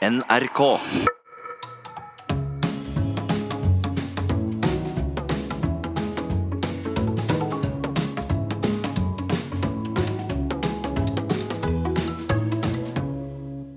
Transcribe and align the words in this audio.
NRK. 0.00 0.60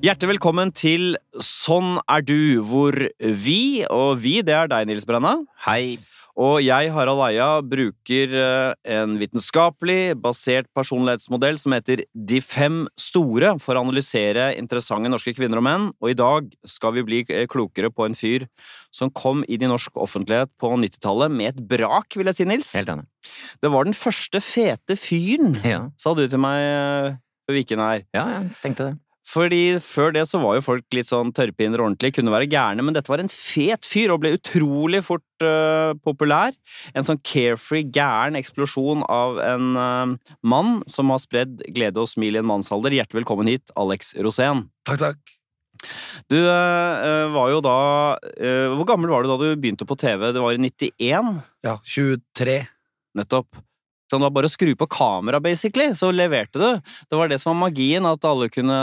Hjertelig 0.04 0.30
velkommen 0.38 0.72
til 0.72 1.18
Sånn 1.44 1.98
er 2.07 2.24
du, 2.24 2.64
hvor 2.64 2.96
vi, 3.20 3.84
og 3.92 4.24
vi, 4.24 4.38
det 4.48 4.55
er 4.55 4.71
deg, 4.71 4.88
Nils 4.88 5.04
Brenna. 5.04 5.42
Hei. 5.68 6.00
Og 6.34 6.55
jeg, 6.65 6.89
Harald 6.95 7.21
Eia, 7.27 7.47
bruker 7.61 8.31
eh, 8.33 8.73
en 8.95 9.11
vitenskapelig 9.21 10.15
basert 10.18 10.65
personlighetsmodell 10.73 11.59
som 11.61 11.75
heter 11.75 12.02
De 12.13 12.39
fem 12.41 12.88
store, 12.97 13.52
for 13.61 13.77
å 13.77 13.83
analysere 13.86 14.47
interessante 14.57 15.11
norske 15.14 15.36
kvinner 15.38 15.61
og 15.61 15.68
menn. 15.68 15.86
Og 16.01 16.09
i 16.09 16.18
dag 16.18 16.50
skal 16.65 16.96
vi 16.97 17.05
bli 17.05 17.19
eh, 17.29 17.46
klokere 17.46 17.91
på 17.93 18.07
en 18.07 18.18
fyr 18.18 18.47
som 18.93 19.14
kom 19.14 19.46
inn 19.46 19.68
i 19.68 19.69
norsk 19.69 19.93
offentlighet 19.93 20.50
på 20.57 20.74
90-tallet 20.74 21.33
med 21.38 21.51
et 21.54 21.61
brak, 21.69 22.18
vil 22.18 22.32
jeg 22.32 22.39
si, 22.41 22.50
Nils. 22.50 22.74
Helt 22.79 22.89
enig. 22.96 23.05
Det 23.61 23.69
var 23.74 23.86
den 23.86 23.97
første 23.97 24.41
fete 24.41 24.97
fyren, 24.97 25.60
Ja, 25.61 25.83
sa 26.02 26.15
du 26.18 26.25
til 26.25 26.41
meg 26.41 26.63
ved 26.63 27.21
før 27.43 27.57
vi 27.57 27.61
gikk 27.61 27.75
inn 27.75 27.83
her. 27.83 28.04
ja 28.15 28.25
jeg 28.39 28.52
tenkte 28.63 28.89
det. 28.89 28.97
Fordi 29.23 29.77
før 29.79 30.11
det 30.15 30.25
så 30.27 30.39
var 30.43 30.57
jo 30.57 30.65
folk 30.65 30.95
litt 30.95 31.07
sånn 31.07 31.32
tørrpinner 31.36 31.82
ordentlig, 31.82 32.11
kunne 32.17 32.33
være 32.33 32.50
gærne, 32.52 32.83
men 32.83 32.95
dette 32.95 33.11
var 33.11 33.23
en 33.23 33.31
fet 33.31 33.88
fyr 33.88 34.11
og 34.11 34.19
ble 34.23 34.33
utrolig 34.36 34.99
fort 35.05 35.45
uh, 35.45 35.95
populær. 36.03 36.52
En 36.91 37.08
sånn 37.08 37.22
carefree, 37.23 37.88
gæren 37.88 38.38
eksplosjon 38.39 39.05
av 39.08 39.39
en 39.44 39.80
uh, 39.80 40.33
mann 40.44 40.75
som 40.91 41.13
har 41.13 41.23
spredd 41.23 41.63
glede 41.73 42.03
og 42.03 42.11
smil 42.11 42.36
i 42.36 42.44
en 42.44 42.49
mannsalder. 42.52 42.95
Hjertelig 42.99 43.23
velkommen 43.23 43.52
hit, 43.52 43.72
Alex 43.80 44.13
Rosén. 44.19 44.67
Takk, 44.89 44.99
takk. 45.08 45.38
Du 46.31 46.38
uh, 46.39 47.27
var 47.33 47.49
jo 47.52 47.58
da 47.59 47.80
Hvor 48.71 48.85
gammel 48.88 49.11
var 49.11 49.25
du 49.25 49.33
da 49.33 49.35
du 49.41 49.49
begynte 49.59 49.88
på 49.88 49.97
TV? 49.99 50.30
Det 50.35 50.43
var 50.43 50.55
i 50.55 50.61
91, 50.61 51.39
Ja, 51.65 51.80
23. 51.83 52.61
nettopp. 53.19 53.63
Så 54.14 54.19
det 54.22 54.28
var 54.28 54.33
bare 54.36 54.45
å 54.45 54.53
skru 54.53 54.75
på 54.78 54.86
kamera, 54.94 55.39
basically, 55.42 55.88
så 55.97 56.11
leverte 56.14 56.59
du. 56.61 56.92
Det 57.09 57.17
var 57.17 57.31
det 57.31 57.39
som 57.42 57.56
var 57.56 57.64
magien, 57.64 58.06
at 58.06 58.28
alle 58.30 58.45
kunne 58.53 58.75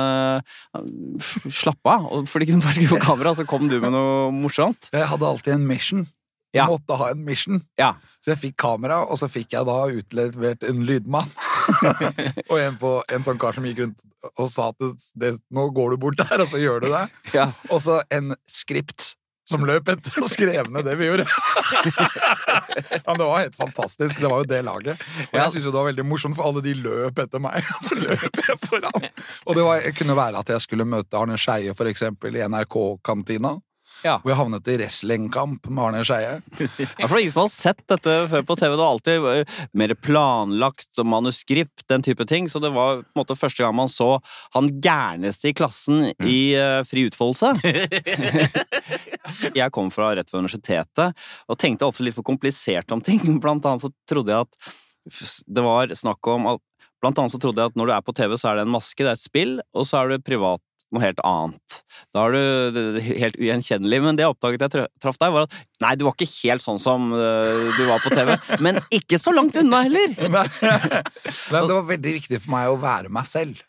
øh, 0.43 1.29
slappe 1.47 1.93
av. 1.93 2.25
Fordi 2.27 2.49
de 2.49 2.57
kunne 2.57 2.67
bare 2.67 2.75
skru 2.75 2.97
på 2.97 3.05
kamera, 3.05 3.37
så 3.39 3.47
kom 3.47 3.69
du 3.71 3.77
med 3.79 3.95
noe 3.95 4.33
morsomt. 4.35 4.91
Jeg 4.91 5.07
hadde 5.07 5.29
alltid 5.29 5.55
en 5.55 5.69
mission. 5.71 6.09
Ja. 6.51 6.65
måtte 6.67 6.97
ha 6.99 7.13
en 7.13 7.23
mission. 7.23 7.61
Ja. 7.79 7.93
Så 8.25 8.33
jeg 8.33 8.41
fikk 8.41 8.57
kamera, 8.59 9.05
og 9.07 9.21
så 9.21 9.29
fikk 9.31 9.55
jeg 9.55 9.69
da 9.69 9.77
utlevert 9.95 10.67
en 10.67 10.83
lydmann. 10.89 11.31
og 12.51 12.57
en, 12.59 12.75
på, 12.81 12.91
en 13.07 13.27
sånn 13.27 13.39
kar 13.39 13.55
som 13.55 13.71
gikk 13.71 13.85
rundt 13.85 14.03
og 14.35 14.51
sa 14.51 14.73
at 14.73 14.83
det, 14.83 14.91
det, 15.15 15.31
nå 15.55 15.69
går 15.77 15.95
du 15.95 16.03
bort 16.03 16.19
der, 16.19 16.43
og 16.43 16.51
så 16.51 16.59
gjør 16.59 16.83
du 16.83 16.91
det. 16.91 17.05
Ja. 17.37 17.53
Og 17.71 17.85
så 17.87 18.01
en 18.11 18.35
skript 18.51 19.13
som 19.51 19.65
løp 19.67 19.89
etter 19.93 20.21
og 20.23 20.31
skrev 20.31 20.71
ned 20.73 20.87
det 20.87 20.97
vi 21.01 21.09
gjorde. 21.09 21.27
men 23.07 23.19
det 23.21 23.27
var 23.27 23.43
helt 23.43 23.59
fantastisk. 23.59 24.19
Det 24.21 24.31
var 24.31 24.45
jo 24.45 24.49
det 24.51 24.61
laget. 24.67 25.07
Og 25.31 25.39
jeg 25.41 25.55
syns 25.55 25.67
jo 25.67 25.73
det 25.73 25.81
var 25.81 25.89
veldig 25.91 26.07
morsomt, 26.07 26.39
for 26.39 26.51
alle 26.51 26.63
de 26.65 26.77
løp 26.79 27.19
etter 27.25 27.43
meg. 27.43 27.67
Og 27.81 27.89
Så 27.89 27.99
løp 27.99 28.43
jeg 28.45 28.61
foran. 28.67 29.09
Og 29.47 29.59
det 29.59 29.67
var, 29.67 29.89
kunne 29.99 30.17
være 30.19 30.45
at 30.45 30.55
jeg 30.55 30.67
skulle 30.67 30.87
møte 30.89 31.19
Arne 31.19 31.39
Skeie, 31.41 31.75
for 31.77 31.91
eksempel, 31.91 32.39
i 32.39 32.47
NRK-kantina. 32.47 33.57
Ja. 34.05 34.17
Hvor 34.23 34.33
jeg 34.33 34.39
havnet 34.39 34.69
i 34.71 34.77
wrestlingkamp 34.79 35.69
med 35.69 35.83
Arne 35.85 36.05
Skeie. 36.07 36.39
Ja, 37.01 37.07
for 37.07 37.15
det 37.15 37.19
er 37.19 37.23
ingen 37.25 37.35
som 37.35 37.43
har 37.43 37.53
sett 37.53 37.81
dette 37.91 38.15
før 38.31 38.45
på 38.49 38.57
TV. 38.59 38.73
Det 38.73 38.81
var 38.81 38.95
alltid 38.95 39.27
øh, 39.33 39.59
mer 39.81 39.95
planlagt 39.95 41.01
og 41.01 41.09
manuskript, 41.09 41.85
den 41.91 42.05
type 42.07 42.25
ting. 42.29 42.49
Så 42.51 42.63
det 42.63 42.73
var 42.75 43.03
på 43.03 43.15
en 43.15 43.21
måte 43.21 43.37
første 43.39 43.65
gang 43.65 43.77
man 43.77 43.93
så 43.93 44.13
han 44.57 44.71
gærneste 44.83 45.51
i 45.51 45.55
klassen 45.57 46.11
i 46.25 46.39
uh, 46.57 46.81
fri 46.89 47.07
utfoldelse. 47.09 47.53
jeg 49.61 49.75
kom 49.75 49.93
fra 49.95 50.13
rett 50.17 50.33
ved 50.33 50.43
universitetet 50.43 51.27
og 51.47 51.61
tenkte 51.61 51.89
ofte 51.89 52.07
litt 52.07 52.17
for 52.17 52.27
komplisert 52.27 52.93
om 52.95 53.03
ting. 53.05 53.23
Blant 53.43 53.67
annet 53.69 53.85
så 53.85 53.93
trodde 54.09 54.35
jeg 54.35 54.49
at 54.49 55.47
det 55.47 55.65
var 55.65 55.95
snakk 55.97 56.29
om 56.29 56.51
at 56.55 56.65
Blant 57.01 57.17
annet 57.17 57.33
så 57.33 57.39
trodde 57.41 57.63
jeg 57.63 57.73
at 57.73 57.79
når 57.81 57.89
du 57.89 57.93
er 57.95 58.03
på 58.05 58.13
TV, 58.13 58.35
så 58.37 58.51
er 58.51 58.59
det 58.59 58.67
en 58.67 58.75
maske, 58.75 59.01
det 59.01 59.09
er 59.09 59.17
et 59.17 59.23
spill, 59.23 59.55
og 59.73 59.87
så 59.89 60.03
er 60.03 60.11
du 60.11 60.25
privat 60.25 60.61
noe 60.91 61.05
helt 61.05 61.21
annet. 61.27 61.81
Da 62.15 62.27
er 62.27 62.35
du 62.35 63.01
helt 63.05 63.39
ugjenkjennelig. 63.39 64.01
Men 64.05 64.19
det 64.19 64.25
jeg 64.25 64.35
oppdaget 64.35 64.65
jeg 64.67 64.87
traff 65.03 65.19
deg, 65.21 65.35
var 65.35 65.47
at 65.47 65.57
nei, 65.85 65.95
du 65.99 66.05
var 66.07 66.17
ikke 66.17 66.31
helt 66.33 66.65
sånn 66.65 66.81
som 66.83 67.11
øh, 67.15 67.71
du 67.77 67.83
var 67.89 68.03
på 68.05 68.13
TV. 68.15 68.35
Men 68.65 68.81
ikke 68.95 69.21
så 69.23 69.35
langt 69.35 69.59
unna 69.61 69.85
heller! 69.87 70.15
Nei. 70.37 70.47
Men 71.51 71.69
det 71.69 71.77
var 71.77 71.91
veldig 71.91 72.15
viktig 72.21 72.41
for 72.43 72.55
meg 72.55 72.71
å 72.71 72.79
være 72.83 73.13
meg 73.13 73.29
selv. 73.29 73.63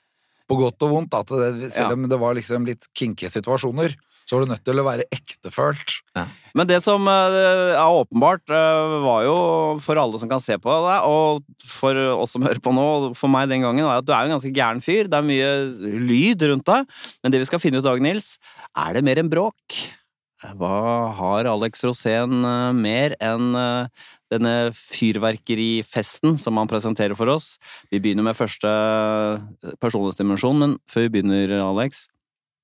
På 0.50 0.58
godt 0.60 0.84
og 0.88 0.96
vondt. 0.96 1.18
At 1.18 1.32
det, 1.32 1.72
selv 1.76 1.96
om 1.98 2.10
det 2.12 2.20
var 2.22 2.38
liksom 2.38 2.66
litt 2.68 2.90
kinkige 2.98 3.32
situasjoner, 3.34 3.96
så 4.26 4.38
var 4.38 4.46
du 4.46 4.52
nødt 4.54 4.64
til 4.64 4.80
å 4.80 4.86
være 4.86 5.06
ektefølt. 5.12 5.98
Men 6.58 6.68
det 6.68 6.82
som 6.84 7.08
øh, 7.08 7.74
er 7.76 7.98
åpenbart, 8.02 8.44
øh, 8.52 8.98
var 9.06 9.24
jo 9.26 9.36
for 9.84 10.00
alle 10.00 10.20
som 10.22 10.30
kan 10.32 10.44
se 10.44 10.58
på 10.62 10.76
deg, 10.86 11.08
og 11.08 11.46
for 11.68 11.98
oss 12.14 12.36
som 12.36 12.46
hører 12.46 12.62
på 12.64 12.74
nå, 12.76 12.88
og 13.12 13.18
for 13.18 13.32
meg 13.32 13.50
den 13.52 13.66
gangen, 13.66 13.88
var 13.88 14.02
at 14.02 14.08
du 14.08 14.14
er 14.16 14.26
jo 14.26 14.32
en 14.32 14.36
ganske 14.38 14.54
gæren 14.56 14.84
fyr. 14.84 15.10
Det 15.12 15.20
er 15.20 15.28
mye 15.28 15.50
lyd 16.12 16.46
rundt 16.52 16.68
deg. 16.68 17.00
Men 17.24 17.34
det 17.34 17.42
vi 17.44 17.50
skal 17.50 17.64
finne 17.64 17.80
ut 17.80 17.86
i 17.86 17.90
dag, 17.90 18.04
Nils, 18.04 18.36
er 18.76 18.96
det 18.98 19.06
mer 19.08 19.22
enn 19.22 19.32
bråk? 19.32 19.80
Hva 20.58 20.78
har 21.20 21.46
Alex 21.46 21.84
Rosén 21.86 22.40
øh, 22.42 22.72
mer 22.76 23.16
enn 23.22 23.52
denne 24.32 24.56
fyrverkerifesten 24.76 26.40
som 26.40 26.60
han 26.60 26.72
presenterer 26.72 27.16
for 27.20 27.32
oss? 27.32 27.56
Vi 27.92 28.00
begynner 28.04 28.28
med 28.28 28.40
første 28.40 28.72
personlighetsdimensjon, 29.84 30.64
men 30.64 30.80
før 30.92 31.08
vi 31.08 31.18
begynner, 31.18 31.60
Alex, 31.64 32.08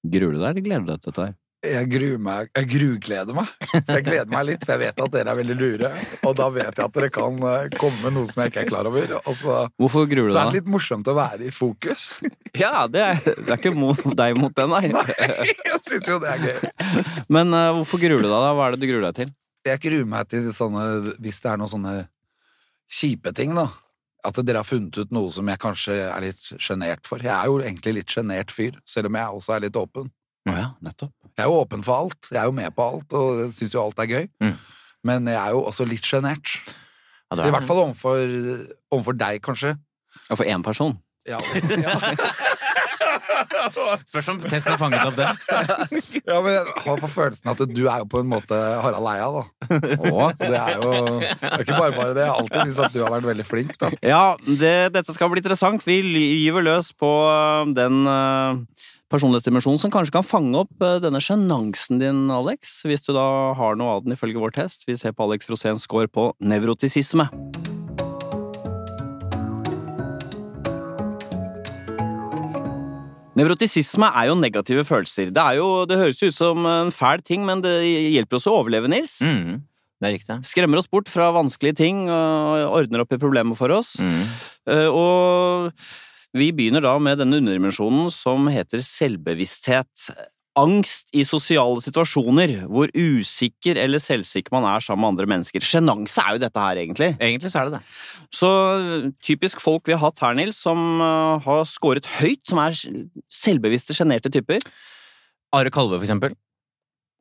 gruer 0.08 0.36
du 0.36 0.42
deg, 0.42 0.50
eller 0.52 0.66
gleder 0.66 0.88
du 0.88 0.96
deg 0.96 1.04
til 1.04 1.14
dette 1.14 1.30
her? 1.30 1.38
Jeg 1.66 1.88
gruer 1.90 2.20
meg, 2.22 2.50
jeg 2.54 2.68
grugleder 2.70 3.34
meg. 3.34 3.50
Jeg 3.74 4.04
gleder 4.06 4.30
meg 4.30 4.44
litt, 4.46 4.62
for 4.62 4.76
jeg 4.76 4.82
vet 4.84 5.00
at 5.02 5.14
dere 5.16 5.32
er 5.34 5.38
veldig 5.40 5.56
lure. 5.58 5.90
Og 6.30 6.36
da 6.38 6.50
vet 6.54 6.70
jeg 6.70 6.84
at 6.86 6.94
dere 6.94 7.10
kan 7.14 7.40
eh, 7.50 7.72
komme 7.82 7.98
med 8.04 8.14
noe 8.14 8.30
som 8.30 8.44
jeg 8.44 8.52
ikke 8.52 8.62
er 8.62 8.70
klar 8.70 8.90
over. 8.90 9.16
Og 9.24 9.38
så, 9.40 9.56
Hvorfor 9.82 10.06
gruer 10.12 10.30
du 10.30 10.36
så 10.36 10.44
er 10.44 10.52
det 10.52 10.60
litt 10.60 10.70
morsomt 10.70 11.10
å 11.10 11.16
være 11.18 11.50
i 11.50 11.54
fokus. 11.54 12.20
Ja, 12.58 12.88
det 12.90 13.02
er, 13.04 13.20
det 13.22 13.52
er 13.54 13.60
ikke 13.60 13.74
mot 13.78 14.00
deg 14.18 14.38
mot 14.40 14.54
den, 14.58 14.72
nei. 14.72 14.88
Nei, 14.90 15.04
jeg 15.14 15.82
syns 15.86 16.08
jo 16.10 16.16
det 16.24 16.32
er 16.32 16.40
gøy. 16.42 17.04
Men 17.30 17.52
uh, 17.54 17.76
hvorfor 17.78 18.02
gruer 18.02 18.24
du 18.24 18.26
deg, 18.26 18.34
da? 18.34 18.54
Hva 18.58 18.66
er 18.70 18.74
det 18.74 18.82
du 18.82 18.88
gruer 18.90 19.06
deg 19.06 19.20
til? 19.20 19.34
Jeg 19.68 19.82
gruer 19.84 20.08
meg 20.10 20.30
til 20.32 20.48
sånne 20.56 20.86
Hvis 21.22 21.42
det 21.44 21.52
er 21.52 21.62
noen 21.62 21.70
sånne 21.70 21.94
kjipe 22.90 23.34
ting, 23.38 23.54
da. 23.58 23.68
At 24.26 24.42
dere 24.42 24.64
har 24.64 24.68
funnet 24.68 24.98
ut 24.98 25.14
noe 25.14 25.30
som 25.34 25.50
jeg 25.52 25.62
kanskje 25.62 26.00
er 26.08 26.26
litt 26.26 26.42
sjenert 26.58 27.06
for. 27.06 27.22
Jeg 27.22 27.36
er 27.36 27.52
jo 27.52 27.62
egentlig 27.62 28.00
litt 28.00 28.18
sjenert 28.18 28.54
fyr, 28.54 28.80
selv 28.90 29.12
om 29.12 29.20
jeg 29.20 29.42
også 29.42 29.58
er 29.58 29.68
litt 29.68 29.78
åpen. 29.78 30.10
Ja, 30.50 30.72
nettopp. 30.82 31.14
Jeg 31.38 31.46
er 31.46 31.50
jo 31.52 31.60
åpen 31.62 31.84
for 31.86 31.94
alt. 32.02 32.30
Jeg 32.34 32.40
er 32.42 32.48
jo 32.50 32.56
med 32.58 32.72
på 32.74 32.82
alt, 32.92 33.14
og 33.14 33.52
syns 33.54 33.74
jo 33.76 33.82
alt 33.84 34.00
er 34.02 34.08
gøy. 34.10 34.26
Mm. 34.42 34.56
Men 35.06 35.28
jeg 35.30 35.38
er 35.38 35.52
jo 35.54 35.60
også 35.70 35.86
litt 35.86 36.02
sjenert. 36.08 36.50
Ja, 37.30 37.38
I 37.38 37.44
er- 37.46 37.52
hvert 37.54 37.68
fall 37.70 37.84
overfor, 37.84 38.18
overfor 38.92 39.14
deg, 39.20 39.38
kanskje. 39.46 39.76
Og 40.32 40.38
for 40.40 40.46
én 40.50 40.64
person. 40.66 40.98
Ja, 41.28 41.38
ja. 41.78 41.94
Spørs 44.08 44.28
om 44.32 44.38
testen 44.42 44.72
har 44.72 44.78
fanget 44.80 45.06
opp 45.06 45.16
det. 45.18 45.28
ja, 46.26 46.38
men 46.42 46.52
jeg 46.56 46.64
har 46.86 46.98
på 47.02 47.08
følelsen 47.12 47.50
at 47.52 47.60
du 47.70 47.84
er 47.86 47.98
jo 48.02 48.06
på 48.10 48.20
en 48.24 48.30
måte 48.32 48.56
Harald 48.82 49.08
Eia, 49.12 49.28
da. 49.36 49.44
Og 50.08 50.32
det 50.40 50.58
er 50.58 50.72
jo 50.80 50.92
det 51.20 51.52
er 51.52 51.62
ikke 51.66 51.78
bare 51.78 51.94
bare 51.98 52.14
det. 52.16 52.24
Jeg 52.24 52.32
har 52.32 52.40
alltid 52.42 52.60
syntes 52.64 52.80
at 52.88 52.94
du 52.96 53.00
har 53.04 53.12
vært 53.18 53.28
veldig 53.30 53.46
flink, 53.48 53.72
da. 53.82 53.88
Ja, 54.02 54.24
det, 54.48 54.76
dette 54.96 55.14
skal 55.16 55.30
bli 55.34 55.42
interessant. 55.44 55.82
Vi 55.86 55.98
gyver 56.46 56.62
løs 56.66 56.88
på 56.98 57.12
eh, 57.28 57.64
den 57.78 57.96
uh, 58.08 58.56
personlighetsdimensjonen 59.12 59.80
som 59.82 59.94
kanskje 59.94 60.16
kan 60.18 60.26
fange 60.28 60.64
opp 60.66 60.84
eh, 60.84 60.98
denne 61.04 61.22
sjenansen 61.24 62.02
din, 62.02 62.26
Alex. 62.34 62.82
Hvis 62.88 63.06
du 63.08 63.14
da 63.16 63.54
har 63.58 63.80
noe 63.80 63.98
av 63.98 64.04
den, 64.06 64.16
ifølge 64.18 64.42
vår 64.42 64.56
test. 64.60 64.84
Vi 64.88 64.98
ser 65.00 65.16
på 65.16 65.28
Alex 65.28 65.48
Roséns 65.52 65.88
score 65.88 66.10
på 66.12 66.32
nevrotisisme. 66.44 67.30
Nevrotisisme 73.38 74.08
er 74.18 74.32
jo 74.32 74.38
negative 74.40 74.84
følelser. 74.88 75.30
Det, 75.30 75.42
er 75.44 75.60
jo, 75.60 75.86
det 75.86 76.00
høres 76.00 76.22
ut 76.24 76.34
som 76.34 76.66
en 76.66 76.90
fæl 76.94 77.22
ting, 77.22 77.44
men 77.46 77.62
det 77.62 77.76
hjelper 77.86 78.40
oss 78.40 78.48
å 78.50 78.56
overleve, 78.64 78.90
Nils. 78.90 79.20
Mm, 79.22 79.60
det 80.02 80.10
er 80.10 80.16
riktig. 80.16 80.38
Skremmer 80.50 80.82
oss 80.82 80.90
bort 80.90 81.12
fra 81.12 81.30
vanskelige 81.36 81.78
ting 81.84 82.08
og 82.10 82.74
ordner 82.80 83.06
opp 83.06 83.14
i 83.14 83.22
problemer 83.22 83.58
for 83.60 83.76
oss. 83.78 84.00
Mm. 84.02 84.24
Eh, 84.74 84.90
Og 84.90 85.70
vi 86.36 86.50
begynner 86.56 86.84
da 86.84 86.96
med 87.00 87.22
denne 87.22 87.40
underdimensjonen 87.40 88.10
som 88.14 88.50
heter 88.52 88.84
selvbevissthet. 88.84 90.10
Angst 90.58 91.14
i 91.14 91.22
sosiale 91.28 91.78
situasjoner, 91.86 92.56
hvor 92.66 92.90
usikker 92.98 93.78
eller 93.78 94.02
selvsikker 94.02 94.56
man 94.56 94.66
er 94.66 94.82
sammen 94.82 95.04
med 95.04 95.12
andre 95.14 95.28
mennesker. 95.36 95.62
Sjenanse 95.62 96.24
er 96.24 96.34
jo 96.34 96.42
dette 96.42 96.64
her, 96.64 96.80
egentlig. 96.82 97.12
Egentlig 97.22 97.52
så 97.54 97.62
er 97.62 97.70
det 97.70 97.78
det. 97.78 97.94
Så 98.34 98.50
typisk 99.22 99.62
folk 99.62 99.86
vi 99.86 99.94
har 99.94 100.02
hatt 100.02 100.24
her, 100.26 100.34
Nils, 100.40 100.58
som 100.66 100.82
eh, 100.98 101.46
har 101.46 101.62
scoret 101.70 102.10
høyt, 102.18 102.42
som 102.50 102.64
er 102.64 102.74
selvbevisste, 103.30 103.94
sjenerte 103.98 104.34
typer. 104.34 104.66
Are 105.54 105.70
Kalve, 105.72 106.02
for 106.02 106.10
eksempel. 106.10 106.34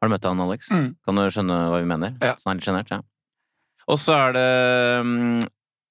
Har 0.00 0.08
du 0.08 0.16
møtt 0.16 0.26
han, 0.28 0.40
Alex? 0.40 0.72
Mm. 0.72 0.88
Kan 1.04 1.20
du 1.20 1.28
skjønne 1.28 1.60
hva 1.70 1.84
vi 1.84 1.92
mener? 1.92 2.16
Ja. 2.24 2.34
Så 2.40 2.48
han 2.48 2.56
er 2.56 2.62
litt 2.62 2.70
sjenert, 2.70 2.92
ja. 2.92 3.02
Og 3.86 4.00
så 4.00 4.16
er 4.16 4.34
det 4.34 4.48
mm, 5.06 5.46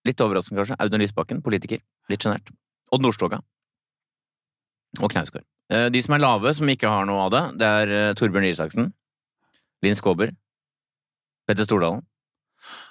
litt 0.09 0.21
overraskende, 0.21 0.61
kanskje. 0.61 0.81
Audun 0.81 1.05
Lysbakken, 1.05 1.45
politiker. 1.45 1.85
Litt 2.11 2.25
sjenert. 2.25 2.49
Odd 2.95 3.03
Nordstoga. 3.03 3.41
Og 5.03 5.11
Knausgård. 5.11 5.43
Eh, 5.73 5.89
De 5.91 6.01
som 6.01 6.15
er 6.15 6.23
lave, 6.23 6.53
som 6.55 6.69
ikke 6.71 6.89
har 6.91 7.05
noe 7.09 7.25
av 7.27 7.31
det, 7.33 7.43
det 7.61 7.69
er 7.81 7.93
eh, 7.99 8.13
Torbjørn 8.17 8.47
Isaksen, 8.49 8.91
Linn 9.83 9.97
Skåber, 9.97 10.31
Petter 11.49 11.67
Stordalen 11.67 12.05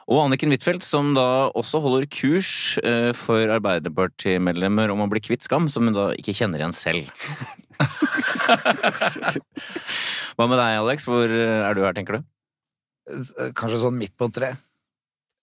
og 0.05 0.21
Anniken 0.21 0.53
Huitfeldt, 0.53 0.85
som 0.85 1.15
da 1.17 1.49
også 1.57 1.81
holder 1.83 2.05
kurs 2.13 2.77
eh, 2.85 3.11
for 3.17 3.49
Arbeiderpartimedlemmer 3.57 4.93
om 4.93 5.01
å 5.03 5.09
bli 5.11 5.23
kvitt 5.25 5.47
skam, 5.47 5.67
som 5.73 5.89
hun 5.89 5.97
da 5.97 6.11
ikke 6.21 6.35
kjenner 6.37 6.61
igjen 6.61 6.77
selv. 6.77 7.09
Hva 10.37 10.47
med 10.51 10.61
deg, 10.61 10.77
Alex? 10.83 11.09
Hvor 11.09 11.25
er 11.33 11.75
du 11.75 11.83
her, 11.87 11.97
tenker 11.97 12.21
du? 12.21 12.29
Kanskje 13.57 13.81
sånn 13.87 13.97
midt 13.99 14.15
på 14.21 14.29
tre. 14.35 14.53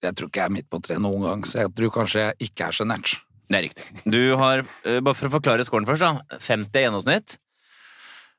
Jeg 0.05 0.15
tror 0.17 0.29
ikke 0.29 0.41
jeg 0.43 0.49
er 0.51 0.55
midt 0.55 0.69
på 0.71 0.79
tre 0.85 0.97
noen 1.01 1.25
gang, 1.25 1.43
så 1.45 1.65
jeg 1.65 1.73
tror 1.77 1.91
kanskje 1.97 2.23
jeg 2.27 2.51
ikke 2.51 2.69
er 2.69 2.77
sjenert. 2.77 3.17
Det 3.51 3.59
er 3.59 3.65
riktig. 3.67 3.85
Du 4.07 4.21
har, 4.39 4.63
eh, 4.85 4.99
bare 5.03 5.17
for 5.17 5.27
å 5.27 5.35
forklare 5.35 5.65
scoren 5.67 5.87
først, 5.87 6.05
da. 6.05 6.39
50 6.39 6.79
er 6.79 6.87
gjennomsnitt. 6.87 7.37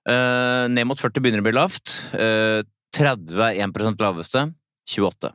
Eh, 0.08 0.68
ned 0.72 0.88
mot 0.88 0.98
40 0.98 1.20
begynner 1.20 1.42
å 1.42 1.46
bli 1.46 1.54
lavt. 1.54 1.92
Eh, 2.16 2.62
30 2.96 3.36
er 3.38 3.60
1 3.60 4.00
laveste. 4.00 4.54
28. 4.88 5.32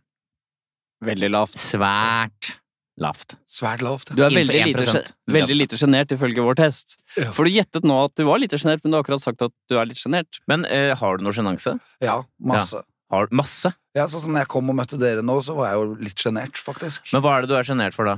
Veldig 1.05 1.29
lavt. 1.29 1.55
Svært 1.61 2.57
lavt. 2.97 3.37
Svært 3.47 3.83
lavt. 3.85 4.11
Du 4.17 4.23
er 4.25 4.33
veldig 4.33 4.73
lite, 4.73 5.03
veldig 5.29 5.57
lite 5.57 5.77
sjenert 5.77 6.11
ifølge 6.13 6.41
vår 6.41 6.57
test. 6.57 6.97
Ja. 7.15 7.29
For 7.31 7.45
du 7.45 7.53
gjettet 7.53 7.85
nå 7.85 7.99
at 8.05 8.15
du 8.17 8.25
var 8.25 8.41
lite 8.41 8.57
sjenert, 8.57 8.81
men 8.83 8.91
du 8.91 8.97
har 8.97 9.05
akkurat 9.05 9.23
sagt 9.23 9.45
at 9.45 9.53
du 9.69 9.77
er 9.77 9.85
litt 9.85 10.01
sjenert. 10.01 10.41
Men 10.49 10.65
uh, 10.65 10.95
har 10.97 11.17
du 11.17 11.25
noe 11.25 11.35
sjenanse? 11.37 11.77
Ja, 12.01 12.23
masse. 12.41 12.81
Har 13.13 13.29
masse? 13.31 13.71
Ja, 13.95 14.07
sånn 14.09 14.25
som 14.25 14.33
når 14.33 14.47
jeg 14.47 14.51
kom 14.57 14.73
og 14.73 14.77
møtte 14.81 14.97
dere 14.99 15.23
nå, 15.23 15.37
så 15.45 15.55
var 15.55 15.69
jeg 15.69 15.79
jo 15.79 15.97
litt 16.09 16.25
sjenert, 16.25 16.57
faktisk. 16.59 17.13
Men 17.13 17.23
hva 17.23 17.37
er 17.37 17.45
det 17.45 17.53
du 17.53 17.55
er 17.59 17.69
sjenert 17.69 17.95
for, 17.95 18.09
da? 18.09 18.17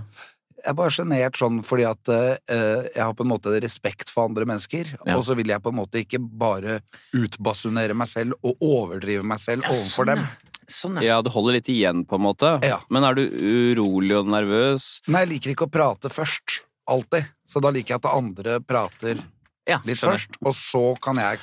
Jeg 0.60 0.74
er 0.74 0.76
bare 0.76 0.92
sjenert 0.92 1.38
sånn 1.40 1.62
fordi 1.64 1.86
at 1.88 2.12
uh, 2.12 2.36
jeg 2.92 3.00
har 3.00 3.14
på 3.16 3.24
en 3.24 3.32
måte 3.32 3.54
respekt 3.64 4.12
for 4.12 4.28
andre 4.28 4.46
mennesker, 4.50 4.92
Ja. 5.06 5.16
og 5.16 5.24
så 5.28 5.36
vil 5.40 5.48
jeg 5.54 5.64
på 5.64 5.72
en 5.72 5.80
måte 5.80 6.02
ikke 6.04 6.20
bare 6.20 6.82
utbasunere 7.16 7.96
meg 7.98 8.10
selv 8.12 8.36
og 8.44 8.60
overdrive 8.62 9.24
meg 9.24 9.40
selv 9.40 9.68
overfor 9.70 10.10
dem. 10.12 10.26
Sånn, 10.70 11.00
ja. 11.02 11.16
Ja, 11.16 11.22
du 11.26 11.32
holder 11.34 11.56
litt 11.58 11.70
igjen, 11.72 12.04
på 12.06 12.20
en 12.20 12.26
måte. 12.28 12.52
Ja. 12.68 12.78
Men 12.94 13.08
er 13.08 13.16
du 13.18 13.24
urolig 13.26 14.14
og 14.20 14.28
nervøs? 14.30 15.00
Nei, 15.10 15.24
jeg 15.26 15.32
liker 15.34 15.56
ikke 15.56 15.66
å 15.66 15.72
prate 15.74 16.12
først. 16.14 16.60
Alltid. 16.90 17.26
Så 17.48 17.62
da 17.64 17.72
liker 17.74 17.96
jeg 17.96 18.02
at 18.04 18.12
andre 18.12 18.60
prater 18.66 19.24
ja 19.70 19.80
litt 19.86 20.00
først, 20.02 20.38
og 20.42 20.54
så 20.58 20.82
kan 21.02 21.20
jeg 21.22 21.38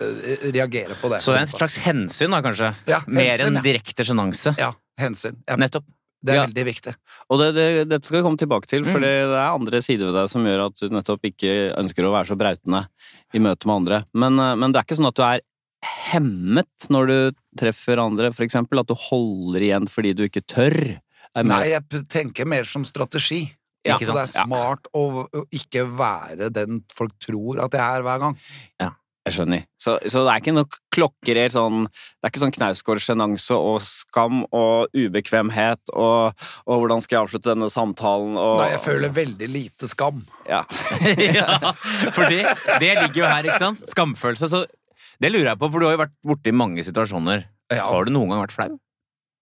eh, 0.00 0.48
reagere 0.52 0.96
på 1.00 1.08
det. 1.12 1.22
Så 1.24 1.32
det 1.32 1.42
er 1.42 1.46
en 1.46 1.52
slags 1.52 1.78
hensyn, 1.84 2.32
da, 2.34 2.40
kanskje? 2.44 2.72
Ja, 2.90 3.00
Mer 3.08 3.40
enn 3.46 3.56
ja. 3.60 3.62
direkte 3.64 4.04
sjenanse? 4.04 4.52
Ja, 4.60 4.72
hensyn. 5.00 5.38
Ja, 5.48 5.56
Nettopp. 5.60 5.86
Det 6.22 6.32
er 6.34 6.36
Ja. 6.40 6.46
veldig 6.46 6.64
viktig. 6.68 6.94
Og 7.30 7.38
det, 7.40 7.48
det, 7.56 7.66
dette 7.88 8.04
skal 8.06 8.18
vi 8.20 8.24
komme 8.28 8.36
tilbake 8.40 8.66
til, 8.68 8.84
for 8.84 8.98
Mm. 9.00 9.02
det 9.02 9.12
er 9.40 9.54
andre 9.54 9.80
sider 9.82 10.06
ved 10.10 10.14
deg 10.20 10.28
som 10.30 10.44
gjør 10.44 10.66
at 10.66 10.74
du 10.80 10.88
nettopp 10.92 11.22
ikke 11.24 11.54
ønsker 11.80 12.04
å 12.04 12.12
være 12.12 12.28
så 12.32 12.36
brautende 12.36 12.86
i 13.34 13.38
møte 13.38 13.66
med 13.66 13.76
andre. 13.80 14.04
Men, 14.14 14.38
eh, 14.38 14.54
men 14.56 14.72
det 14.72 14.80
er 14.80 14.84
ikke 14.88 14.98
sånn 15.00 15.08
at 15.08 15.14
du 15.16 15.22
er 15.22 15.40
hemmet 16.12 16.88
når 16.90 17.06
du 17.08 17.38
treffer 17.56 17.98
andre, 18.02 18.32
for 18.36 18.44
eksempel? 18.44 18.80
At 18.80 18.86
du 18.90 18.94
holder 18.94 19.60
igjen 19.64 19.88
fordi 19.88 20.14
du 20.14 20.24
ikke 20.28 20.44
tør? 20.44 20.98
Nei, 21.40 21.68
jeg 21.70 22.04
tenker 22.10 22.44
mer 22.46 22.64
som 22.68 22.84
strategi. 22.84 23.52
Ja, 23.86 23.96
det 23.96 24.08
er 24.12 24.26
smart 24.28 24.84
Ja. 24.92 25.00
å, 25.00 25.24
å 25.32 25.44
ikke 25.56 25.86
være 25.96 26.50
den 26.52 26.82
folk 26.92 27.12
tror 27.22 27.62
at 27.64 27.72
jeg 27.72 27.80
er 27.80 28.02
hver 28.04 28.18
gang. 28.20 28.36
Jeg 29.28 29.34
skjønner. 29.36 29.64
Så, 29.76 29.98
så 30.08 30.22
det 30.24 30.32
er 30.32 30.40
ikke 30.40 30.52
noe 30.56 30.78
klokkerert 30.94 31.52
sånn 31.52 31.82
Det 31.84 32.24
er 32.24 32.30
ikke 32.30 32.40
sånn 32.40 32.54
Knausgård 32.56 33.02
sjenanse 33.04 33.52
og 33.52 33.82
skam 33.84 34.38
og 34.48 34.94
ubekvemhet 34.96 35.92
og, 35.92 36.46
og 36.64 36.80
hvordan 36.80 37.04
skal 37.04 37.18
jeg 37.18 37.26
avslutte 37.26 37.50
denne 37.52 37.68
samtalen 37.68 38.38
og 38.40 38.62
Nei, 38.62 38.70
jeg 38.72 38.80
føler 38.86 39.12
veldig 39.18 39.48
lite 39.52 39.90
skam. 39.92 40.22
ja. 40.48 40.62
ja, 41.36 41.74
fordi 42.16 42.40
det 42.80 42.94
ligger 42.96 43.18
jo 43.20 43.28
her, 43.28 43.44
ikke 43.50 43.60
sant? 43.60 43.82
Skamfølelse. 43.92 44.48
Så 44.48 44.62
det 45.20 45.30
lurer 45.34 45.50
jeg 45.52 45.60
på, 45.60 45.68
for 45.68 45.84
du 45.84 45.88
har 45.90 45.98
jo 45.98 46.00
vært 46.06 46.16
borti 46.24 46.54
mange 46.56 46.84
situasjoner. 46.86 47.44
Ja. 47.70 47.84
Har 47.90 48.08
du 48.08 48.14
noen 48.14 48.32
gang 48.32 48.40
vært 48.46 48.56
flau? 48.56 48.70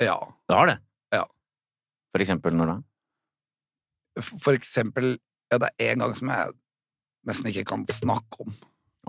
ja. 0.02 0.18
Du 0.48 0.56
har 0.56 0.72
det? 0.72 0.78
Ja. 1.14 1.22
For 2.10 2.24
eksempel 2.24 2.58
når 2.58 2.72
da? 2.74 2.76
For 4.26 4.58
eksempel 4.58 5.14
Ja, 5.52 5.60
det 5.62 5.70
er 5.80 5.94
en 5.94 6.02
gang 6.02 6.18
som 6.18 6.28
jeg 6.34 6.50
nesten 7.30 7.48
ikke 7.52 7.64
kan 7.70 7.86
snakke 7.88 8.42
om. 8.42 8.50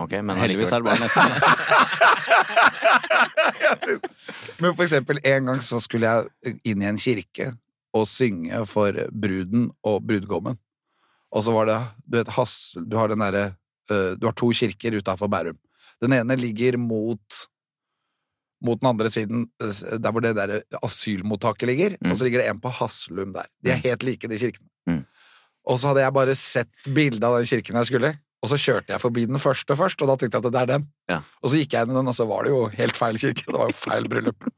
Ok, 0.00 0.12
men 0.24 0.38
Heldigvis 0.40 0.70
er 0.72 0.80
det 0.80 0.88
bare 0.88 1.02
nesten 1.02 1.28
Men 4.60 4.74
for 4.76 4.84
eksempel 4.86 5.20
en 5.26 5.50
gang 5.50 5.60
så 5.64 5.80
skulle 5.82 6.08
jeg 6.08 6.56
inn 6.72 6.82
i 6.84 6.88
en 6.88 7.00
kirke 7.00 7.50
og 7.96 8.06
synge 8.08 8.62
for 8.70 8.96
bruden 9.10 9.68
og 9.86 10.02
brudgommen. 10.06 10.56
Og 11.34 11.44
så 11.46 11.52
var 11.54 11.68
det 11.70 11.78
Du 12.06 12.16
vet, 12.18 12.30
Hassel 12.36 12.86
du 12.90 12.96
har 12.98 13.08
den 13.12 13.22
derre 13.22 13.44
eh, 13.90 14.12
Du 14.18 14.26
har 14.28 14.34
to 14.38 14.50
kirker 14.54 14.96
utafor 15.00 15.28
Bærum. 15.30 15.58
Den 16.02 16.12
ene 16.16 16.36
ligger 16.38 16.78
mot 16.80 17.46
mot 18.60 18.76
den 18.82 18.90
andre 18.90 19.08
siden, 19.08 19.46
eh, 19.62 19.78
der 20.04 20.12
hvor 20.12 20.20
det 20.20 20.34
der 20.36 20.60
asylmottaket 20.84 21.66
ligger, 21.70 21.90
Mm. 22.00 22.10
og 22.12 22.16
så 22.18 22.24
ligger 22.24 22.40
det 22.42 22.48
en 22.50 22.60
på 22.60 22.68
Haslum 22.68 23.32
der. 23.32 23.46
De 23.64 23.70
er 23.72 23.80
helt 23.80 24.02
like, 24.04 24.28
de 24.28 24.38
kirkene. 24.38 24.68
Mm. 24.86 25.04
Og 25.64 25.78
så 25.80 25.86
hadde 25.88 26.02
jeg 26.04 26.12
bare 26.12 26.34
sett 26.36 26.68
bildet 26.94 27.24
av 27.24 27.38
den 27.38 27.46
kirken 27.48 27.76
jeg 27.80 27.86
skulle, 27.88 28.10
og 28.40 28.48
så 28.48 28.56
kjørte 28.56 28.94
jeg 28.94 29.02
forbi 29.02 29.26
den 29.28 29.38
første 29.42 29.76
først, 29.76 30.00
og 30.02 30.08
da 30.08 30.16
tenkte 30.16 30.38
jeg 30.40 30.46
at 30.46 30.54
det 30.54 30.60
er 30.62 30.68
den. 30.74 30.84
Ja. 31.12 31.18
Og 31.44 31.52
så 31.52 31.58
gikk 31.60 31.74
jeg 31.76 31.84
inn 31.86 31.92
i 31.92 31.98
den, 31.98 32.08
og 32.08 32.16
så 32.16 32.24
var 32.30 32.46
det 32.46 32.54
jo 32.54 32.62
helt 32.72 32.96
feil 32.96 33.18
kirke. 33.20 33.44
Det 33.46 33.56
var 33.58 33.68
jo 33.68 33.76
feil 33.76 34.08
bryllup. 34.08 34.48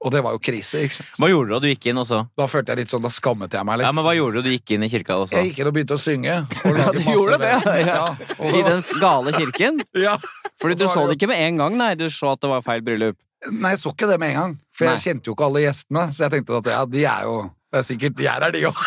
Og 0.00 0.12
det 0.14 0.22
var 0.24 0.32
jo 0.32 0.40
krise, 0.40 0.80
ikke 0.86 0.96
sant. 0.96 1.10
Hva 1.20 1.28
gjorde 1.28 1.50
du 1.50 1.52
da 1.52 1.58
du 1.60 1.66
gikk 1.68 1.88
inn 1.90 1.98
også? 2.00 2.20
Da 2.40 2.46
følte 2.48 2.72
jeg 2.72 2.80
litt 2.84 2.92
sånn, 2.94 3.02
da 3.04 3.10
skammet 3.12 3.52
jeg 3.52 3.66
meg 3.68 3.80
litt. 3.80 3.84
Ja, 3.84 3.92
men 3.98 4.06
hva 4.06 4.14
gjorde 4.16 4.38
du 4.38 4.40
da 4.40 4.46
du 4.48 4.54
gikk 4.54 4.72
inn 4.76 4.86
i 4.86 4.88
kirka 4.94 5.18
også? 5.26 5.34
Jeg 5.36 5.50
gikk 5.50 5.58
inn 5.60 5.68
og 5.68 5.74
begynte 5.76 5.98
å 5.98 6.00
synge. 6.00 6.36
Og 6.62 6.76
lage 6.78 6.94
du 6.96 7.10
gjorde 7.10 7.40
det, 7.42 7.50
Ja. 7.66 7.98
ja. 7.98 8.06
og 8.38 8.56
I 8.56 8.62
den 8.70 8.84
gale 9.02 9.34
kirken? 9.36 9.82
ja. 10.06 10.14
Fordi 10.62 10.78
du 10.80 10.86
så 10.88 11.04
det 11.10 11.18
ikke 11.18 11.28
med 11.34 11.42
en 11.50 11.60
gang, 11.60 11.76
nei. 11.82 11.90
Du 12.00 12.06
så 12.08 12.32
at 12.32 12.40
det 12.40 12.48
var 12.54 12.64
feil 12.64 12.80
bryllup. 12.86 13.18
Nei, 13.50 13.74
jeg 13.74 13.82
så 13.82 13.92
ikke 13.92 14.08
det 14.08 14.16
med 14.22 14.32
en 14.34 14.38
gang, 14.40 14.54
for 14.76 14.84
jeg 14.88 14.96
Nei. 14.96 15.04
kjente 15.04 15.28
jo 15.30 15.34
ikke 15.36 15.46
alle 15.50 15.62
gjestene, 15.66 16.02
så 16.12 16.26
jeg 16.26 16.32
tenkte 16.34 16.58
at 16.60 16.66
ja, 16.72 16.80
de 16.92 17.04
er 17.08 17.22
jo 17.28 17.36
det 17.70 17.78
er 17.80 17.86
sikkert 17.86 18.16
de 18.18 18.26
er 18.26 18.42
her, 18.42 18.50
de 18.54 18.64
òg. 18.66 18.78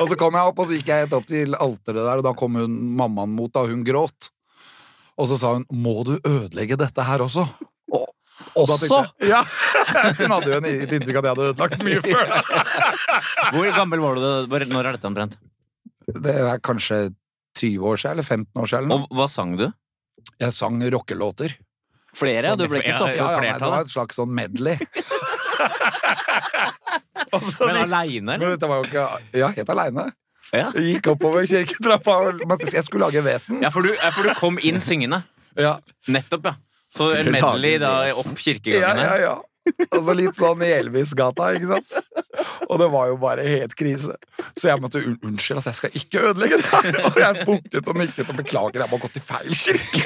og 0.00 0.08
så 0.10 0.16
kom 0.20 0.34
jeg 0.36 0.50
opp, 0.52 0.58
og 0.62 0.68
så 0.68 0.76
gikk 0.76 0.90
jeg 0.92 1.04
helt 1.06 1.16
opp 1.16 1.26
til 1.30 1.54
alteret 1.56 2.04
der, 2.04 2.20
og 2.20 2.24
da 2.26 2.32
kom 2.38 2.58
hun 2.60 2.74
mammaen 2.98 3.32
mot, 3.36 3.52
da 3.54 3.64
hun 3.68 3.84
gråt. 3.86 4.30
Og 5.20 5.28
så 5.28 5.36
sa 5.38 5.52
hun 5.54 5.64
'må 5.70 6.04
du 6.04 6.14
ødelegge 6.24 6.76
dette 6.80 7.02
her 7.04 7.18
også'? 7.24 7.48
Og 8.56 8.68
Også? 8.68 8.88
jeg- 9.20 9.28
Ja! 9.30 9.42
Hun 10.18 10.30
hadde 10.30 10.46
jo 10.50 10.56
en- 10.56 10.64
et 10.82 10.90
inntrykk 10.92 11.16
av 11.16 11.24
at 11.24 11.24
jeg 11.24 11.34
hadde 11.36 11.48
ødelagt 11.52 11.84
mye 11.84 12.00
før. 12.04 12.26
Hvor 13.52 13.74
gammel 13.76 14.00
var 14.00 14.14
du 14.14 14.20
da? 14.20 14.64
Når 14.66 14.84
er 14.88 14.92
dette 14.96 15.06
omtrent? 15.08 15.36
Det 16.08 16.34
er 16.34 16.58
kanskje 16.58 17.14
20 17.56 17.78
år 17.86 17.96
siden, 17.96 18.12
eller 18.12 18.22
15 18.26 18.60
år 18.60 18.66
siden. 18.66 18.84
eller 18.84 18.88
noe. 18.98 19.06
Og 19.10 19.16
hva 19.16 19.28
sang 19.30 19.56
du? 19.56 19.72
Jeg 20.40 20.52
sang 20.52 20.80
rockelåter. 20.82 21.54
Flere, 22.14 22.42
ja. 22.50 22.56
Du 22.56 22.66
ble 22.68 22.82
ikke 22.82 22.88
Ja, 22.92 22.98
stoppet. 22.98 23.16
Ja, 23.16 23.30
ja, 23.30 23.30
nei, 23.30 23.40
flertall, 23.40 23.60
det 23.60 23.70
var 23.70 23.80
et 23.80 23.94
slags 23.94 24.16
sånn 24.16 24.34
medley. 24.34 24.76
Og 27.36 27.44
så 27.48 27.66
Men 27.68 27.78
aleine, 27.86 28.26
Men 28.26 28.34
eller? 28.40 28.56
dette 28.56 28.68
var 28.68 28.82
jo 28.82 28.88
ikke 28.90 29.06
Ja, 29.40 29.48
helt 29.56 29.70
aleine. 29.72 30.08
Ja. 30.52 30.66
Gikk 30.76 31.06
oppover 31.14 31.46
kirketrappa 31.48 32.16
jeg 32.76 32.84
skulle 32.84 33.06
lage 33.08 33.22
vesen. 33.24 33.62
Ja, 33.64 33.70
for 33.72 33.86
du, 33.86 33.94
for 34.12 34.28
du 34.28 34.34
kom 34.36 34.58
inn 34.60 34.82
syngende. 34.84 35.22
Ja, 35.56 35.78
Nettopp, 36.12 36.50
ja. 36.50 36.54
Så 36.92 37.08
en 37.16 37.30
medley 37.32 37.78
da 37.80 37.92
opp 38.12 38.18
opp 38.20 38.34
ja, 38.34 38.42
kirkegangene. 38.50 39.06
ja. 39.06 39.16
ja. 39.30 39.34
Altså 39.92 40.14
litt 40.18 40.38
sånn 40.38 40.62
i 40.66 40.70
Elvis-gata, 40.74 41.52
ikke 41.54 41.68
sant? 41.70 41.92
Og 42.66 42.80
det 42.80 42.88
var 42.90 43.10
jo 43.12 43.16
bare 43.22 43.44
helt 43.46 43.74
krise. 43.78 44.16
Så 44.58 44.68
jeg 44.70 44.80
måtte 44.82 45.02
un 45.04 45.14
unnskyld, 45.28 45.60
altså, 45.60 45.70
jeg 45.70 45.78
skal 45.78 45.98
ikke 46.00 46.22
ødelegge 46.30 46.58
det 46.62 46.70
her. 46.72 46.98
Og 47.06 47.20
jeg 47.22 47.46
bukket 47.46 47.90
og 47.92 48.00
nikket 48.00 48.32
og 48.32 48.40
beklager, 48.40 48.82
jeg 48.82 48.90
må 48.90 48.98
ha 48.98 49.04
gått 49.04 49.20
i 49.20 49.24
feil 49.28 49.54
kirke. 49.62 50.02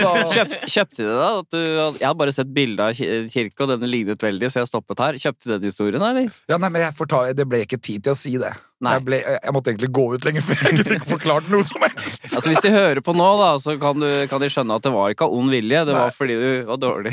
Da 0.00 0.12
Kjøpt, 0.30 0.66
kjøpte 0.70 1.00
de 1.02 1.08
det? 1.08 1.18
da? 1.18 1.30
Du, 1.50 1.58
jeg 1.98 2.06
har 2.06 2.16
bare 2.20 2.34
sett 2.36 2.52
bilde 2.54 2.90
av 2.90 2.94
kirke, 2.96 3.58
og 3.64 3.72
denne 3.74 3.90
lignet 3.90 4.22
veldig, 4.22 4.50
så 4.52 4.62
jeg 4.62 4.70
stoppet 4.70 5.02
her. 5.02 5.18
Kjøpte 5.26 5.48
du 5.48 5.54
den 5.56 5.68
historien, 5.70 6.02
eller? 6.10 6.30
Ja, 6.50 6.60
nei, 6.62 6.70
men 6.70 6.84
jeg 6.86 6.96
får 6.98 7.10
ta, 7.10 7.24
Det 7.36 7.46
ble 7.48 7.64
ikke 7.66 7.80
tid 7.82 8.06
til 8.06 8.14
å 8.14 8.18
si 8.18 8.36
det. 8.40 8.52
Nei. 8.80 8.94
Jeg, 8.96 9.02
ble, 9.04 9.16
jeg 9.20 9.52
måtte 9.52 9.68
egentlig 9.74 9.88
gå 9.92 10.02
ut 10.14 10.24
lenger 10.24 10.44
for 10.46 10.56
jeg 10.64 10.76
kunne 10.78 10.94
ikke 10.96 11.08
forklart 11.16 11.48
noe 11.52 11.64
som 11.66 11.82
helst. 11.84 12.22
Altså 12.30 12.48
Hvis 12.48 12.62
de 12.64 12.70
hører 12.72 13.00
på 13.04 13.12
nå, 13.12 13.26
da, 13.36 13.48
så 13.60 13.74
kan, 13.82 14.00
du, 14.00 14.06
kan 14.30 14.40
de 14.40 14.48
skjønne 14.48 14.78
at 14.80 14.86
det 14.86 14.92
var 14.94 15.12
ikke 15.12 15.26
av 15.28 15.34
ond 15.36 15.52
vilje. 15.52 15.82
Det 15.84 15.92
Nei. 15.92 16.04
var 16.06 16.14
fordi 16.16 16.36
du 16.40 16.46
var 16.70 16.80
dårlig 16.80 17.12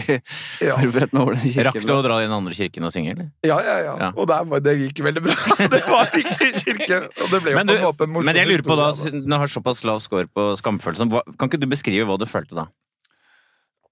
Ja. 0.63 0.77
forberedt 0.79 1.11
med 1.11 1.25
hvordan 1.25 1.43
Rakk 1.43 1.75
kirken 1.75 1.89
du 1.89 1.93
å 1.97 1.99
dra 2.05 2.21
i 2.21 2.25
den 2.29 2.37
andre 2.37 2.55
kirken 2.55 2.87
og 2.87 2.93
synge, 2.95 3.17
eller? 3.17 3.27
Ja, 3.43 3.59
ja, 3.67 3.75
ja. 3.83 3.97
Ja. 4.05 4.09
Og 4.15 4.29
der, 4.31 4.47
var- 4.47 4.63
det 4.63 4.77
gikk 4.79 5.03
veldig 5.09 5.25
bra. 5.27 5.35
Det 5.75 5.83
var 5.91 6.07
riktig 6.15 6.49
kirke. 6.63 7.01
Og 7.19 7.31
det 7.35 7.43
ble 7.43 7.51
jo 7.51 7.59
Men, 7.59 7.67
på 7.67 7.75
en 7.75 7.83
måte 7.89 8.07
en 8.07 8.13
morsom 8.15 8.31
men 8.31 8.39
jeg 8.39 8.47
lurer 8.53 8.63
på 8.71 8.79
da, 8.79 8.87
siden 8.95 9.25
du 9.27 9.35
har 9.43 9.51
såpass 9.51 9.83
lav 9.87 9.99
score 10.07 10.29
på 10.31 10.47
skamfølelsen, 10.63 11.11
kan 11.35 11.51
ikke 11.51 11.59
du 11.59 11.67
beskrive 11.75 12.07
hva 12.07 12.15
du 12.21 12.25
følte 12.31 12.55
da? 12.63 12.69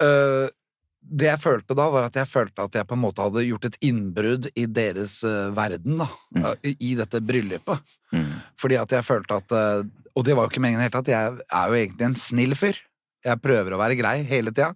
Eh, 0.04 0.48
det 1.06 1.28
jeg 1.30 1.42
følte 1.42 1.76
da, 1.78 1.86
var 1.94 2.08
at 2.08 2.18
jeg 2.18 2.30
følte 2.30 2.66
at 2.66 2.78
jeg 2.78 2.88
på 2.90 2.96
en 2.98 3.04
måte 3.04 3.24
hadde 3.24 3.46
gjort 3.46 3.68
et 3.70 3.78
innbrudd 3.86 4.48
i 4.58 4.66
deres 4.66 5.20
eh, 5.28 5.52
verden, 5.56 6.00
da. 6.02 6.08
Mm. 6.36 6.48
i, 6.74 6.96
dette 6.98 7.22
bryllupet. 7.22 7.94
Mm. 8.16 8.34
Fordi 8.62 8.80
at 8.82 8.96
jeg 8.98 9.06
følte 9.06 9.38
at 9.42 9.56
eh, 9.56 9.86
Og 10.16 10.24
det 10.24 10.36
var 10.36 10.46
jo 10.46 10.54
ikke 10.54 10.64
meningen 10.64 10.80
i 10.80 10.86
det 10.86 10.90
hele 10.90 10.98
tatt. 10.98 11.12
Jeg 11.12 11.46
er 11.60 11.70
jo 11.70 11.78
egentlig 11.82 12.08
en 12.08 12.18
snill 12.20 12.56
fyr. 12.56 12.78
Jeg 13.26 13.42
prøver 13.44 13.76
å 13.76 13.80
være 13.82 13.98
grei 14.00 14.22
hele 14.24 14.54
tida. 14.54 14.74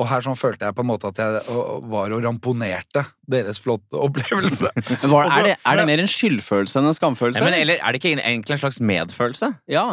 Og 0.00 0.06
her 0.08 0.24
sånn 0.24 0.38
følte 0.40 0.64
jeg 0.64 0.74
på 0.74 0.80
en 0.80 0.88
måte 0.88 1.10
at 1.10 1.18
jeg 1.20 1.56
var 1.92 2.14
og 2.16 2.22
ramponerte 2.24 3.02
deres 3.28 3.60
flotte 3.60 3.98
opplevelse. 4.00 4.70
Men 5.02 5.12
var, 5.12 5.28
er, 5.28 5.50
det, 5.50 5.58
er 5.68 5.78
det 5.78 5.84
mer 5.90 6.00
en 6.00 6.08
skyldfølelse 6.08 6.80
enn 6.80 6.88
en 6.88 6.96
skamfølelse? 6.96 7.42
Ja, 7.42 7.50
men, 7.50 7.58
eller 7.60 7.76
er 7.82 7.92
det 7.92 8.00
ikke 8.00 8.14
egentlig 8.14 8.56
en 8.56 8.62
slags 8.62 8.80
medfølelse? 8.80 9.52
Ja. 9.70 9.84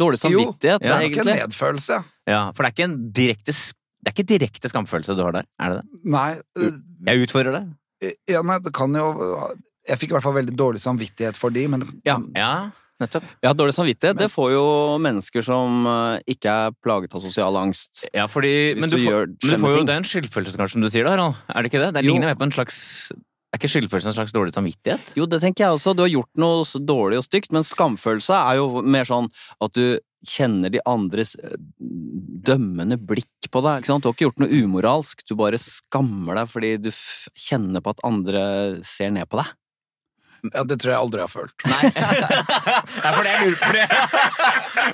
Dårlig 0.00 0.22
samvittighet, 0.22 0.80
jo, 0.80 0.86
det 0.86 0.94
er 0.94 1.04
nok 1.04 1.20
en 1.20 1.30
medfølelse, 1.34 1.98
ja. 1.98 2.16
Ja, 2.30 2.40
for 2.54 2.62
det 2.62 2.70
er 2.70 2.76
ikke 2.76 2.86
en 2.86 2.98
direkte 3.12 3.54
Det 4.00 4.08
er 4.10 4.14
ikke 4.16 4.28
direkte 4.38 4.68
skamfølelse 4.72 5.14
du 5.16 5.22
har 5.22 5.32
der, 5.32 5.46
er 5.60 5.74
det 5.74 5.80
det? 5.82 6.00
Nei, 6.04 6.30
øh, 6.58 6.78
Jeg 7.06 7.26
utfordrer 7.26 7.52
deg. 7.60 8.14
ja, 8.28 8.40
nei, 8.42 8.58
det 8.64 8.72
kan 8.72 8.94
jo 8.96 9.10
Jeg 9.88 9.98
fikk 9.98 10.10
i 10.10 10.14
hvert 10.16 10.22
fall 10.24 10.34
veldig 10.38 10.54
dårlig 10.56 10.80
samvittighet 10.80 11.36
for 11.36 11.50
de, 11.50 11.66
men 11.68 11.82
Ja. 12.06 12.18
Ja, 12.36 12.70
nettopp. 13.00 13.24
Ja, 13.42 13.52
dårlig 13.56 13.74
samvittighet, 13.74 14.14
Men- 14.16 14.22
det 14.24 14.30
får 14.32 14.50
jo 14.52 14.64
mennesker 14.98 15.42
som 15.44 15.86
eh, 15.86 16.20
ikke 16.28 16.48
er 16.68 16.70
plaget 16.84 17.14
av 17.14 17.20
sosial 17.22 17.56
angst. 17.56 18.04
Ja, 18.14 18.26
fordi, 18.26 18.74
Hvis 18.74 18.80
men 18.80 18.90
du, 18.90 18.96
du 18.96 19.02
får, 19.04 19.10
gjør 19.12 19.26
men 19.26 19.36
du 19.40 19.56
får 19.66 19.70
jo, 19.72 19.76
ting. 19.76 19.86
det 19.86 19.92
er 19.94 19.96
en 19.96 20.04
skyldfølelse, 20.12 20.56
kanskje, 20.56 20.72
som 20.72 20.80
du 20.82 20.88
sier 20.90 21.04
da, 21.04 21.10
Harald? 21.16 21.34
Er 21.48 21.62
det 21.62 21.72
ikke 21.72 21.82
det? 21.84 21.94
Det 21.94 22.04
ligner 22.04 22.28
mer 22.28 22.36
på 22.36 22.42
en 22.48 22.52
slags 22.52 23.10
Er 23.52 23.58
ikke 23.58 23.68
skyldfølelse 23.72 24.06
en 24.06 24.14
slags 24.14 24.32
dårlig 24.32 24.52
samvittighet? 24.54 25.12
Jo, 25.16 25.26
det 25.26 25.40
tenker 25.42 25.64
jeg 25.64 25.72
også. 25.74 25.96
Du 25.96 26.02
har 26.04 26.08
gjort 26.12 26.30
noe 26.38 26.62
dårlig 26.86 27.18
og 27.18 27.24
stygt, 27.26 27.50
men 27.50 27.64
skamfølelse 27.66 28.30
er 28.30 28.56
jo 28.60 28.80
mer 28.82 29.02
sånn 29.04 29.26
at 29.60 29.72
du 29.74 29.98
kjenner 30.24 30.70
de 30.70 30.78
andres 30.86 31.34
eh, 31.42 31.56
dømmende 32.46 32.96
blikk 32.98 33.48
på 33.50 33.62
deg. 33.64 33.80
ikke 33.80 33.90
sant? 33.90 34.04
Du 34.04 34.10
har 34.10 34.16
ikke 34.16 34.28
gjort 34.28 34.42
noe 34.42 34.60
umoralsk, 34.62 35.24
du 35.28 35.34
bare 35.38 35.58
skammer 35.60 36.40
deg 36.40 36.50
fordi 36.52 36.74
du 36.82 36.90
f 36.92 37.28
kjenner 37.48 37.82
på 37.84 37.94
at 37.94 38.04
andre 38.06 38.42
ser 38.86 39.10
ned 39.14 39.28
på 39.30 39.40
deg. 39.40 39.50
ja, 40.54 40.62
det 40.64 40.78
tror 40.80 40.92
jeg 40.94 41.00
aldri 41.04 41.20
jeg 41.20 41.28
har 41.28 41.34
følt. 41.34 41.66
Nei. 41.68 41.90
Nei, 43.04 43.12
for 43.12 43.22
det 43.26 43.32
jeg 43.34 43.40
lurer 43.44 43.60
på 43.60 43.72
det. 43.76 43.86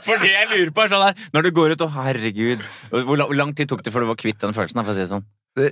For 0.07 0.23
det 0.25 0.33
jeg 0.33 0.51
lurer 0.51 0.73
på 0.75 0.83
er 0.85 0.91
sånn 0.91 1.05
her 1.07 1.27
Når 1.37 1.47
du 1.47 1.51
går 1.55 1.75
ut 1.77 1.83
og 1.87 1.93
herregud 1.95 2.63
Hvor 2.91 3.21
lang 3.39 3.53
tid 3.57 3.71
tok 3.71 3.85
det 3.87 3.93
før 3.95 4.05
du 4.05 4.09
var 4.11 4.19
kvitt 4.19 4.41
den 4.43 4.57
følelsen? 4.57 4.83
For 4.83 4.93
å 4.93 4.97
si 4.97 5.05
det 5.05 5.13
sånn? 5.13 5.27
Det, 5.57 5.71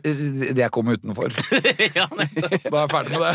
det 0.56 0.62
jeg 0.62 0.72
kom 0.72 0.88
utenfor. 0.88 1.34
ja. 1.98 2.06
Da 2.08 2.46
er 2.48 2.54
jeg 2.56 2.92
ferdig 2.94 3.18
med 3.18 3.26
det. 3.26 3.34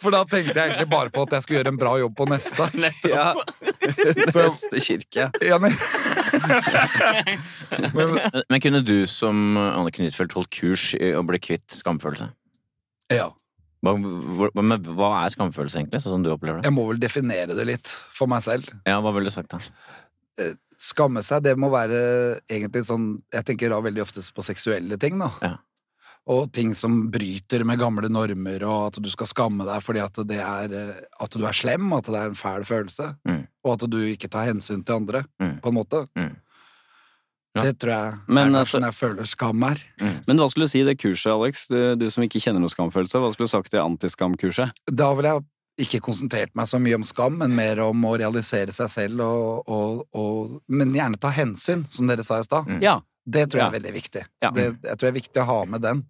For 0.00 0.14
da 0.14 0.22
tenkte 0.28 0.54
jeg 0.54 0.70
egentlig 0.70 0.88
bare 0.90 1.12
på 1.14 1.24
at 1.26 1.34
jeg 1.36 1.44
skulle 1.44 1.60
gjøre 1.60 1.72
en 1.74 1.80
bra 1.80 1.94
jobb 2.00 2.14
på 2.18 2.26
neste. 2.30 2.68
Ja. 3.10 3.26
Neste 4.36 4.80
kirke. 4.84 5.26
Ja, 5.44 5.58
men, 5.62 5.74
men, 7.96 8.16
Men 8.48 8.62
kunne 8.62 8.80
du 8.86 8.96
som 9.10 9.58
Anne 9.60 9.92
Knutfeldt 9.94 10.36
holdt 10.36 10.52
kurs 10.54 10.90
i 10.98 11.12
å 11.16 11.24
bli 11.26 11.40
kvitt 11.42 11.80
skamfølelse? 11.80 12.30
ja. 13.12 13.28
Hva, 13.80 13.94
hva, 13.96 14.50
hva 14.92 15.06
er 15.22 15.32
skamfølelse, 15.32 15.78
egentlig? 15.80 16.02
Sånn 16.04 16.18
som 16.18 16.24
du 16.24 16.28
opplever 16.34 16.60
det? 16.60 16.68
Jeg 16.68 16.76
må 16.76 16.82
vel 16.90 16.98
definere 17.00 17.54
det 17.56 17.64
litt 17.64 17.88
for 18.12 18.28
meg 18.28 18.42
selv. 18.44 18.68
Ja, 18.84 18.98
Hva 19.00 19.14
ville 19.16 19.30
du 19.30 19.32
sagt, 19.32 19.54
da? 19.54 20.50
Skamme 20.80 21.22
seg, 21.24 21.46
det 21.46 21.54
må 21.60 21.68
være 21.72 21.96
egentlig 22.48 22.86
sånn 22.88 23.06
Jeg 23.32 23.44
tenker 23.48 23.72
da 23.72 23.80
veldig 23.84 24.00
oftest 24.04 24.32
på 24.36 24.44
seksuelle 24.44 24.96
ting, 25.00 25.16
da. 25.20 25.30
Ja. 25.40 25.54
Og 26.28 26.52
ting 26.52 26.74
som 26.74 27.10
bryter 27.10 27.64
med 27.64 27.78
gamle 27.80 28.08
normer, 28.12 28.62
og 28.68 28.86
at 28.94 29.02
du 29.02 29.08
skal 29.10 29.26
skamme 29.26 29.64
deg 29.64 29.82
fordi 29.82 30.02
at 30.04 30.14
det 30.28 30.38
er 30.38 30.72
eh, 30.72 31.00
At 31.20 31.30
du 31.30 31.44
er 31.46 31.52
slem, 31.56 31.92
at 31.96 32.04
det 32.04 32.14
er 32.14 32.28
en 32.28 32.34
fæl 32.38 32.64
følelse, 32.68 33.16
Mm. 33.26 33.46
og 33.64 33.72
at 33.72 33.90
du 33.90 33.96
ikke 33.98 34.28
tar 34.30 34.46
hensyn 34.46 34.84
til 34.84 34.94
andre, 34.94 35.24
Mm. 35.40 35.60
på 35.60 35.68
en 35.68 35.74
måte. 35.74 36.06
Mm. 36.16 36.36
Ja. 37.56 37.62
Det 37.62 37.78
tror 37.80 37.90
jeg 37.90 38.14
Men, 38.28 38.54
er 38.54 38.60
altså- 38.60 38.80
jeg 38.80 38.94
føler 38.94 39.26
skam 39.26 39.62
er. 39.64 39.76
Men 39.98 40.36
hva 40.38 40.48
skulle 40.48 40.66
du 40.66 40.68
si 40.68 40.80
i 40.82 40.84
det 40.84 40.98
kurset, 40.98 41.32
Alex? 41.32 41.66
Du, 41.66 41.96
du 41.96 42.08
som 42.10 42.22
ikke 42.22 42.38
kjenner 42.40 42.60
noe 42.60 42.68
skamfølelse, 42.70 43.18
hva 43.18 43.32
skulle 43.34 43.48
du 43.48 43.56
sagt 43.56 43.74
i 43.74 43.78
antiskamkurset? 43.78 44.70
Da 44.86 45.12
ville 45.14 45.32
jeg 45.34 45.88
ikke 45.88 46.00
konsentrert 46.00 46.50
meg 46.54 46.66
så 46.66 46.78
mye 46.78 46.94
om 46.94 47.02
skam, 47.02 47.38
men 47.38 47.56
mer 47.56 47.80
om 47.80 48.02
å 48.04 48.16
realisere 48.18 48.70
seg 48.70 48.88
selv, 48.88 49.20
og, 49.20 49.64
og, 49.68 50.06
og, 50.14 50.60
men 50.68 50.92
gjerne 50.92 51.18
ta 51.18 51.30
hensyn, 51.30 51.86
som 51.90 52.06
dere 52.06 52.22
sa 52.22 52.38
i 52.38 52.42
stad. 52.42 52.66
Mm. 52.66 52.82
Ja. 52.82 53.00
Det 53.26 53.46
tror 53.50 53.60
jeg 53.60 53.64
Ja. 53.64 53.68
er 53.68 53.78
veldig 53.80 53.92
viktig. 53.94 54.22
Ja. 54.42 54.50
Det, 54.50 54.64
jeg 54.82 54.98
tror 54.98 55.06
det 55.06 55.12
er 55.12 55.20
viktig 55.20 55.42
å 55.42 55.46
ha 55.46 55.64
med 55.64 55.80
den. 55.82 56.04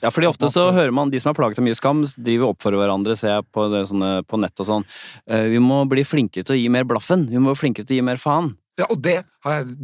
Ja, 0.00 0.08
fordi 0.08 0.24
ofte 0.26 0.48
så 0.48 0.70
hører 0.72 0.90
man 0.96 1.10
de 1.12 1.20
som 1.20 1.28
er 1.30 1.34
plaget 1.36 1.58
av 1.60 1.64
mye 1.66 1.74
skam, 1.76 1.98
driver 2.16 2.48
opp 2.54 2.62
for 2.64 2.72
hverandre, 2.72 3.12
ser 3.16 3.28
jeg 3.34 3.44
på, 3.52 3.66
det, 3.68 3.82
sånne, 3.90 4.22
på 4.24 4.38
nett 4.40 4.56
og 4.64 4.66
sånn. 4.66 4.84
Eh, 5.28 5.42
Vi 5.52 5.58
må 5.60 5.82
bli 5.88 6.00
flinkere 6.02 6.44
til 6.48 6.56
å 6.56 6.58
gi 6.58 6.68
mer 6.72 6.84
blaffen. 6.88 7.26
Vi 7.28 7.36
må 7.36 7.52
bli 7.52 7.60
flinkere 7.60 7.84
til 7.84 7.96
å 7.96 8.00
gi 8.00 8.06
mer 8.08 8.16
faen. 8.16 8.54
Ja, 8.80 8.86
og 8.88 9.02
det, 9.04 9.18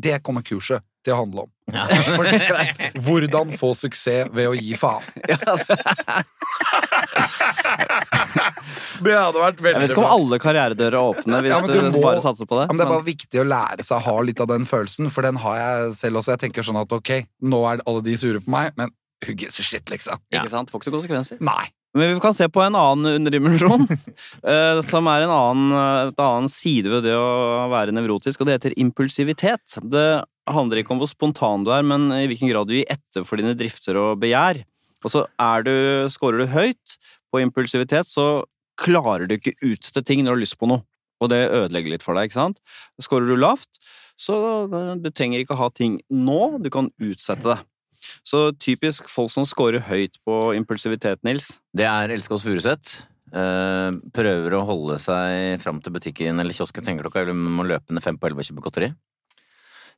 det 0.01 0.23
kommer 0.25 0.41
kurset 0.43 0.81
til 1.05 1.13
å 1.13 1.17
handle 1.25 1.41
om. 1.45 1.51
Ja. 1.73 1.87
Hvordan 3.05 3.53
få 3.59 3.75
suksess 3.77 4.29
ved 4.33 4.49
å 4.49 4.55
gi 4.57 4.73
faen. 4.81 5.03
det 9.03 9.17
hadde 9.19 9.43
vært 9.43 9.61
Jeg 9.65 9.81
vet 9.83 9.95
ikke 9.95 10.05
om 10.05 10.15
alle 10.17 10.39
karrieredører 10.43 10.97
er 10.99 11.11
åpne 11.13 11.43
hvis 11.45 11.53
Ja, 11.55 11.61
du, 11.67 11.73
du 11.73 11.99
må- 11.99 12.03
bare 12.07 12.23
satser 12.25 12.49
på 12.49 12.59
det. 12.61 12.67
Ja, 12.69 12.73
men 12.73 12.81
det 12.83 12.87
er 12.87 12.95
bare 12.95 13.09
viktig 13.11 13.43
å 13.43 13.47
lære 13.49 13.85
seg 13.87 13.99
å 13.99 14.05
ha 14.07 14.17
litt 14.27 14.41
av 14.41 14.49
den 14.53 14.65
følelsen, 14.69 15.11
for 15.13 15.23
den 15.27 15.37
har 15.43 15.57
jeg 15.61 15.95
selv 16.01 16.23
også. 16.23 16.35
Jeg 16.37 16.43
tenker 16.49 16.67
sånn 16.67 16.81
at 16.81 16.93
ok, 16.93 17.13
nå 17.43 17.63
er 17.73 17.85
alle 17.87 18.03
de 18.07 18.17
sure 18.21 18.41
på 18.45 18.51
meg, 18.55 18.73
men 18.77 18.91
who 19.25 19.35
gives 19.39 19.61
a 19.61 19.63
shit, 19.67 19.85
liksom? 19.93 20.19
Ikke 20.35 20.51
sant? 20.51 20.71
Får 20.73 20.83
ikke 20.83 20.97
konsekvenser. 20.97 21.39
Nei. 21.41 21.69
Men 21.95 22.15
vi 22.15 22.21
kan 22.25 22.33
se 22.33 22.47
på 22.49 22.63
en 22.65 22.73
annen 22.75 23.19
underdimensjon, 23.21 23.83
eh, 24.49 24.79
som 24.81 25.07
er 25.13 25.27
en 25.27 25.33
annen, 25.35 25.75
et 26.09 26.23
annen 26.25 26.49
side 26.49 26.89
ved 26.89 27.05
det 27.05 27.13
å 27.13 27.69
være 27.69 27.93
nevrotisk, 27.93 28.41
og 28.41 28.49
det 28.49 28.55
heter 28.57 28.77
impulsivitet. 28.81 29.77
Det 29.93 30.07
handler 30.49 30.81
ikke 30.81 30.95
om 30.97 31.03
hvor 31.03 31.11
spontan 31.11 31.67
du 31.67 31.71
er, 31.71 31.85
men 31.87 32.09
i 32.17 32.25
hvilken 32.31 32.49
grad 32.51 32.67
du 32.71 32.75
gir 32.79 32.89
etter 32.91 33.27
for 33.29 33.37
dine 33.39 33.53
drifter 33.55 34.01
og 34.01 34.17
begjær. 34.25 34.63
Og 35.05 35.11
så 35.13 35.25
er 35.43 35.65
du, 35.67 35.73
scorer 36.15 36.43
du 36.43 36.47
høyt 36.55 36.97
på 37.33 37.43
impulsivitet, 37.43 38.09
så 38.09 38.45
klarer 38.81 39.29
du 39.29 39.37
ikke 39.37 39.57
utsette 39.65 40.05
ting 40.07 40.23
når 40.23 40.33
du 40.33 40.37
har 40.37 40.45
lyst 40.45 40.59
på 40.61 40.69
noe. 40.71 40.85
Og 41.23 41.31
det 41.31 41.45
ødelegger 41.49 41.95
litt 41.95 42.05
for 42.05 42.19
deg, 42.19 42.29
ikke 42.29 42.41
sant? 42.41 42.59
Skårer 43.03 43.31
du 43.31 43.37
lavt, 43.39 43.79
så 44.19 44.37
eh, 44.67 44.95
du 45.01 45.11
trenger 45.11 45.43
ikke 45.43 45.59
ha 45.59 45.71
ting 45.75 46.01
nå, 46.11 46.59
du 46.63 46.71
kan 46.73 46.91
utsette 47.03 47.47
det. 47.47 47.61
Så 48.27 48.49
typisk 48.59 49.07
folk 49.11 49.31
som 49.31 49.47
scorer 49.47 49.85
høyt 49.87 50.19
på 50.27 50.39
impulsivitet, 50.59 51.23
Nils. 51.27 51.57
Det 51.77 51.87
er 51.87 52.11
Elskås 52.15 52.45
Furuseth. 52.47 53.07
Eh, 53.33 53.91
prøver 54.13 54.59
å 54.59 54.65
holde 54.69 54.99
seg 55.01 55.63
fram 55.63 55.79
til 55.81 55.95
butikken 55.95 56.43
eller 56.43 56.57
kiosken 56.57 56.85
sengeklokka, 56.85 57.23
eller 57.23 57.39
må 57.39 57.65
løpe 57.65 57.95
ned 57.95 58.05
fem 58.05 58.19
på 58.19 58.29
elleve 58.29 58.45
og 58.45 58.51
kjøpe 58.51 58.67
godteri. 58.67 58.91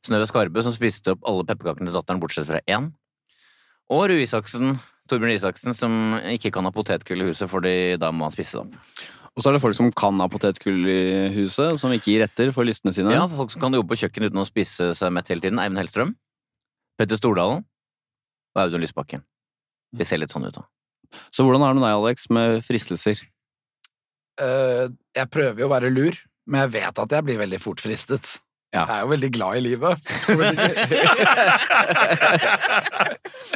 Synnøve 0.05 0.27
Skarbø, 0.29 0.61
som 0.61 0.75
spiste 0.75 1.15
opp 1.15 1.25
alle 1.27 1.47
pepperkakene 1.49 1.89
til 1.89 1.97
datteren 1.97 2.21
bortsett 2.21 2.47
fra 2.47 2.61
én. 2.69 2.91
Og 3.91 4.05
Rue 4.11 4.23
Isaksen, 4.23 4.77
Torbjørn 5.09 5.35
Isaksen, 5.35 5.75
som 5.77 6.15
ikke 6.31 6.51
kan 6.55 6.65
ha 6.65 6.73
potetgull 6.73 7.21
i 7.21 7.29
huset 7.29 7.49
fordi 7.51 7.95
da 8.01 8.09
må 8.15 8.25
han 8.27 8.33
spise 8.33 8.63
dem. 8.63 8.73
Og 9.35 9.43
så 9.43 9.49
er 9.49 9.57
det 9.57 9.61
folk 9.65 9.75
som 9.75 9.91
kan 9.91 10.19
ha 10.23 10.29
potetgull 10.31 10.87
i 10.87 10.99
huset, 11.35 11.75
som 11.81 11.91
ikke 11.91 12.13
gir 12.13 12.23
etter 12.23 12.53
for 12.55 12.67
lystene 12.67 12.93
sine. 12.95 13.11
Ja, 13.13 13.25
for 13.27 13.43
folk 13.43 13.51
som 13.51 13.65
kan 13.65 13.75
jobbe 13.75 13.91
på 13.91 13.99
kjøkken 14.05 14.29
uten 14.29 14.41
å 14.41 14.47
spise 14.47 14.93
seg 14.95 15.11
mett 15.13 15.29
hele 15.31 15.43
tiden. 15.43 15.59
Eivind 15.59 15.81
Hellstrøm. 15.81 16.13
Petter 16.95 17.19
Stordalen. 17.19 17.65
Og 18.55 18.61
Audun 18.63 18.85
Lysbakken. 18.85 19.25
De 19.95 20.07
ser 20.07 20.21
litt 20.21 20.31
sånn 20.31 20.47
ut, 20.47 20.55
da. 20.55 20.63
Så 21.35 21.43
hvordan 21.43 21.65
er 21.65 21.75
det 21.75 21.81
med 21.81 21.85
deg, 21.85 21.97
Alex, 21.99 22.29
med 22.31 22.63
fristelser? 22.65 23.19
Uh, 24.39 24.87
jeg 25.15 25.31
prøver 25.31 25.63
jo 25.63 25.67
å 25.67 25.73
være 25.73 25.91
lur, 25.91 26.15
men 26.47 26.65
jeg 26.65 26.75
vet 26.79 27.03
at 27.03 27.17
jeg 27.17 27.27
blir 27.27 27.39
veldig 27.43 27.59
fort 27.63 27.83
fristet. 27.83 28.37
Ja. 28.75 28.81
Jeg 28.89 28.95
er 28.97 29.01
jo 29.05 29.09
veldig 29.13 29.29
glad 29.37 29.51
i 29.55 29.61
livet. 29.63 29.93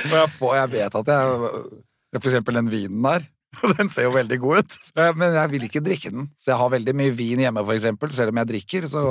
Og 0.10 0.16
jeg, 0.16 0.30
får, 0.38 0.54
jeg 0.60 0.72
vet 0.74 0.98
at 1.02 1.12
jeg 1.12 1.20
For 2.20 2.30
eksempel 2.32 2.58
den 2.60 2.72
vinen 2.72 3.04
der. 3.06 3.22
Den 3.80 3.90
ser 3.92 4.06
jo 4.08 4.12
veldig 4.14 4.38
god 4.44 4.60
ut, 4.62 4.76
Eh, 5.00 5.12
men 5.18 5.34
jeg 5.36 5.50
vil 5.52 5.64
ikke 5.66 5.82
drikke 5.84 6.12
den. 6.14 6.28
Så 6.38 6.52
jeg 6.52 6.60
har 6.62 6.70
veldig 6.72 6.94
mye 6.96 7.14
vin 7.18 7.40
hjemme, 7.42 7.64
for 7.66 7.74
eksempel. 7.76 8.12
Selv 8.14 8.30
om 8.34 8.38
jeg 8.42 8.50
drikker, 8.52 8.86
så 8.90 9.02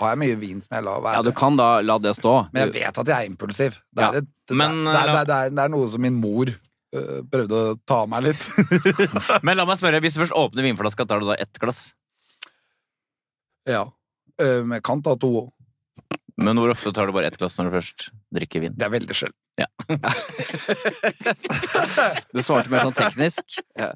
har 0.00 0.08
jeg 0.14 0.20
mye 0.22 0.36
vin 0.40 0.62
som 0.64 0.72
jeg 0.78 0.84
lar 0.86 1.02
være. 1.04 1.16
Ja, 1.20 1.24
du 1.26 1.32
kan 1.36 1.58
da 1.60 1.66
la 1.84 1.96
det 2.00 2.14
stå. 2.18 2.32
Men 2.54 2.60
jeg 2.64 2.72
vet 2.80 2.98
at 3.02 3.10
jeg 3.12 3.16
er 3.18 3.28
impulsiv. 3.30 3.76
Det 3.92 4.02
er, 4.02 4.06
Ja. 4.06 4.08
et, 4.22 4.28
det, 4.48 4.56
Men, 4.58 4.70
det, 4.88 4.96
er, 4.96 5.12
det, 5.12 5.18
er, 5.20 5.26
det, 5.28 5.36
er, 5.46 5.50
det 5.58 5.62
er 5.66 5.72
noe 5.76 5.86
som 5.92 6.00
min 6.02 6.16
mor 6.18 6.46
øh, 6.50 7.18
prøvde 7.32 7.54
å 7.60 7.76
ta 7.86 7.96
av 8.06 8.10
meg 8.14 8.20
litt. 8.30 8.42
Men 9.46 9.60
la 9.60 9.64
meg 9.68 9.78
spørre, 9.80 10.00
hvis 10.02 10.16
du 10.16 10.22
først 10.24 10.38
åpner 10.40 10.66
vinflaska, 10.66 11.06
tar 11.06 11.20
du 11.22 11.28
da 11.30 11.36
ett 11.38 11.60
glass? 11.62 11.90
ja. 13.68 13.84
Øh, 14.40 14.80
kant 14.84 15.06
av 15.06 15.18
to 15.20 15.28
òg. 15.42 15.50
Men 16.42 16.56
hvor 16.56 16.70
ofte 16.72 16.88
tar 16.96 17.06
du 17.06 17.12
bare 17.12 17.26
ett 17.28 17.36
glass 17.38 17.58
når 17.60 17.68
du 17.68 17.74
først 17.76 18.06
drikker 18.32 18.60
vin? 18.64 18.72
Det 18.74 18.86
er 18.86 18.92
veldig 18.94 19.14
sjelden. 19.14 19.36
Du 22.32 22.40
svarte 22.40 22.70
mer 22.72 22.80
sånn 22.86 22.94
teknisk. 22.96 23.58
Ja. 23.78 23.90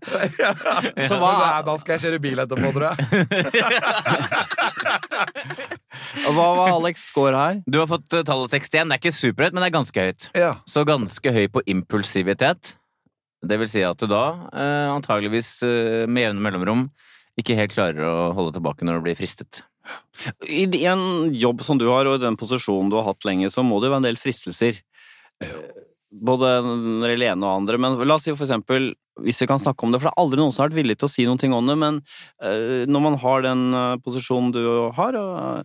Så 1.09 1.16
hva- 1.16 1.64
Da 1.64 1.76
skal 1.81 1.97
jeg 1.97 2.02
kjøre 2.05 2.21
bil 2.21 2.38
etterpå, 2.45 2.73
tror 2.76 2.85
jeg. 2.90 2.97
Hva 6.26 6.47
var 6.59 6.73
Alex 6.75 7.07
score 7.09 7.33
her? 7.40 7.62
Du 7.66 7.78
har 7.81 7.88
fått 7.90 8.12
eh, 8.16 8.23
tallet 8.26 8.52
61. 8.52 8.88
Det 8.90 8.95
er 8.97 9.00
ikke 9.00 9.14
superhøyt, 9.16 9.55
men 9.57 9.62
det 9.64 9.71
er 9.71 9.76
ganske 9.78 10.07
høyt. 10.09 10.28
Ja. 10.37 10.52
Så 10.69 10.85
ganske 10.88 11.33
høy 11.33 11.47
på 11.52 11.62
impulsivitet. 11.73 12.75
Det 13.47 13.59
vil 13.61 13.69
si 13.71 13.83
at 13.87 13.99
du 14.00 14.07
da 14.11 14.23
eh, 14.52 14.88
antageligvis 14.93 15.50
eh, 15.66 16.05
med 16.11 16.28
jevne 16.28 16.43
mellomrom 16.45 16.87
ikke 17.40 17.57
helt 17.59 17.75
klarer 17.75 18.00
å 18.09 18.14
holde 18.37 18.55
tilbake 18.57 18.85
når 18.87 19.00
du 19.00 19.02
blir 19.09 19.19
fristet. 19.19 19.62
I 20.49 20.66
en 20.88 21.35
jobb 21.35 21.64
som 21.64 21.81
du 21.81 21.88
har, 21.90 22.09
og 22.09 22.19
i 22.19 22.25
den 22.25 22.38
posisjonen 22.40 22.93
du 22.93 22.99
har 22.99 23.09
hatt 23.11 23.26
lenge, 23.28 23.50
så 23.52 23.64
må 23.66 23.81
det 23.81 23.90
jo 23.90 23.97
være 23.97 24.05
en 24.05 24.09
del 24.09 24.21
fristelser. 24.21 24.81
Både 26.26 26.59
når 26.64 27.12
det 27.12 27.28
ene 27.28 27.45
og 27.45 27.62
andre. 27.62 27.81
Men 27.83 27.99
la 28.07 28.16
oss 28.16 28.25
si 28.25 28.33
for 28.33 28.47
eksempel, 28.47 28.95
hvis 29.25 29.43
vi 29.43 29.49
kan 29.49 29.61
snakke 29.61 29.85
om 29.85 29.93
det, 29.93 30.00
for 30.00 30.09
det 30.09 30.14
er 30.14 30.23
aldri 30.23 30.40
noen 30.40 30.55
som 30.55 30.64
har 30.64 30.71
vært 30.71 30.81
villig 30.81 30.97
til 31.00 31.09
å 31.09 31.12
si 31.12 31.26
noen 31.28 31.40
ting 31.40 31.55
om 31.57 31.69
det, 31.69 31.76
men 31.81 32.00
eh, 32.45 32.85
når 32.88 33.05
man 33.05 33.21
har 33.23 33.45
den 33.45 33.69
eh, 33.76 33.99
posisjonen 34.05 34.52
du 34.57 34.62
har, 34.97 35.21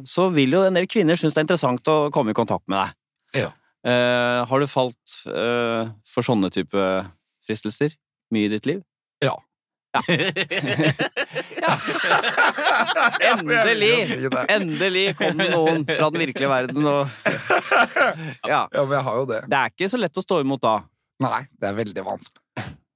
så 0.08 0.28
vil 0.36 0.56
jo 0.56 0.63
en 0.68 0.80
del 0.80 0.88
kvinner 0.92 1.20
synes 1.20 1.36
det 1.36 1.44
er 1.44 1.48
interessant 1.50 1.92
å 1.92 1.98
komme 2.16 2.36
i 2.36 2.38
kontakt 2.38 2.68
med 2.72 2.80
deg. 2.80 2.98
Ja. 3.44 3.50
Eh, 3.88 4.40
har 4.46 4.62
du 4.62 4.70
falt 4.70 5.18
eh, 5.25 5.90
for 6.06 6.25
sånne 6.25 6.51
type 6.54 6.88
fristelser 7.48 7.96
mye 8.32 8.48
i 8.48 8.54
ditt 8.54 8.70
liv? 8.70 8.84
Ja. 11.62 11.74
Endelig! 13.31 13.95
Si 14.07 14.29
det. 14.31 14.43
Endelig 14.55 15.05
kom 15.19 15.38
det 15.39 15.50
noen 15.53 15.83
fra 15.88 16.07
den 16.13 16.24
virkelige 16.25 16.50
verden 16.51 16.88
og 16.89 17.07
Ja. 18.48 18.62
Ja, 18.71 18.83
men 18.86 18.95
jeg 18.98 19.03
har 19.07 19.17
jo 19.21 19.25
det. 19.29 19.41
Det 19.51 19.57
er 19.60 19.74
ikke 19.74 19.89
så 19.91 20.00
lett 20.01 20.17
å 20.17 20.24
stå 20.25 20.39
imot 20.45 20.62
da. 20.63 20.75
Nei, 21.21 21.43
det 21.62 21.69
er 21.69 21.75
veldig 21.77 22.05
vanskelig. 22.05 22.41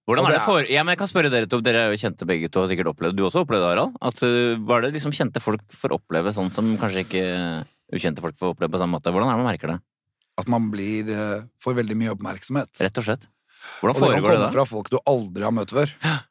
Hvordan 0.05 0.27
er 0.27 0.35
det 0.35 0.37
det 0.39 0.45
for... 0.45 0.67
Ja, 0.69 0.83
men 0.85 0.93
jeg 0.93 0.99
kan 1.01 1.09
spørre 1.09 1.31
dere 1.33 1.47
to, 1.49 1.57
dere 1.65 1.79
er 1.87 1.93
jo 1.93 1.97
kjente 1.97 2.27
begge 2.29 2.49
to, 2.53 2.61
har 2.61 2.69
sikkert 2.69 2.91
opplevd 2.91 3.17
Du 3.17 3.23
også 3.25 3.41
opplevde 3.41 3.65
det, 3.65 3.71
Harald? 3.73 3.95
At 4.05 4.19
uh, 4.21 4.53
Var 4.69 4.83
det 4.85 4.91
liksom 4.93 5.15
kjente 5.17 5.41
folk 5.41 5.63
får 5.81 5.95
oppleve 5.97 6.33
sånn 6.35 6.51
som 6.53 6.69
kanskje 6.81 7.01
ikke 7.07 7.23
ukjente 7.95 8.21
folk 8.21 8.37
får 8.37 8.53
oppleve 8.53 8.75
på 8.75 8.81
samme 8.83 8.99
måte? 8.99 9.09
Hvordan 9.13 9.31
er 9.31 9.37
det 9.37 9.41
man 9.41 9.49
merker 9.49 9.73
det? 9.73 9.79
At 10.37 10.49
man 10.51 10.67
blir, 10.69 11.09
eh, 11.15 11.43
får 11.63 11.77
veldig 11.77 11.95
mye 11.95 12.11
oppmerksomhet. 12.11 12.69
Rett 12.83 12.97
og 12.99 13.05
slett. 13.07 13.25
Hvordan 13.79 13.95
Og 13.95 14.01
det 14.01 14.01
kan 14.03 14.09
foregår 14.11 14.27
det 14.27 14.35
komme 14.35 14.45
da? 14.45 14.53
fra 14.57 14.65
folk 14.67 14.89
du 14.91 14.97
aldri 15.07 15.45
har 15.47 15.53
møtt 15.55 15.71
før. 15.73 15.93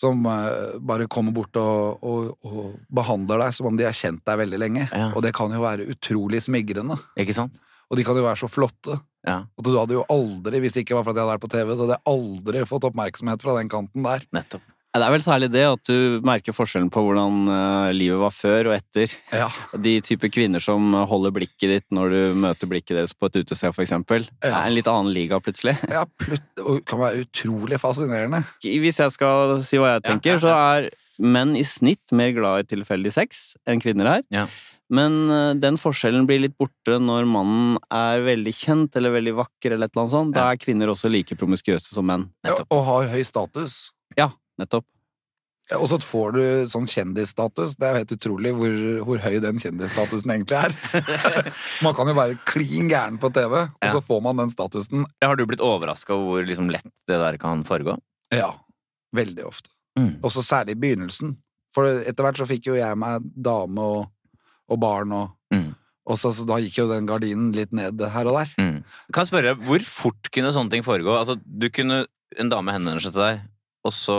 Som 0.00 0.24
eh, 0.26 0.74
bare 0.82 1.06
kommer 1.06 1.34
bort 1.36 1.54
og, 1.60 2.02
og, 2.02 2.32
og 2.48 2.72
behandler 2.90 3.44
deg 3.44 3.54
som 3.54 3.68
om 3.70 3.76
de 3.78 3.86
har 3.86 3.94
kjent 3.94 4.24
deg 4.26 4.40
veldig 4.42 4.58
lenge. 4.58 4.88
Ja. 4.90 5.12
Og 5.14 5.22
det 5.22 5.34
kan 5.36 5.52
jo 5.54 5.62
være 5.62 5.86
utrolig 5.94 6.42
smigrende. 6.42 6.96
Ikke 7.20 7.36
sant? 7.36 7.60
Og 7.92 7.98
de 8.00 8.04
kan 8.06 8.16
jo 8.18 8.24
være 8.26 8.40
så 8.42 8.50
flotte. 8.50 8.98
Ja, 9.24 9.38
At 9.46 9.64
du 9.64 9.72
hadde 9.78 9.94
jo 9.96 10.02
aldri, 10.12 10.58
hvis 10.60 10.74
det 10.76 10.82
ikke 10.84 10.98
var 10.98 11.04
for 11.06 11.14
at 11.14 11.20
jeg 11.20 11.24
hadde 11.24 11.34
vært 11.36 11.44
på 11.46 11.52
TV, 11.54 11.70
så 11.72 11.84
hadde 11.86 11.96
jeg 11.96 12.08
aldri 12.10 12.64
fått 12.68 12.86
oppmerksomhet 12.90 13.44
fra 13.44 13.54
den 13.56 13.70
kanten 13.72 14.04
der. 14.04 14.26
nettopp. 14.36 14.64
Ja, 14.94 15.00
Det 15.02 15.06
er 15.08 15.14
vel 15.16 15.24
særlig 15.24 15.48
det 15.50 15.64
at 15.66 15.88
du 15.90 16.20
merker 16.22 16.54
forskjellen 16.54 16.90
på 16.94 17.02
hvordan 17.02 17.48
eh, 17.50 17.92
livet 17.98 18.20
var 18.22 18.30
før 18.30 18.70
og 18.70 18.76
etter. 18.76 19.10
Ja, 19.34 19.48
De 19.74 19.96
type 20.06 20.30
kvinner 20.30 20.62
som 20.62 20.94
holder 21.10 21.34
blikket 21.34 21.66
ditt 21.72 21.88
når 21.94 22.14
du 22.14 22.20
møter 22.44 22.70
blikket 22.70 22.94
deres 23.00 23.14
på 23.18 23.26
et 23.26 23.40
utested, 23.42 23.74
eksempel. 23.82 24.28
Det 24.38 24.52
er 24.52 24.68
en 24.68 24.76
litt 24.76 24.86
annen 24.90 25.10
liga, 25.10 25.40
plutselig. 25.42 25.74
ja 25.90 26.04
plut, 26.06 26.62
kan 26.86 27.02
være 27.02 27.24
utrolig 27.24 27.80
fascinerende. 27.82 28.44
Hvis 28.62 29.02
jeg 29.02 29.16
skal 29.16 29.58
si 29.66 29.80
hva 29.82 29.96
jeg 29.96 30.06
tenker, 30.06 30.38
ja, 30.38 30.44
så 30.44 30.54
er 30.54 30.92
menn 31.18 31.56
i 31.58 31.64
snitt 31.66 32.14
mer 32.14 32.30
glad 32.34 32.62
i 32.62 32.70
tilfeldig 32.76 33.12
sex 33.14 33.42
enn 33.66 33.82
kvinner 33.82 34.12
er. 34.18 34.22
Ja. 34.34 34.46
Men 34.94 35.16
eh, 35.32 35.54
den 35.58 35.78
forskjellen 35.80 36.26
blir 36.28 36.42
litt 36.44 36.56
borte 36.60 37.00
når 37.00 37.26
mannen 37.26 37.78
er 37.90 38.22
veldig 38.26 38.54
kjent 38.54 38.96
eller 39.00 39.14
veldig 39.16 39.34
vakker. 39.40 39.74
eller 39.74 39.88
et 39.88 39.94
eller 39.94 40.04
annet 40.04 40.14
sånt. 40.14 40.34
Da 40.36 40.50
er 40.52 40.60
kvinner 40.60 40.92
også 40.92 41.10
like 41.10 41.34
promiskuøse 41.40 41.90
som 41.96 42.06
menn. 42.06 42.28
Ja, 42.46 42.58
og 42.68 42.84
har 42.86 43.10
høy 43.14 43.22
status. 43.26 43.93
Nettopp. 44.60 44.86
Ja, 45.70 45.78
Og 45.80 45.88
så 45.88 45.96
får 46.04 46.34
du 46.36 46.40
sånn 46.68 46.84
kjendisstatus. 46.90 47.76
Det 47.80 47.86
er 47.88 47.94
jo 47.94 48.00
helt 48.02 48.12
utrolig 48.18 48.50
hvor, 48.52 48.74
hvor 49.08 49.22
høy 49.24 49.38
den 49.40 49.56
kjendisstatusen 49.62 50.34
egentlig 50.34 50.58
er. 50.60 50.74
man 51.86 51.94
kan 51.96 52.10
jo 52.10 52.14
være 52.18 52.36
klin 52.48 52.90
gæren 52.92 53.16
på 53.22 53.30
TV, 53.32 53.54
og 53.64 53.86
Ja. 53.86 53.92
så 53.94 54.02
får 54.04 54.20
man 54.26 54.36
den 54.42 54.52
statusen. 54.52 55.06
Har 55.24 55.36
du 55.40 55.46
blitt 55.48 55.64
overraska 55.64 56.12
over 56.12 56.42
hvor 56.42 56.48
liksom 56.50 56.68
lett 56.72 56.84
det 57.08 57.16
der 57.22 57.38
kan 57.40 57.64
foregå? 57.64 57.96
Ja, 58.34 58.50
veldig 59.16 59.46
ofte. 59.48 59.72
Mm. 59.98 60.18
Også 60.26 60.42
særlig 60.44 60.76
i 60.76 60.80
begynnelsen. 60.84 61.36
For 61.74 61.88
etter 62.04 62.22
hvert 62.26 62.36
så 62.38 62.46
fikk 62.46 62.68
jo 62.68 62.76
jeg 62.76 62.98
meg 63.00 63.24
dame 63.34 63.80
og, 63.80 64.04
og 64.68 64.80
barn, 64.84 65.12
og, 65.16 65.30
Mm. 65.54 65.68
og 66.10 66.16
så, 66.18 66.32
så 66.34 66.42
da 66.48 66.56
gikk 66.58 66.76
jo 66.80 66.88
den 66.90 67.06
gardinen 67.06 67.52
litt 67.54 67.70
ned 67.72 68.00
her 68.10 68.26
og 68.26 68.36
der. 68.40 68.52
Mm. 68.58 68.78
Kan 69.14 69.22
jeg 69.24 69.28
spørre, 69.32 69.52
hvor 69.64 69.84
fort 69.86 70.30
kunne 70.34 70.50
sånne 70.52 70.72
ting 70.72 70.82
foregå? 70.84 71.14
Altså, 71.16 71.36
du 71.40 71.70
kunne, 71.70 72.04
En 72.36 72.48
dame 72.50 72.72
henvender 72.74 72.98
seg 73.00 73.12
til 73.14 73.22
deg, 73.22 73.42
og 73.84 73.92
så 73.92 74.16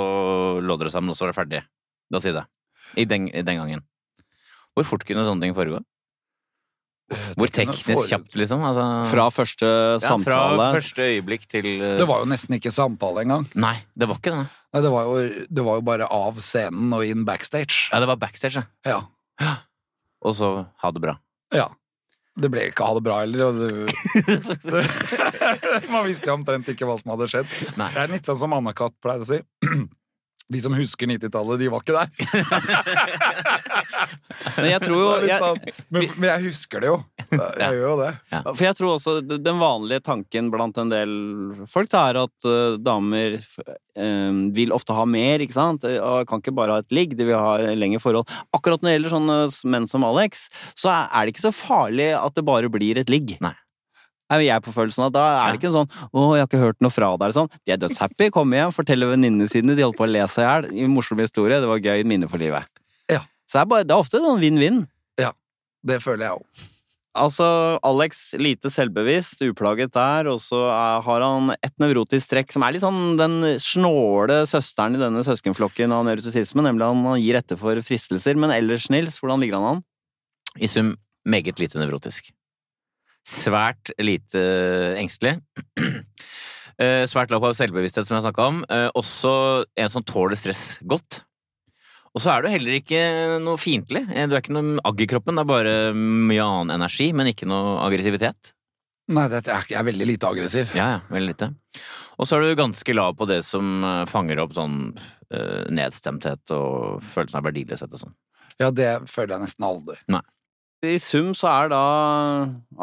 lå 0.61 0.77
dere 0.79 0.93
sammen, 0.93 1.11
og 1.11 1.17
så 1.17 1.25
var 1.25 1.33
det 1.33 1.39
ferdig. 1.39 1.61
La 2.13 2.19
oss 2.21 2.27
si 2.27 2.33
det. 2.35 2.45
I 3.01 3.05
den, 3.09 3.27
I 3.33 3.43
den 3.45 3.59
gangen. 3.61 3.83
Hvor 4.75 4.87
fort 4.87 5.05
kunne 5.07 5.25
sånne 5.25 5.45
ting 5.45 5.55
foregå? 5.57 5.81
Hvor 7.37 7.51
teknisk 7.53 8.09
kjapt, 8.09 8.33
liksom? 8.33 8.63
Altså, 8.65 8.83
Fra 9.11 9.27
første 9.29 9.67
ja, 9.67 9.97
samtale 10.01 10.57
Fra 10.57 10.69
første 10.73 11.05
øyeblikk 11.05 11.43
til 11.51 11.67
uh, 11.77 11.91
Det 11.99 12.07
var 12.09 12.23
jo 12.23 12.29
nesten 12.31 12.57
ikke 12.57 12.73
samtale 12.73 13.21
engang. 13.21 13.45
Nei, 13.53 13.75
det 13.93 14.09
var 14.09 14.17
ikke 14.17 14.33
det. 14.33 14.45
Nei, 14.73 14.81
det, 14.81 14.91
var 14.95 15.05
jo, 15.05 15.45
det 15.59 15.65
var 15.67 15.77
jo 15.77 15.85
bare 15.85 16.09
av 16.17 16.41
scenen 16.41 16.95
og 16.97 17.05
inn 17.05 17.21
backstage. 17.27 17.91
Ja, 17.91 18.01
det 18.01 18.09
var 18.09 18.17
backstage, 18.21 18.65
ja. 18.89 18.97
Ja. 19.39 19.53
Og 20.25 20.33
så 20.33 20.51
ha 20.81 20.93
det 20.95 21.03
bra. 21.05 21.19
ja. 21.53 21.69
Det 22.35 22.49
ble 22.51 22.65
ikke 22.69 22.83
ha 22.83 22.95
det 22.97 23.03
bra 23.05 23.19
heller. 23.21 23.55
Det, 23.55 23.69
det, 24.67 24.81
man 25.93 26.07
visste 26.07 26.27
jo 26.27 26.35
omtrent 26.35 26.67
ikke 26.71 26.87
hva 26.87 26.97
som 26.99 27.13
hadde 27.13 27.29
skjedd. 27.31 27.53
Nei. 27.79 27.91
Det 27.95 28.01
er 28.03 28.11
litt 28.11 28.27
sånn 28.27 28.41
som 28.41 28.55
Anna-Kat. 28.57 28.97
pleier 29.03 29.23
å 29.23 29.29
si. 29.29 29.39
De 30.53 30.59
som 30.61 30.75
husker 30.77 31.09
90-tallet, 31.09 31.57
de 31.63 31.69
var 31.73 31.81
ikke 31.81 31.95
der. 31.95 32.09
Men 34.59 34.67
jeg 34.69 34.81
tror 34.83 34.99
jo 34.99 35.07
jeg, 35.25 35.39
men, 35.89 36.03
men 36.19 36.27
jeg 36.29 36.43
husker 36.45 36.79
det 36.83 36.89
jo. 36.91 36.97
Jeg 37.17 37.39
Ja. 37.59 37.69
gjør 37.73 37.87
jo 37.89 37.95
det. 38.01 38.11
For 38.45 38.63
jeg 38.67 38.75
tror 38.77 38.91
også 38.95 39.11
den 39.25 39.57
vanlige 39.61 40.01
tanken 40.05 40.51
blant 40.53 40.77
en 40.81 40.91
del 40.93 41.11
folk 41.71 41.89
da, 41.93 42.03
er 42.11 42.17
at 42.25 42.37
uh, 42.47 42.75
damer 42.77 43.39
um, 43.97 44.37
vil 44.55 44.73
ofte 44.75 44.93
ha 44.95 45.05
mer, 45.09 45.41
ikke 45.43 45.57
sant? 45.57 45.81
Og 45.87 46.27
kan 46.29 46.39
ikke 46.43 46.53
bare 46.55 46.71
ha 46.77 46.81
et 46.85 46.93
ligg, 46.95 47.09
de 47.17 47.25
vil 47.31 47.39
ha 47.41 47.57
lengre 47.73 48.01
forhold. 48.03 48.29
Akkurat 48.55 48.81
når 48.85 48.89
det 48.91 48.95
gjelder 48.99 49.15
sånne 49.17 49.37
menn 49.73 49.87
som 49.89 50.05
Alex, 50.07 50.31
så 50.77 50.87
er 50.93 51.03
er 51.15 51.21
det 51.25 51.31
ikke 51.35 51.47
så 51.49 51.55
farlig 51.55 52.09
at 52.17 52.33
det 52.37 52.45
bare 52.47 52.69
blir 52.71 52.95
et 53.01 53.09
ligg. 53.11 53.27
Nei. 53.41 53.55
Er 54.33 54.41
jeg 54.41 54.63
på 54.65 54.73
følelsen 54.73 55.05
av. 55.05 55.11
Da 55.13 55.23
er 55.43 55.53
det 55.53 55.61
ikke 55.61 55.73
sånn 55.75 55.89
'Å, 55.89 56.21
jeg 56.33 56.41
har 56.41 56.47
ikke 56.49 56.63
hørt 56.63 56.81
noe 56.81 56.93
fra 56.93 57.11
deg', 57.13 57.21
eller 57.27 57.37
sånn. 57.37 57.51
De 57.65 57.71
er 57.73 57.77
dødshappy, 57.77 58.31
kommer 58.33 58.57
hjem, 58.57 58.73
forteller 58.73 59.13
venninnene 59.13 59.49
sine, 59.49 59.75
de 59.75 59.85
holder 59.85 59.97
på 59.97 60.07
å 60.07 60.11
le 60.11 60.25
seg 60.25 60.43
i 60.43 60.47
hjel. 60.49 60.89
Morsom 60.89 61.21
historie, 61.21 61.61
det 61.61 61.69
var 61.69 61.77
gøy, 61.77 62.03
minne 62.03 62.29
for 62.29 62.41
livet. 62.41 62.65
Ja. 63.09 63.21
Så 63.45 63.59
det 63.59 63.61
er, 63.61 63.69
bare, 63.69 63.83
det 63.85 63.93
er 63.93 64.01
ofte 64.01 64.21
sånn 64.23 64.41
vinn-vinn. 64.41 64.87
Ja. 65.21 65.31
Det 65.85 66.01
føler 66.01 66.25
jeg 66.25 66.39
òg. 66.39 66.63
Altså, 67.15 67.45
Alex 67.85 68.33
lite 68.41 68.67
selvbevisst, 68.73 69.39
uplaget 69.45 69.93
der, 69.95 70.27
og 70.27 70.41
så 70.43 70.57
har 71.05 71.23
han 71.23 71.53
et 71.63 71.71
nevrotisk 71.79 72.33
trekk 72.33 72.51
som 72.51 72.65
er 72.65 72.75
litt 72.75 72.83
sånn 72.83 73.15
den 73.15 73.37
snåle 73.63 74.41
søsteren 74.49 74.97
i 74.97 74.99
denne 74.99 75.23
søskenflokken 75.23 75.93
av 75.95 76.03
nevrotisisme, 76.09 76.65
nemlig 76.65 76.83
at 76.83 76.97
han 77.05 77.21
gir 77.21 77.39
etter 77.39 77.61
for 77.61 77.79
fristelser. 77.87 78.35
Men 78.35 78.51
ellers, 78.51 78.89
Nils, 78.91 79.21
hvordan 79.21 79.39
ligger 79.39 79.61
han 79.61 79.77
an? 79.77 79.85
I 80.59 80.67
sum 80.67 80.95
meget 81.23 81.61
lite 81.61 81.79
nevrotisk. 81.79 82.33
Svært 83.25 83.91
lite 84.01 84.41
engstelig. 85.01 85.39
Eh, 86.75 87.05
Svært 87.07 87.31
lav 87.31 87.39
på 87.39 87.53
selvbevissthet, 87.55 88.03
som 88.03 88.17
jeg 88.17 88.25
snakka 88.25 88.45
om. 88.49 88.57
Eh, 88.67 88.89
Også 88.99 89.29
en 89.79 89.91
som 89.93 90.03
tåler 90.03 90.35
stress 90.35 90.73
godt. 90.83 91.21
Og 92.11 92.19
så 92.19 92.33
er 92.33 92.43
du 92.43 92.49
heller 92.51 92.75
ikke 92.81 92.99
noe 93.39 93.55
fiendtlig. 93.55 94.01
Eh, 94.11 94.25
Du 94.27 94.35
er 94.35 94.41
ikke 94.43 94.51
noe 94.57 94.83
agg 94.83 94.99
i 94.99 95.07
kroppen, 95.07 95.39
det 95.39 95.45
er 95.45 95.51
bare 95.53 95.75
mye 95.95 96.43
annen 96.43 96.73
energi, 96.75 97.07
men 97.15 97.29
ikke 97.31 97.47
noe 97.47 97.77
aggressivitet. 97.85 98.51
Nei, 99.07 99.23
det 99.31 99.39
er, 99.47 99.63
jeg 99.71 99.79
er 99.79 99.87
veldig 99.87 100.09
lite 100.09 100.27
aggressiv. 100.27 100.75
Ja, 100.75 100.89
ja, 100.97 100.99
veldig 101.15 101.31
lite. 101.31 101.49
Og 102.19 102.27
så 102.27 102.35
er 102.35 102.43
du 102.49 102.59
ganske 102.59 102.97
lav 102.99 103.15
på 103.21 103.29
det 103.31 103.39
som 103.47 103.71
eh, 103.93 104.03
fanger 104.11 104.43
opp 104.43 104.57
sånn 104.59 104.77
eh, 105.31 105.63
nedstemthet 105.79 106.51
og 106.59 106.99
følelsen 107.15 107.39
av 107.39 107.47
verdiløshet 107.53 107.95
og 107.95 108.03
sånn. 108.03 108.15
Ja, 108.59 108.67
det 108.75 108.97
føler 109.07 109.37
jeg 109.37 109.45
nesten 109.47 109.69
aldri. 109.71 109.95
I 110.83 110.97
sum 111.01 111.31
så 111.37 111.47
er 111.49 111.71
da 111.71 111.83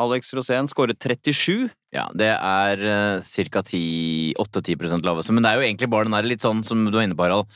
Alex 0.01 0.33
Rosén 0.35 0.69
skåret 0.71 0.99
37. 1.03 1.69
Ja, 1.93 2.07
det 2.17 2.31
er 2.33 2.83
uh, 3.19 3.21
ca. 3.21 3.63
8-10 3.63 5.05
laveste. 5.05 5.35
Men 5.35 5.45
det 5.45 5.53
er 5.53 5.61
jo 5.61 5.67
egentlig 5.69 5.91
bare 5.93 6.09
den 6.09 6.17
der 6.17 6.29
litt 6.29 6.45
sånn 6.45 6.65
som 6.65 6.87
du 6.89 6.99
er 6.99 7.07
inne 7.07 7.19
på, 7.19 7.27
Harald. 7.27 7.51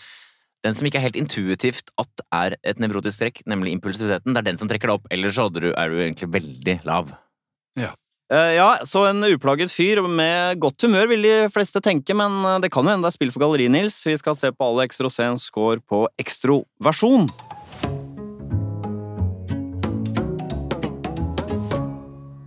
Den 0.67 0.75
som 0.77 0.87
ikke 0.89 1.01
er 1.01 1.07
helt 1.07 1.19
intuitivt 1.21 1.93
at 2.01 2.25
er 2.35 2.57
et 2.67 2.81
nevrotisk 2.83 3.23
trekk, 3.23 3.45
nemlig 3.47 3.77
impulsiviteten, 3.77 4.35
det 4.35 4.43
er 4.43 4.49
den 4.51 4.59
som 4.61 4.71
trekker 4.71 4.91
deg 4.91 4.99
opp. 4.99 5.07
Ellers 5.15 5.39
så 5.39 5.47
er 5.49 5.93
du 5.93 6.01
egentlig 6.01 6.33
veldig 6.35 6.81
lav. 6.89 7.15
Eh, 8.27 8.57
ja, 8.57 8.73
så 8.83 9.05
en 9.07 9.23
uplaget 9.29 9.71
fyr 9.71 10.01
med 10.03 10.59
godt 10.59 10.83
humør 10.83 11.13
vil 11.13 11.23
de 11.23 11.35
fleste 11.55 11.79
tenke, 11.85 12.17
men 12.19 12.41
eh, 12.43 12.59
det 12.65 12.73
kan 12.75 12.83
jo 12.83 12.91
hende 12.91 13.07
det 13.07 13.13
er 13.13 13.19
spill 13.21 13.31
for 13.31 13.45
galleri, 13.45 13.69
Nils. 13.71 14.01
Vi 14.03 14.17
skal 14.19 14.35
se 14.39 14.51
på 14.51 14.73
Alex 14.73 14.99
Roséns 14.99 15.47
score 15.47 15.79
på 15.79 16.09
ekstroversjon. 16.19 17.31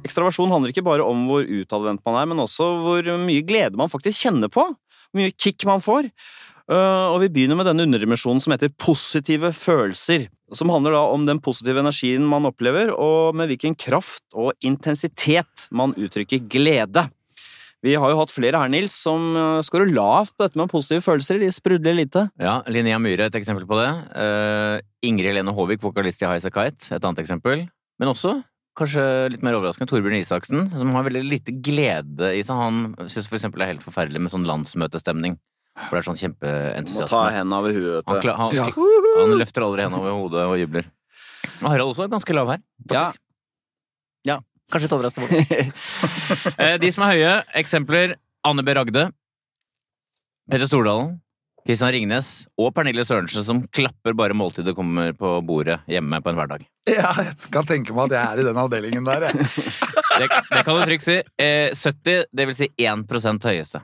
Ekstraversjon 0.10 0.52
handler 0.52 0.74
ikke 0.74 0.86
bare 0.86 1.06
om 1.06 1.28
hvor 1.30 1.46
utadvendt 1.46 2.04
man 2.08 2.18
er, 2.20 2.30
men 2.34 2.42
også 2.42 2.74
hvor 2.84 3.14
mye 3.22 3.46
glede 3.46 3.80
man 3.80 3.92
faktisk 3.92 4.26
kjenner 4.26 4.52
på. 4.52 4.66
Hvor 4.74 5.22
mye 5.22 5.34
kick 5.38 5.66
man 5.70 5.82
får. 5.86 6.10
Eh, 6.70 7.06
og 7.10 7.18
vi 7.24 7.32
begynner 7.34 7.58
med 7.58 7.66
denne 7.70 7.86
underdimensjonen 7.88 8.42
som 8.44 8.54
heter 8.54 8.74
positive 8.78 9.54
følelser. 9.58 10.28
Som 10.54 10.70
handler 10.74 10.96
da 10.98 11.06
om 11.14 11.26
den 11.26 11.42
positive 11.42 11.82
energien 11.82 12.26
man 12.26 12.46
opplever, 12.50 12.92
og 12.94 13.38
med 13.38 13.50
hvilken 13.52 13.78
kraft 13.78 14.26
og 14.38 14.54
intensitet 14.66 15.70
man 15.74 15.96
uttrykker 15.98 16.46
glede. 16.50 17.06
Vi 17.86 17.94
har 17.96 18.12
jo 18.12 18.20
hatt 18.20 18.34
flere 18.34 18.60
her, 18.60 18.70
Nils, 18.72 18.94
som 19.06 19.32
eh, 19.40 19.62
scorer 19.66 19.90
lavt 19.94 20.36
på 20.36 20.46
dette 20.46 20.60
med 20.60 20.72
positive 20.72 21.06
følelser. 21.06 21.40
De 21.42 21.50
sprudler 21.54 21.98
lite. 21.98 22.28
Ja, 22.42 22.60
Linnea 22.68 23.00
Myhre 23.02 23.30
et 23.30 23.40
eksempel 23.40 23.66
på 23.70 23.80
det. 23.80 23.90
Uh, 24.14 24.78
Ingrid 25.06 25.32
Helene 25.32 25.56
Håvik, 25.56 25.82
vokalist 25.86 26.26
i 26.26 26.28
High 26.28 26.44
Kite, 26.44 26.92
et 26.92 27.00
annet 27.00 27.24
eksempel. 27.24 27.64
Men 28.00 28.12
også, 28.12 28.36
kanskje 28.80 29.04
litt 29.34 29.44
mer 29.46 29.58
overraskende, 29.60 29.90
Torbjørn 29.92 30.18
Isaksen, 30.20 30.66
som 30.72 30.92
har 30.96 31.04
veldig 31.08 31.22
lite 31.28 31.54
glede 31.66 32.32
i 32.38 32.42
seg. 32.46 32.56
Han 32.58 32.80
syns 33.12 33.28
for 33.30 33.38
eksempel 33.38 33.60
det 33.62 33.68
er 33.68 33.74
helt 33.76 33.86
forferdelig 33.86 34.22
med 34.24 34.32
sånn 34.34 34.48
landsmøtestemning. 34.50 35.38
For 35.80 35.96
det 35.96 36.02
er 36.02 36.08
sånn 36.10 36.18
Må 36.18 36.20
ta 36.20 36.26
kjempeentusiasme. 36.26 37.20
hendene 37.38 37.60
over 37.62 37.76
huet, 37.76 38.04
Han, 38.08 38.16
vet 38.16 38.24
du. 38.24 38.28
kla- 38.28 38.38
han, 38.40 38.56
Ja. 38.56 38.66
han 39.22 39.38
løfter 39.40 39.64
aldri 39.64 39.84
hendene 39.86 40.02
over 40.02 40.12
hodet 40.18 40.44
og 40.50 40.58
jubler. 40.60 40.86
Og 41.64 41.70
Harald 41.72 41.94
også 41.94 42.04
er 42.04 42.12
ganske 42.12 42.34
lav 42.36 42.48
her, 42.52 42.60
faktisk. 42.88 43.20
Ja. 44.26 44.40
Kanskje 44.72 44.88
litt 44.90 44.98
overraskende. 44.98 45.74
Eh, 46.60 46.78
De 46.78 46.92
som 46.92 47.04
er 47.08 47.16
høye, 47.16 47.32
eksempler 47.58 48.16
Anne 48.46 48.62
B. 48.64 48.74
Ragde, 48.76 49.12
Petter 50.50 50.68
Stordalen, 50.68 51.20
Kristian 51.70 51.92
Ringnes 51.94 52.30
og 52.58 52.72
Pernille 52.74 53.04
Sørensen 53.06 53.44
som 53.46 53.60
klapper 53.70 54.16
bare 54.18 54.34
måltidet 54.34 54.74
kommer 54.74 55.12
på 55.14 55.36
bordet 55.46 55.76
hjemme 55.86 56.18
på 56.26 56.32
en 56.32 56.40
hverdag. 56.40 56.64
Ja, 56.90 57.12
jeg 57.22 57.36
kan 57.54 57.68
tenke 57.70 57.94
meg 57.94 58.10
at 58.10 58.16
jeg 58.16 58.24
er 58.26 58.42
i 58.42 58.46
den 58.48 58.58
avdelingen 58.58 59.06
der, 59.06 59.28
jeg. 59.30 59.46
Det, 60.20 60.26
det 60.50 60.62
kan 60.68 60.76
du 60.76 60.82
trygt 60.84 61.06
si. 61.06 61.14
Eh, 61.40 61.70
70, 61.78 62.26
det 62.36 62.46
vil 62.50 62.56
si 62.58 62.68
1% 62.82 63.46
høyeste. 63.48 63.80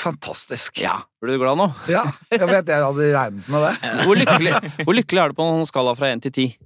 Fantastisk. 0.00 0.80
Ja, 0.82 0.96
Blir 1.22 1.36
du 1.36 1.44
glad 1.44 1.60
nå? 1.60 1.68
Ja, 1.92 2.02
jeg 2.32 2.48
vet 2.48 2.72
jeg 2.72 2.82
hadde 2.82 3.10
regnet 3.14 3.52
med 3.52 3.66
det. 3.68 3.74
Hvor 4.08 4.18
lykkelig, 4.18 4.54
hvor 4.80 4.96
lykkelig 4.96 5.22
er 5.22 5.30
du 5.30 5.38
på 5.38 5.46
en 5.52 5.68
skala 5.68 5.94
fra 6.00 6.10
1 6.16 6.24
til 6.26 6.34
10? 6.34 6.56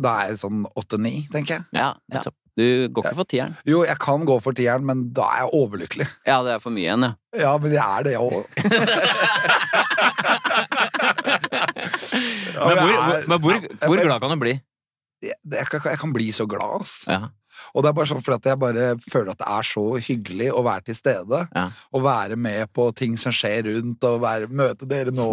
Da 0.00 0.16
er 0.24 0.32
jeg 0.32 0.40
sånn 0.40 0.64
åtte-ni, 0.74 1.12
tenker 1.30 1.60
jeg. 1.60 1.68
Ja, 1.76 1.92
ja. 2.10 2.24
Du 2.54 2.88
går 2.94 3.02
ikke 3.08 3.16
for 3.18 3.26
tieren? 3.26 3.56
Jo, 3.66 3.80
jeg 3.82 3.98
kan 3.98 4.22
gå 4.28 4.36
for 4.42 4.54
tieren, 4.54 4.84
men 4.86 5.08
da 5.16 5.24
er 5.34 5.40
jeg 5.42 5.50
overlykkelig. 5.58 6.06
Ja, 6.26 6.36
det 6.46 6.52
er 6.54 6.60
for 6.62 6.70
mye 6.74 6.84
igjen, 6.86 7.02
ja. 7.08 7.12
Ja, 7.34 7.56
men 7.58 7.72
jeg 7.78 7.82
er 7.82 8.02
det 8.06 8.14
òg. 8.20 8.44
Men 12.54 12.78
hvor, 12.78 12.92
hvor, 12.92 13.26
men 13.28 13.40
hvor, 13.42 13.58
hvor 13.88 14.02
glad 14.04 14.20
kan 14.22 14.30
du 14.34 14.38
bli? 14.44 14.54
jeg, 15.24 15.32
jeg, 15.50 15.66
kan- 15.72 15.90
jeg 15.90 15.98
kan 15.98 16.12
bli 16.12 16.30
så 16.36 16.44
glad, 16.46 16.80
ass. 16.82 17.04
Ja. 17.08 17.20
Og 17.74 17.84
det 17.84 17.90
er 17.90 17.96
bare 17.98 18.10
sånn 18.10 18.22
fordi 18.24 18.40
at 18.40 18.48
jeg 18.52 18.60
bare 18.62 18.86
føler 19.04 19.32
at 19.34 19.42
det 19.42 19.50
er 19.56 19.68
så 19.68 19.84
hyggelig 20.08 20.50
å 20.54 20.62
være 20.66 20.86
til 20.88 20.98
stede. 20.98 21.42
Ja. 21.54 21.66
Og 21.94 22.06
være 22.06 22.38
med 22.40 22.72
på 22.76 22.88
ting 22.96 23.18
som 23.20 23.34
skjer 23.34 23.68
rundt, 23.70 24.06
og 24.08 24.22
være, 24.24 24.50
møte 24.50 24.88
dere 24.90 25.14
nå. 25.14 25.28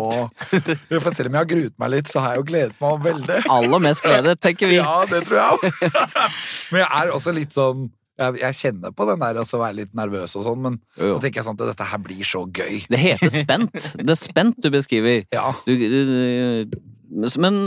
For 0.50 1.12
selv 1.16 1.32
om 1.32 1.38
jeg 1.38 1.40
har 1.40 1.50
gruet 1.54 1.80
meg 1.82 1.96
litt, 1.96 2.12
så 2.12 2.24
har 2.24 2.36
jeg 2.36 2.44
jo 2.44 2.50
gledet 2.52 2.78
meg 2.84 3.08
veldig. 3.08 3.40
Aller 3.58 3.88
mest 3.88 4.06
glede, 4.06 4.36
tenker 4.40 4.72
vi. 4.72 4.80
Ja, 4.92 5.04
det 5.06 5.26
tror 5.28 5.38
jeg 5.38 5.58
òg. 5.58 5.98
Men 6.74 6.82
jeg 6.82 6.90
er 6.98 7.12
også 7.14 7.34
litt 7.36 7.54
sånn 7.54 7.90
jeg, 8.22 8.54
kjenner 8.58 8.94
på 8.94 9.06
den 9.10 9.22
der 9.22 9.40
å 9.42 9.46
være 9.48 9.78
litt 9.80 9.94
nervøs 9.98 10.36
og 10.38 10.46
sånn, 10.46 10.62
men 10.62 10.78
Jo, 11.00 11.16
så 11.16 11.24
tenker 11.24 11.42
jeg 11.42 11.48
sånn 11.48 11.58
at 11.58 11.72
dette 11.72 11.88
her 11.90 12.02
blir 12.04 12.28
så 12.28 12.44
gøy. 12.46 12.84
Det 12.92 13.00
heter 13.02 13.32
spent. 13.34 13.78
Det 13.98 14.14
er 14.14 14.20
spent 14.20 14.60
du 14.62 14.70
beskriver. 14.74 15.24
Ja. 15.34 15.48
Du, 15.66 15.74
du, 15.74 16.76
men 17.42 17.58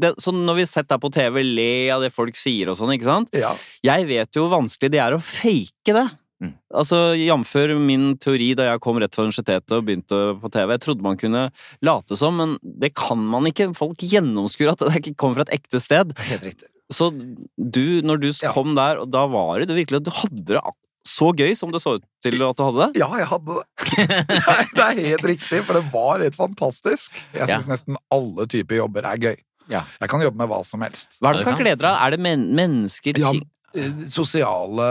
det, 0.00 0.14
så 0.22 0.32
når 0.34 0.56
vi 0.60 0.66
setter 0.68 0.94
deg 0.96 1.02
på 1.04 1.10
TV, 1.12 1.42
le 1.44 1.70
av 1.94 2.04
det 2.04 2.12
folk 2.14 2.36
sier 2.38 2.70
og 2.72 2.78
sånn, 2.78 2.94
ikke 2.96 3.08
sant? 3.10 3.28
ja. 3.36 3.52
Jeg 3.84 4.06
vet 4.08 4.32
jo 4.38 4.46
hvor 4.46 4.56
vanskelig 4.62 4.90
det 4.94 5.02
er 5.02 5.16
å 5.16 5.20
fake 5.22 5.92
det. 5.96 6.06
Mm. 6.42 6.50
Altså, 6.76 6.98
Jf. 7.16 7.52
min 7.80 8.10
teori 8.20 8.50
da 8.58 8.66
jeg 8.70 8.80
kom 8.84 8.98
rett 9.00 9.14
fra 9.16 9.24
universitetet 9.24 9.72
og 9.72 9.86
begynte 9.88 10.18
på 10.42 10.50
TV. 10.52 10.74
Jeg 10.74 10.82
trodde 10.84 11.04
man 11.06 11.16
kunne 11.16 11.46
late 11.86 12.16
som, 12.18 12.36
men 12.36 12.56
det 12.62 12.90
kan 12.98 13.22
man 13.24 13.46
ikke. 13.48 13.70
Folk 13.78 14.04
gjennomskuer 14.04 14.74
at 14.74 14.82
det 14.84 14.98
ikke 15.00 15.14
kommer 15.16 15.40
fra 15.40 15.46
et 15.48 15.54
ekte 15.60 15.80
sted. 15.80 16.12
Helt 16.28 16.44
riktig. 16.44 16.68
Så 16.92 17.08
du, 17.56 18.02
når 18.04 18.20
du 18.20 18.28
Ja. 18.30 18.52
kom 18.52 18.74
der, 18.76 19.00
og 19.00 19.08
da 19.10 19.24
var 19.26 19.58
det 19.64 19.72
virkelig 19.74 20.02
at 20.02 20.04
du 20.04 20.12
hadde 20.12 20.44
det 20.44 20.60
så 21.06 21.30
gøy 21.38 21.54
som 21.58 21.70
det 21.72 21.80
så 21.82 21.96
ut 21.96 22.04
til 22.24 22.36
at 22.42 22.58
du 22.58 22.62
hadde 22.66 22.86
det. 22.86 23.00
Ja, 23.00 23.08
jeg 23.20 23.28
hadde 23.30 23.56
det. 23.56 24.06
Nei, 24.50 24.62
det 24.74 24.84
er 24.86 25.02
helt 25.12 25.26
riktig, 25.32 25.60
for 25.66 25.78
det 25.78 25.84
var 25.92 26.24
helt 26.24 26.36
fantastisk. 26.38 27.14
Jeg 27.36 27.48
Ja. 27.48 27.58
nesten 27.70 27.96
alle 28.12 28.46
typer 28.50 28.80
jobber 28.82 29.06
er 29.12 29.20
gøy. 29.22 29.36
Ja. 29.70 29.82
Jeg 30.00 30.10
kan 30.12 30.22
jobbe 30.22 30.38
med 30.38 30.50
hva 30.50 30.60
som 30.66 30.82
helst. 30.86 31.18
Hva 31.20 31.30
er 31.32 31.38
det 31.38 31.44
du 31.44 31.48
kan 31.50 31.58
glede 31.62 31.82
deg? 31.82 31.90
Er 32.06 32.10
det 32.14 32.20
men 32.22 32.44
mennesker, 32.58 33.18
Ja, 33.18 33.32
eh, 33.74 34.04
Sosiale 34.12 34.88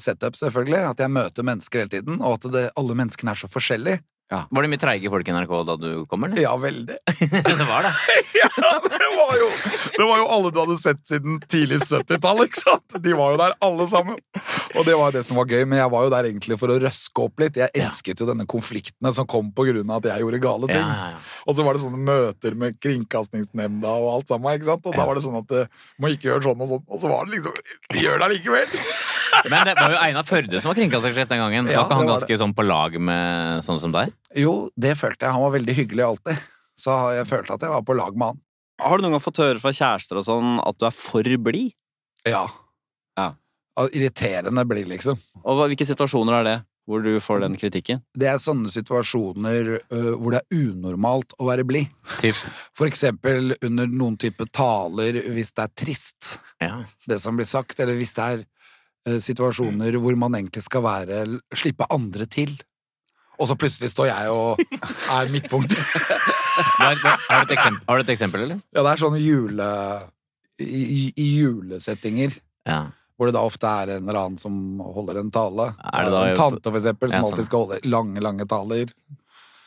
setup, 0.00 0.36
selvfølgelig. 0.38 0.80
At 0.94 1.02
jeg 1.04 1.12
møter 1.12 1.44
mennesker 1.46 1.84
hele 1.84 1.92
tiden, 1.92 2.20
og 2.22 2.38
at 2.38 2.50
det, 2.52 2.64
alle 2.76 2.96
menneskene 2.96 3.34
er 3.34 3.40
så 3.42 3.48
forskjellige. 3.52 4.00
Var 4.32 4.64
det 4.64 4.68
mye 4.72 4.80
treige 4.82 5.10
folk 5.12 5.28
i 5.28 5.32
NRK 5.36 5.52
da 5.68 5.74
du 5.78 5.88
kom, 6.10 6.24
eller? 6.26 6.40
Ja, 6.42 6.54
veldig. 6.58 6.96
det 7.60 7.66
var 7.68 7.84
det. 7.86 7.92
Ja, 8.44 8.48
det 8.82 9.08
var 9.16 9.30
jo, 9.38 9.46
det 9.96 10.04
var 10.04 10.18
jo 10.20 10.24
alle 10.34 10.50
du 10.52 10.58
hadde 10.60 10.74
sett 10.82 11.00
siden 11.08 11.36
tidlig 11.50 11.78
70-tall, 11.86 12.42
ikke 12.44 12.60
sant? 12.60 12.96
De 13.04 13.12
var 13.16 13.32
jo 13.34 13.38
der 13.40 13.54
alle 13.64 13.86
sammen. 13.88 14.18
Og 14.74 14.82
det 14.88 14.96
var 14.98 15.08
jo 15.10 15.14
det 15.16 15.22
som 15.28 15.38
var 15.38 15.48
gøy, 15.48 15.62
men 15.70 15.78
jeg 15.80 15.92
var 15.94 16.04
jo 16.06 16.12
der 16.12 16.28
egentlig 16.28 16.58
for 16.60 16.72
å 16.74 16.76
røske 16.82 17.24
opp 17.24 17.40
litt. 17.44 17.56
Jeg 17.60 17.70
Ja. 17.74 17.86
elsket 17.88 18.20
jo 18.20 18.26
denne 18.28 18.46
konfliktene 18.50 19.12
som 19.16 19.26
kom 19.30 19.52
på 19.54 19.66
grunn 19.70 19.88
av 19.90 20.02
at 20.02 20.10
jeg 20.12 20.24
gjorde 20.24 20.42
gale 20.44 20.66
ting. 20.72 20.82
ja, 20.82 21.08
ja. 21.14 21.22
Og 21.46 21.56
så 21.56 21.64
var 21.66 21.76
det 21.78 21.84
sånne 21.84 22.00
møter 22.04 22.56
med 22.58 22.78
Kringkastingsnemnda 22.84 23.90
og 24.02 24.10
alt 24.16 24.28
sammen, 24.34 24.58
ikke 24.58 24.70
sant? 24.72 24.86
Og 24.90 24.96
da 24.98 25.06
var 25.08 25.14
det 25.20 25.24
sånn 25.24 25.38
at 25.40 25.48
du 25.48 25.60
må 26.02 26.10
ikke 26.12 26.30
gjøre 26.32 26.48
sånn 26.50 26.64
og 26.64 26.72
sånn, 26.74 26.84
og 26.88 27.00
så 27.04 27.12
var 27.12 27.24
det 27.28 27.36
liksom 27.38 27.58
De 27.94 28.04
gjør 28.04 28.18
det 28.18 28.28
allikevel! 28.30 28.78
Men 29.50 29.66
det 29.68 29.74
var 29.78 29.92
jo 29.94 30.00
Einar 30.00 30.26
Førde 30.28 30.60
som 30.60 30.70
var 30.70 30.78
kringkastingssjef 30.78 31.28
den 31.30 31.42
gangen. 31.42 31.68
Ja, 31.70 31.82
var 31.82 31.86
ikke 31.88 31.98
han 31.98 32.06
det 32.06 32.12
var 32.12 32.20
ganske 32.20 32.38
sånn 32.40 32.54
på 32.56 32.66
lag 32.66 32.98
med 33.10 33.64
sånn 33.66 33.80
som 33.82 33.94
deg? 33.94 34.12
Jo, 34.38 34.54
det 34.76 34.96
følte 35.00 35.26
jeg. 35.26 35.36
Han 35.36 35.44
var 35.46 35.54
veldig 35.58 35.76
hyggelig 35.80 36.06
alltid. 36.08 36.42
Så 36.78 36.94
jeg 37.14 37.28
følte 37.30 37.54
at 37.56 37.64
jeg 37.66 37.74
var 37.74 37.86
på 37.86 37.96
lag 37.96 38.16
med 38.18 38.32
han. 38.32 38.42
Har 38.82 38.98
du 38.98 39.04
noen 39.04 39.14
gang 39.16 39.22
fått 39.22 39.42
høre 39.42 39.62
fra 39.62 39.70
kjærester 39.74 40.18
og 40.18 40.26
sånn 40.26 40.56
at 40.64 40.78
du 40.80 40.86
er 40.88 40.94
for 40.96 41.28
blid? 41.46 41.74
Ja. 42.26 42.44
Ja. 43.18 43.32
Irriterende 43.94 44.64
blid, 44.66 44.88
liksom. 44.90 45.18
Og 45.44 45.60
hvilke 45.64 45.86
situasjoner 45.86 46.40
er 46.40 46.48
det 46.48 46.56
hvor 46.84 47.00
du 47.00 47.14
får 47.22 47.40
den 47.40 47.54
kritikken? 47.56 48.02
Det 48.12 48.26
er 48.28 48.40
sånne 48.42 48.68
situasjoner 48.68 49.70
uh, 49.78 50.10
hvor 50.20 50.34
det 50.34 50.42
er 50.42 50.58
unormalt 50.68 51.32
å 51.40 51.46
være 51.48 51.64
blid. 51.64 51.92
Typ. 52.20 52.36
For 52.76 52.88
eksempel 52.90 53.54
under 53.64 53.88
noen 53.88 54.18
type 54.20 54.44
taler 54.52 55.16
hvis 55.32 55.54
det 55.56 55.64
er 55.64 55.72
trist, 55.84 56.34
Ja. 56.60 56.82
det 57.08 57.20
som 57.22 57.38
blir 57.38 57.48
sagt, 57.48 57.80
eller 57.80 57.96
hvis 57.96 58.12
det 58.18 58.26
er 58.34 58.44
situasjoner 59.20 59.98
hvor 60.00 60.16
man 60.16 60.34
egentlig 60.38 60.62
skal 60.64 60.84
være 60.84 61.24
slippe 61.56 61.86
andre 61.92 62.26
til. 62.30 62.54
Og 63.40 63.48
så 63.50 63.56
plutselig 63.58 63.90
står 63.90 64.08
jeg 64.12 64.30
og 64.30 64.60
er 65.16 65.30
midtpunktet. 65.32 65.78
Har, 66.54 66.94
har, 66.94 67.44
du 67.48 68.02
et 68.04 68.10
eksempel, 68.14 68.44
eller? 68.44 68.58
Ja, 68.70 68.84
det 68.84 68.90
er 68.92 69.00
sånne 69.02 69.18
jule... 69.18 69.64
I, 70.62 71.10
i, 71.18 71.24
julesettinger. 71.40 72.36
Ja. 72.62 72.84
Hvor 73.18 73.26
det 73.26 73.34
da 73.34 73.40
ofte 73.42 73.66
er 73.66 73.96
en 73.96 74.04
eller 74.04 74.20
annen 74.20 74.38
som 74.38 74.54
holder 74.78 75.18
en 75.18 75.32
tale. 75.34 75.72
Det 75.82 76.12
da- 76.14 76.20
en 76.28 76.38
tante, 76.38 76.70
for 76.70 76.78
eksempel, 76.78 77.10
som 77.10 77.24
sånn. 77.24 77.32
alltid 77.32 77.48
skal 77.48 77.64
holde 77.64 77.80
lange, 77.90 78.22
lange 78.22 78.46
taler. 78.46 78.92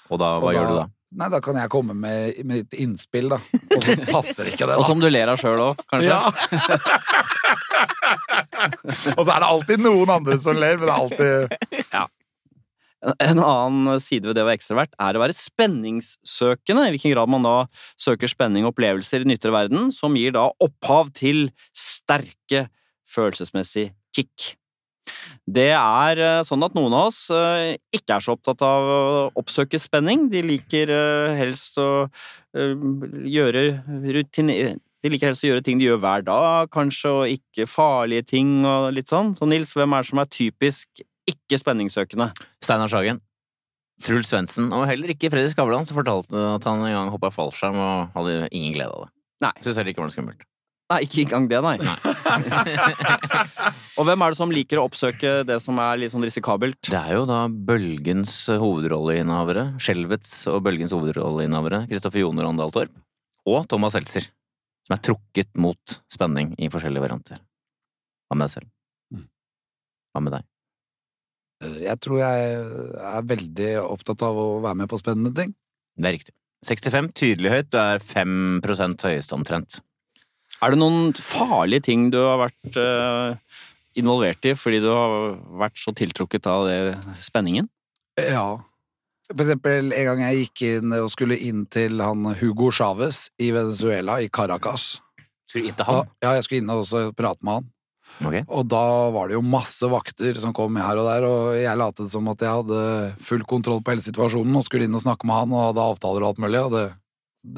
Og 0.08 0.22
da, 0.22 0.30
hva 0.40 0.48
Og 0.48 0.56
gjør 0.56 0.72
du 0.72 0.78
da? 0.78 0.86
Nei, 1.20 1.28
da 1.32 1.40
kan 1.44 1.60
jeg 1.60 1.72
komme 1.72 1.96
med, 1.96 2.40
med 2.48 2.64
et 2.66 2.80
innspill, 2.84 3.28
da. 3.36 3.42
Og 3.76 3.84
så 3.84 3.98
passer 4.08 4.48
ikke 4.52 4.64
det, 4.64 4.72
da. 4.76 4.80
Og 4.80 4.88
som 4.88 5.04
du 5.04 5.08
ler 5.12 5.28
av 5.32 5.40
sjøl 5.44 5.60
òg, 5.70 5.84
kanskje? 5.92 6.16
Ja. 6.16 6.32
Og 9.16 9.24
så 9.24 9.32
er 9.34 9.42
det 9.42 9.50
alltid 9.50 9.84
noen 9.84 10.14
andre 10.20 10.38
som 10.44 10.58
ler, 10.58 10.80
men 10.80 10.88
det 10.88 10.94
er 10.94 11.02
alltid 11.02 12.16
En 13.22 13.40
annen 13.40 14.02
side 14.02 14.26
ved 14.26 14.36
det 14.36 14.42
å 14.42 14.48
være 14.48 14.58
ekstravert 14.58 14.96
er 15.06 15.18
å 15.18 15.22
være 15.22 15.36
spenningssøkende, 15.38 16.88
i 16.88 16.96
hvilken 16.96 17.14
grad 17.14 17.30
man 17.30 17.46
da 17.46 17.58
søker 18.00 18.32
spenning 18.32 18.66
og 18.66 18.74
opplevelser 18.74 19.22
i 19.22 19.28
den 19.28 19.36
ytre 19.38 19.54
verden, 19.54 19.92
som 19.94 20.18
gir 20.18 20.34
da 20.36 20.48
opphav 20.66 21.14
til 21.16 21.52
sterke 21.78 22.66
følelsesmessig 23.08 23.92
kick. 24.18 24.56
Det 25.48 25.70
er 25.72 26.20
eh, 26.20 26.42
sånn 26.44 26.66
at 26.66 26.76
noen 26.76 26.96
av 26.96 27.10
oss 27.12 27.22
eh, 27.32 27.78
ikke 27.96 28.18
er 28.18 28.24
så 28.24 28.36
opptatt 28.36 28.64
av 28.66 28.90
å 28.92 28.98
oppsøke 29.40 29.80
spenning. 29.80 30.28
De 30.34 30.42
liker 30.44 30.92
eh, 30.92 31.38
helst 31.40 31.80
å 31.82 32.08
gjøre 32.58 33.64
rutine... 34.18 34.78
De 35.06 35.12
liker 35.14 35.30
helst 35.30 35.46
å 35.46 35.52
gjøre 35.52 35.64
ting 35.66 35.78
de 35.78 35.88
gjør 35.88 36.02
hver 36.02 36.26
dag, 36.26 36.72
kanskje, 36.74 37.14
og 37.14 37.36
ikke 37.36 37.68
farlige 37.70 38.26
ting 38.34 38.66
og 38.66 38.90
litt 38.98 39.12
sånn. 39.12 39.36
Så 39.38 39.46
Nils, 39.50 39.76
hvem 39.78 39.94
er 39.94 40.04
det 40.04 40.10
som 40.10 40.24
er 40.24 40.34
typisk 40.34 41.06
ikke 41.30 41.62
spenningssøkende? 41.62 42.32
Steinar 42.66 42.92
Sagen. 42.92 43.22
Truls 44.04 44.30
Svendsen. 44.30 44.70
Og 44.74 44.86
heller 44.90 45.14
ikke 45.14 45.30
Fredrik 45.34 45.54
Skavlan, 45.54 45.86
som 45.88 45.98
fortalte 45.98 46.42
at 46.56 46.66
han 46.70 46.84
en 46.86 46.96
gang 46.96 47.10
hoppa 47.14 47.32
fallskjerm 47.34 47.80
og 47.82 48.18
hadde 48.18 48.44
ingen 48.52 48.76
glede 48.76 48.94
av 48.94 49.08
det. 49.08 49.12
Nei. 49.46 49.54
Syns 49.62 49.78
heller 49.78 49.94
ikke 49.94 50.04
var 50.04 50.10
noe 50.10 50.18
skummelt. 50.18 50.46
Nei, 50.88 51.02
ikke 51.04 51.26
engang 51.26 51.50
det, 51.52 51.58
nei. 51.66 51.76
Og 54.00 54.06
hvem 54.08 54.22
er 54.24 54.32
det 54.32 54.40
som 54.40 54.54
liker 54.54 54.80
å 54.80 54.86
oppsøke 54.88 55.42
det 55.48 55.58
som 55.60 55.80
er 55.84 56.00
litt 56.00 56.14
sånn 56.14 56.24
risikabelt? 56.24 56.80
Det 56.88 56.96
er 56.96 57.18
jo 57.18 57.26
da 57.28 57.42
Bølgens 57.52 58.48
hovedrolleinnehavere, 58.62 59.74
Skjelvets 59.84 60.46
og 60.54 60.62
Bølgens 60.64 60.96
hovedrolleinnehavere, 60.96 61.82
Kristoffer 61.92 62.24
Joner 62.24 62.48
Andal 62.48 62.72
Torp, 62.72 62.94
og 63.48 63.68
Thomas 63.68 63.98
Seltzer, 63.98 64.30
som 64.88 64.96
er 64.96 65.04
trukket 65.04 65.50
mot 65.60 65.98
spenning 66.12 66.54
i 66.64 66.70
forskjellige 66.72 67.04
varianter. 67.04 67.42
Hva 68.28 68.38
med 68.38 68.48
deg 68.48 68.54
selv? 68.54 68.70
Mm. 69.12 69.26
Hva 70.16 70.24
med 70.24 70.38
deg? 70.38 70.48
Jeg 71.82 72.00
tror 72.06 72.22
jeg 72.22 72.50
er 73.02 73.30
veldig 73.32 73.72
opptatt 73.82 74.24
av 74.24 74.38
å 74.38 74.48
være 74.64 74.84
med 74.84 74.92
på 74.92 75.00
spennende 75.02 75.34
ting. 75.36 75.56
Det 75.98 76.08
er 76.08 76.16
riktig. 76.20 76.34
65, 76.68 77.12
tydelig 77.18 77.54
høyt. 77.54 77.70
Du 77.74 77.78
er 77.82 78.02
5% 78.04 79.06
høyeste 79.10 79.36
omtrent. 79.36 79.80
Er 80.64 80.74
det 80.74 80.80
noen 80.80 81.12
farlige 81.14 81.86
ting 81.90 82.08
du 82.14 82.20
har 82.22 82.40
vært 82.46 82.80
eh, 82.82 83.60
involvert 84.00 84.48
i 84.48 84.56
fordi 84.58 84.80
du 84.82 84.88
har 84.94 85.36
vært 85.60 85.78
så 85.82 85.94
tiltrukket 85.98 86.48
av 86.50 86.66
det 86.70 86.80
spenningen? 87.20 87.68
Ja. 88.18 88.62
For 89.34 89.44
eksempel 89.44 89.92
en 89.92 90.06
gang 90.08 90.22
jeg 90.24 90.44
gikk 90.46 90.62
inn 90.70 90.94
og 90.96 91.10
skulle 91.12 91.36
inn 91.44 91.66
til 91.74 92.00
han 92.00 92.24
Hugo 92.40 92.70
Chávez 92.72 93.26
i 93.44 93.50
Venezuela, 93.52 94.22
i 94.24 94.30
Caracas. 94.32 95.02
Skulle 95.48 95.66
du 95.66 95.72
inn 95.72 95.76
til 95.76 95.84
Da, 95.84 95.98
han? 96.00 96.14
ja, 96.24 96.36
jeg 96.38 96.46
skulle 96.48 96.62
inn 96.64 96.72
og 96.72 96.84
også 96.86 97.02
prate 97.18 97.44
med 97.44 97.60
han. 97.60 97.68
Okay. 98.18 98.42
Og 98.50 98.64
da 98.66 98.82
var 99.14 99.28
det 99.30 99.36
jo 99.36 99.44
masse 99.46 99.86
vakter 99.92 100.40
som 100.42 100.54
kom 100.56 100.80
her 100.82 100.98
og 100.98 101.06
der, 101.06 101.26
og 101.28 101.58
jeg 101.60 101.78
latet 101.78 102.10
som 102.10 102.26
at 102.32 102.42
jeg 102.42 102.50
hadde 102.50 102.80
full 103.22 103.44
kontroll 103.46 103.84
på 103.86 103.94
hele 103.94 104.02
situasjonen 104.06 104.58
og 104.58 104.66
skulle 104.66 104.88
inn 104.88 104.96
og 104.98 105.04
snakke 105.04 105.28
med 105.30 105.38
han 105.38 105.54
og 105.54 105.66
hadde 105.68 105.84
avtaler 105.92 106.24
og 106.26 106.32
alt 106.32 106.42
mulig, 106.42 106.64
og 106.64 106.74
det, 106.74 106.86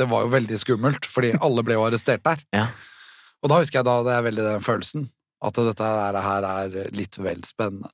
det 0.01 0.10
var 0.12 0.25
jo 0.25 0.34
veldig 0.34 0.60
skummelt, 0.60 1.08
fordi 1.08 1.32
alle 1.39 1.63
ble 1.63 1.77
jo 1.77 1.86
arrestert 1.86 2.25
der. 2.27 2.43
Ja. 2.58 2.65
Og 3.39 3.53
da 3.53 3.62
husker 3.62 3.79
jeg 3.79 3.88
da 3.88 3.95
det 4.03 4.17
er 4.17 4.25
veldig 4.25 4.47
den 4.49 4.65
følelsen, 4.65 5.08
at 5.47 5.62
dette 5.69 5.93
her 6.25 6.49
er 6.49 6.75
litt 6.91 7.15
vel 7.23 7.45
spennende. 7.47 7.93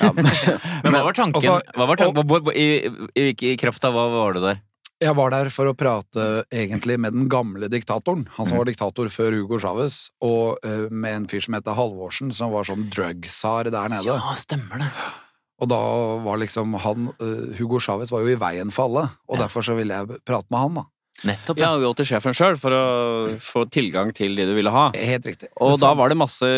Ja, 0.00 0.10
Men 0.84 0.92
hva 0.94 1.04
var 1.08 1.16
tanken? 1.16 1.40
altså, 1.40 1.60
hva 1.76 1.86
var 1.90 1.96
tanken? 2.00 2.22
Og, 2.30 2.50
i, 2.54 2.66
i, 3.18 3.30
I 3.32 3.56
kraft 3.60 3.84
av 3.88 3.96
hva 3.96 4.04
var 4.12 4.36
du 4.36 4.40
der? 4.44 4.60
Jeg 5.00 5.16
var 5.16 5.30
der 5.32 5.48
for 5.48 5.64
å 5.70 5.72
prate 5.72 6.24
egentlig 6.52 6.98
med 7.00 7.14
den 7.16 7.24
gamle 7.32 7.70
diktatoren, 7.72 8.26
han 8.36 8.44
som 8.46 8.58
Mm. 8.58 8.60
var 8.60 8.68
diktator 8.68 9.08
før 9.08 9.32
Hugo 9.38 9.56
Chávez, 9.62 10.10
og 10.20 10.58
uh, 10.60 10.90
med 10.92 11.14
en 11.22 11.26
fyr 11.30 11.40
som 11.46 11.56
heter 11.56 11.72
Halvorsen, 11.78 12.28
som 12.36 12.52
var 12.52 12.68
sånn 12.68 12.84
drug-tsar 12.92 13.70
der 13.72 13.88
nede. 13.88 14.04
Ja, 14.12 14.34
stemmer 14.36 14.82
det. 14.84 14.90
Og 15.60 15.68
da 15.72 15.78
var 16.24 16.36
liksom 16.40 16.76
han 16.84 17.08
uh, 17.16 17.56
Hugo 17.56 17.80
Chávez 17.80 18.12
var 18.12 18.20
jo 18.26 18.34
i 18.34 18.38
veien 18.40 18.70
for 18.72 18.90
alle, 18.90 19.06
og 19.28 19.38
Ja. 19.40 19.46
derfor 19.46 19.64
så 19.64 19.74
ville 19.80 19.96
jeg 20.02 20.20
prate 20.28 20.46
med 20.52 20.60
han, 20.66 20.74
da. 20.82 20.84
Nettopp. 21.28 21.58
Ja, 21.60 21.70
gå 21.76 21.90
til 21.98 22.06
sjefen 22.08 22.32
sjøl 22.36 22.56
for 22.60 22.72
å 22.72 22.82
få 23.42 23.64
tilgang 23.72 24.12
til 24.16 24.34
de 24.38 24.46
du 24.48 24.54
ville 24.56 24.70
ha. 24.72 24.86
Helt 24.96 25.26
riktig. 25.28 25.50
Og 25.60 25.74
da 25.82 25.90
var 25.98 26.08
det 26.08 26.16
masse 26.16 26.48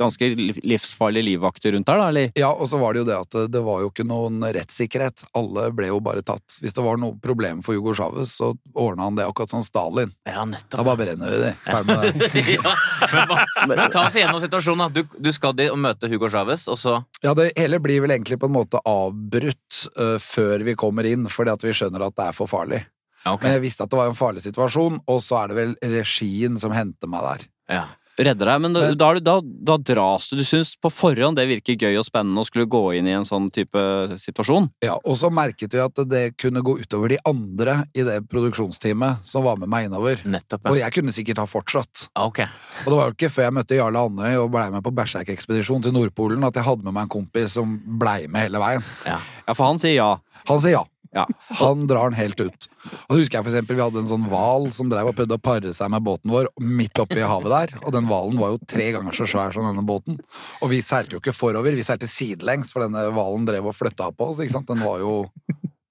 ganske 0.00 0.30
liv- 0.38 0.60
livsfarlige 0.64 1.26
livvakter 1.28 1.74
rundt 1.76 1.86
der, 1.90 1.98
da, 2.00 2.08
eller? 2.08 2.30
Ja, 2.38 2.50
og 2.54 2.68
så 2.70 2.80
var 2.80 2.94
det 2.96 3.02
jo 3.02 3.08
det 3.10 3.18
at 3.18 3.36
det- 3.52 3.62
var 3.68 3.82
jo 3.82 3.90
ikke 3.90 4.06
noen 4.08 4.40
rettssikkerhet. 4.40 5.24
Alle 5.36 5.70
ble 5.76 5.88
jo 5.90 6.00
bare 6.00 6.22
tatt. 6.22 6.46
Hvis 6.62 6.72
det 6.72 6.84
var 6.84 6.96
noe 6.96 7.18
problem 7.20 7.60
for 7.62 7.74
Hugo 7.76 7.92
Chávez, 7.94 8.32
så 8.38 8.54
ordna 8.74 9.04
han 9.10 9.14
det 9.16 9.26
akkurat 9.28 9.50
som 9.50 9.62
Stalin. 9.62 10.12
Ja, 10.24 10.44
nettopp. 10.44 10.78
Da 10.78 10.84
bare 10.84 10.96
brenner 11.04 11.28
vi 11.28 11.38
de. 11.44 11.52
Ferdig 11.66 11.86
med 11.86 12.20
det. 12.32 12.44
ja, 12.62 12.74
men, 13.12 13.76
men 13.76 13.90
ta 13.92 14.06
oss 14.06 14.14
igjennom 14.16 14.40
situasjonen. 14.40 14.88
da. 14.88 15.02
Du, 15.02 15.18
du 15.18 15.32
skal 15.32 15.52
dit 15.58 15.70
og 15.70 15.78
møte 15.78 16.08
Hugo 16.08 16.28
Chávez, 16.32 16.64
og 16.68 16.78
så 16.80 16.98
Ja, 17.22 17.34
det 17.34 17.52
hele 17.58 17.78
blir 17.82 18.00
vel 18.00 18.10
egentlig 18.16 18.38
på 18.40 18.46
en 18.48 18.56
måte 18.56 18.80
avbrutt 18.88 19.82
uh, 19.98 20.16
før 20.22 20.62
vi 20.64 20.74
kommer 20.78 21.04
inn, 21.04 21.26
fordi 21.28 21.52
at 21.52 21.64
vi 21.66 21.74
skjønner 21.76 22.06
at 22.08 22.16
det 22.16 22.28
er 22.30 22.36
for 22.36 22.46
farlig. 22.50 22.84
Ja, 23.24 23.32
ok. 23.34 23.42
Men 23.46 23.56
jeg 23.58 23.64
visste 23.68 23.84
at 23.86 23.90
det 23.92 23.98
var 24.00 24.10
en 24.12 24.18
farlig 24.18 24.42
situasjon, 24.46 25.00
og 25.06 25.22
så 25.24 25.42
er 25.44 25.48
det 25.52 25.56
vel 25.62 25.78
regien 25.98 26.58
som 26.58 26.72
henter 26.76 27.10
meg 27.10 27.24
der. 27.26 27.48
Ja. 27.68 27.86
Redder 28.18 28.48
deg, 28.50 28.60
men 28.64 28.72
da, 28.74 28.80
da, 28.98 29.08
da, 29.22 29.34
da 29.44 29.74
dras 29.78 30.24
du. 30.26 30.32
Du 30.40 30.42
syns 30.42 30.72
på 30.82 30.90
forhånd 30.90 31.38
det 31.38 31.44
virker 31.46 31.76
gøy 31.78 32.00
og 32.00 32.06
spennende 32.08 32.42
å 32.42 32.46
skulle 32.48 32.66
gå 32.66 32.80
inn 32.98 33.06
i 33.06 33.12
en 33.14 33.22
sånn 33.28 33.46
type 33.54 33.78
situasjon? 34.18 34.66
Ja, 34.82 34.96
og 35.06 35.14
så 35.20 35.30
merket 35.30 35.76
vi 35.76 35.78
at 35.78 36.00
det 36.10 36.24
kunne 36.34 36.64
gå 36.66 36.74
utover 36.80 37.12
de 37.14 37.20
andre 37.30 37.76
i 37.94 38.02
det 38.02 38.16
produksjonsteamet 38.26 39.22
som 39.22 39.46
var 39.46 39.60
med 39.62 39.70
meg 39.70 39.86
innover. 39.86 40.18
Nettopp, 40.26 40.66
Og 40.66 40.80
jeg 40.80 40.96
kunne 40.98 41.14
sikkert 41.14 41.38
ha 41.44 41.46
fortsatt. 41.46 42.08
Ah, 42.18 42.26
Ok. 42.26 42.42
Og 42.42 42.90
det 42.90 42.96
var 42.98 43.06
jo 43.06 43.14
ikke 43.14 43.30
før 43.36 43.46
jeg 43.46 43.56
møtte 43.60 43.78
Jarle 43.78 44.02
Andøy 44.10 44.34
og 44.42 44.50
blei 44.50 44.66
med 44.74 44.82
på 44.82 44.92
Berserk-ekspedisjon 44.98 45.86
til 45.86 45.94
Nordpolen 45.94 46.42
at 46.50 46.58
jeg 46.58 46.66
hadde 46.66 46.82
med 46.88 46.98
meg 46.98 47.06
en 47.06 47.14
kompis 47.20 47.54
som 47.54 47.78
blei 48.02 48.24
med 48.26 48.48
hele 48.48 48.58
veien. 48.58 48.82
Ja. 49.06 49.20
Ja, 49.46 49.54
for 49.54 49.70
han 49.70 49.78
sier 49.78 49.94
ja. 49.94 50.10
Han 50.50 50.58
sier 50.64 50.80
ja. 50.80 50.84
Ja. 51.14 51.24
Han 51.60 51.86
drar 51.88 52.10
den 52.10 52.18
helt 52.18 52.40
ut. 52.40 52.66
Og 53.08 53.14
så 53.14 53.18
husker 53.20 53.38
jeg 53.38 53.44
for 53.46 53.50
eksempel 53.52 53.78
Vi 53.78 53.82
hadde 53.82 54.00
en 54.02 54.10
sånn 54.10 54.26
hval 54.28 54.68
som 54.76 54.90
drev 54.90 55.10
og 55.10 55.16
prøvde 55.16 55.38
å 55.38 55.42
pare 55.42 55.72
seg 55.76 55.92
med 55.92 56.04
båten 56.04 56.32
vår 56.32 56.50
midt 56.60 57.00
oppi 57.00 57.22
havet 57.22 57.52
der. 57.54 57.76
Og 57.84 57.94
den 57.96 58.08
hvalen 58.10 58.40
var 58.40 58.52
jo 58.54 58.60
tre 58.68 58.90
ganger 58.96 59.16
så 59.16 59.28
svær 59.28 59.54
som 59.56 59.66
denne 59.68 59.86
båten. 59.88 60.18
Og 60.62 60.72
vi 60.72 60.82
seilte 60.84 61.16
jo 61.16 61.22
ikke 61.22 61.36
forover, 61.36 61.76
vi 61.76 61.86
seilte 61.86 62.10
sidelengs, 62.10 62.74
for 62.74 62.84
denne 62.84 63.08
hvalen 63.16 63.48
drev 63.48 63.70
og 63.70 63.76
flytta 63.76 64.10
på 64.12 64.32
oss. 64.32 64.42
Den 64.42 64.84
var 64.84 65.00
jo 65.04 65.22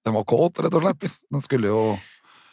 Den 0.06 0.14
var 0.14 0.24
kåt, 0.24 0.62
rett 0.62 0.76
og 0.78 0.84
slett. 0.86 1.10
Den 1.28 1.42
skulle 1.44 1.68
jo 1.68 1.80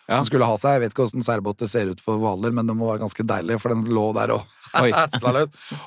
Ja. 0.06 0.20
Den 0.20 0.28
skulle 0.28 0.46
ha 0.46 0.58
seg. 0.62 0.76
Jeg 0.76 0.84
vet 0.84 0.94
ikke 0.94 1.06
åssen 1.08 1.26
seilbåter 1.26 1.70
ser 1.70 1.90
ut 1.90 2.02
for 2.04 2.22
hvaler, 2.22 2.54
men 2.54 2.68
det 2.70 2.76
må 2.78 2.92
være 2.92 3.02
ganske 3.06 3.26
deilig, 3.26 3.58
for 3.62 3.74
den 3.74 3.86
lå 3.90 4.06
der 4.18 4.36
og 4.36 4.44
løs. 4.86 5.16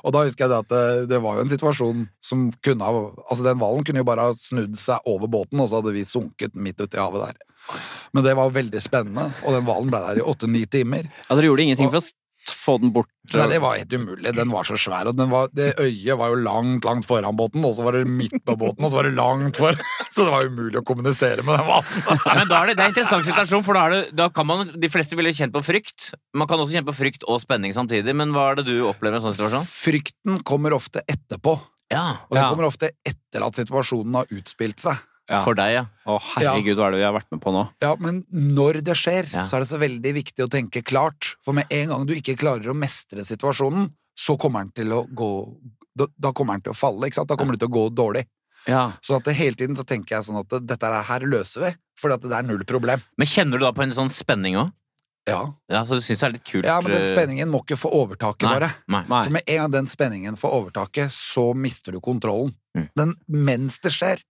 Og 0.03 0.13
da 0.15 0.23
husker 0.25 0.45
jeg 0.45 0.51
det 0.51 0.59
at 0.65 0.71
det, 0.73 1.09
det 1.13 1.21
var 1.23 1.37
jo 1.37 1.45
en 1.45 1.51
situasjon 1.53 2.07
som 2.25 2.47
kunne 2.65 2.87
ha 2.87 3.03
Altså, 3.29 3.43
den 3.45 3.59
hvalen 3.61 3.85
kunne 3.87 4.01
jo 4.03 4.07
bare 4.09 4.29
ha 4.29 4.35
snudd 4.35 4.75
seg 4.79 5.07
over 5.09 5.31
båten, 5.31 5.61
og 5.61 5.69
så 5.71 5.79
hadde 5.79 5.95
vi 5.95 6.03
sunket 6.07 6.57
midt 6.57 6.81
uti 6.81 6.97
i 6.99 7.03
havet 7.03 7.29
der. 7.29 7.77
Men 8.17 8.25
det 8.25 8.33
var 8.39 8.51
veldig 8.51 8.81
spennende, 8.81 9.29
og 9.45 9.55
den 9.55 9.67
hvalen 9.67 9.91
ble 9.93 10.01
der 10.07 10.19
i 10.19 10.25
åtte-ni 10.25 10.65
timer. 10.71 11.07
Ja, 11.27 11.37
Dere 11.37 11.51
gjorde 11.51 11.67
ingenting 11.67 11.91
for 11.93 12.01
å 12.01 12.07
få 12.55 12.77
den 12.81 12.91
bort? 12.95 13.09
Nei, 13.33 13.45
det 13.51 13.59
var 13.61 13.77
helt 13.77 13.93
umulig. 13.93 14.31
Den 14.33 14.49
var 14.49 14.63
så 14.65 14.77
svær, 14.79 15.07
og 15.11 15.15
den 15.17 15.29
var, 15.29 15.47
det 15.53 15.75
øyet 15.79 16.17
var 16.17 16.31
jo 16.33 16.39
langt, 16.41 16.85
langt 16.87 17.05
foran 17.05 17.35
båten, 17.37 17.63
og 17.67 17.75
så 17.77 17.83
var 17.85 17.97
det 17.99 18.07
midt 18.09 18.37
på 18.45 18.55
båten, 18.57 18.83
og 18.83 18.89
så 18.89 18.99
var 18.99 19.09
det 19.09 19.13
langt 19.17 19.57
for 19.61 19.77
Så 20.15 20.25
det 20.25 20.31
var 20.33 20.47
umulig 20.49 20.79
å 20.81 20.85
kommunisere 20.87 21.43
med 21.45 21.59
den 21.59 21.67
hvalen. 21.69 22.05
Men 22.39 22.49
da 22.49 22.61
er 22.63 22.71
det, 22.71 22.77
det 22.79 22.83
er 22.83 22.89
en 22.89 22.93
interessant 22.95 23.29
situasjon, 23.29 23.65
for 23.67 23.77
da, 23.77 23.83
er 23.85 23.95
det, 23.97 24.01
da 24.17 24.29
kan 24.33 24.47
man 24.49 24.65
De 24.81 24.89
fleste 24.91 25.15
ville 25.19 25.33
kjent 25.35 25.53
på 25.53 25.61
frykt. 25.65 26.09
Man 26.33 26.49
kan 26.49 26.59
også 26.59 26.73
kjenne 26.77 26.89
på 26.89 26.97
frykt 26.97 27.27
og 27.29 27.39
spenning 27.43 27.75
samtidig, 27.75 28.15
men 28.17 28.33
hva 28.35 28.51
er 28.51 28.59
det 28.61 28.67
du 28.71 28.75
opplever 28.89 29.17
i 29.17 29.21
en 29.21 29.27
sånn 29.29 29.37
situasjon? 29.37 29.67
Frykten 29.69 30.41
kommer 30.47 30.73
ofte 30.77 31.03
etterpå, 31.09 31.57
Ja. 31.93 32.19
og 32.29 32.35
den 32.35 32.43
Ja. 32.43 32.49
kommer 32.49 32.67
ofte 32.69 32.91
etter 33.05 33.45
at 33.45 33.55
situasjonen 33.57 34.13
har 34.21 34.25
utspilt 34.35 34.79
seg. 34.81 34.97
Ja. 35.29 35.43
For 35.45 35.53
deg, 35.53 35.73
ja. 35.75 35.83
Å, 36.09 36.15
herregud, 36.33 36.79
hva 36.79 36.87
er 36.87 36.95
det 36.95 36.99
vi 37.03 37.05
har 37.05 37.13
vært 37.13 37.29
med 37.35 37.41
på 37.43 37.51
nå? 37.53 37.63
Ja, 37.83 37.91
men 38.01 38.23
når 38.33 38.79
det 38.87 38.95
skjer, 38.97 39.27
Ja. 39.31 39.43
så 39.45 39.57
er 39.57 39.65
det 39.65 39.69
så 39.69 39.77
veldig 39.77 40.13
viktig 40.15 40.41
å 40.45 40.49
tenke 40.49 40.81
klart. 40.81 41.35
For 41.45 41.53
med 41.53 41.69
en 41.69 41.89
gang 41.93 42.05
du 42.09 42.15
ikke 42.15 42.35
klarer 42.39 42.71
å 42.71 42.73
mestre 42.77 43.21
situasjonen, 43.27 43.91
så 44.17 44.35
kommer 44.41 44.65
den 44.65 44.71
til 44.73 44.91
å 44.97 45.05
gå 45.13 45.29
Da, 45.99 46.05
da 46.17 46.31
kommer 46.31 46.53
den 46.55 46.61
til 46.63 46.71
å 46.71 46.77
falle, 46.77 47.07
ikke 47.09 47.15
sant? 47.19 47.27
Da 47.27 47.35
kommer 47.35 47.53
det 47.57 47.59
til 47.59 47.67
å 47.69 47.75
gå 47.75 47.89
dårlig. 47.91 48.21
Ja. 48.69 48.93
Så 49.03 49.17
at 49.17 49.25
det, 49.25 49.33
hele 49.35 49.55
tiden 49.57 49.75
så 49.75 49.83
tenker 49.83 50.15
jeg 50.15 50.23
sånn 50.29 50.39
at 50.39 50.53
dette 50.65 50.85
her 51.09 51.19
løser 51.27 51.65
vi, 51.65 51.71
for 51.99 52.13
det 52.13 52.31
er 52.31 52.45
null 52.47 52.63
problem. 52.63 53.01
Men 53.19 53.27
kjenner 53.27 53.59
du 53.59 53.65
da 53.65 53.71
på 53.75 53.83
en 53.83 53.91
sånn 53.91 54.09
spenning 54.13 54.55
òg? 54.61 54.71
Ja. 55.27 55.41
Ja, 55.69 55.81
så 55.85 55.97
du 55.99 56.01
syns 56.05 56.21
det 56.21 56.27
er 56.29 56.33
litt 56.37 56.45
kult? 56.47 56.65
ja, 56.65 56.77
men 56.81 56.93
den 56.93 57.03
eh, 57.03 57.09
spenningen 57.11 57.51
må 57.51 57.59
ikke 57.65 57.77
få 57.77 57.91
overtaket, 57.99 58.47
Nei. 58.47 58.53
bare. 58.55 58.69
Nei. 58.87 59.03
Nei. 59.11 59.23
For 59.27 59.35
med 59.35 59.43
en 59.51 59.59
gang 59.63 59.71
den 59.75 59.89
spenningen 59.91 60.39
får 60.39 60.55
overtaket, 60.61 61.11
så 61.13 61.49
mister 61.53 61.91
du 61.91 61.99
kontrollen. 61.99 62.53
Mm. 62.77 62.87
Men 62.95 63.13
mens 63.27 63.79
det 63.83 63.91
skjer, 63.91 64.23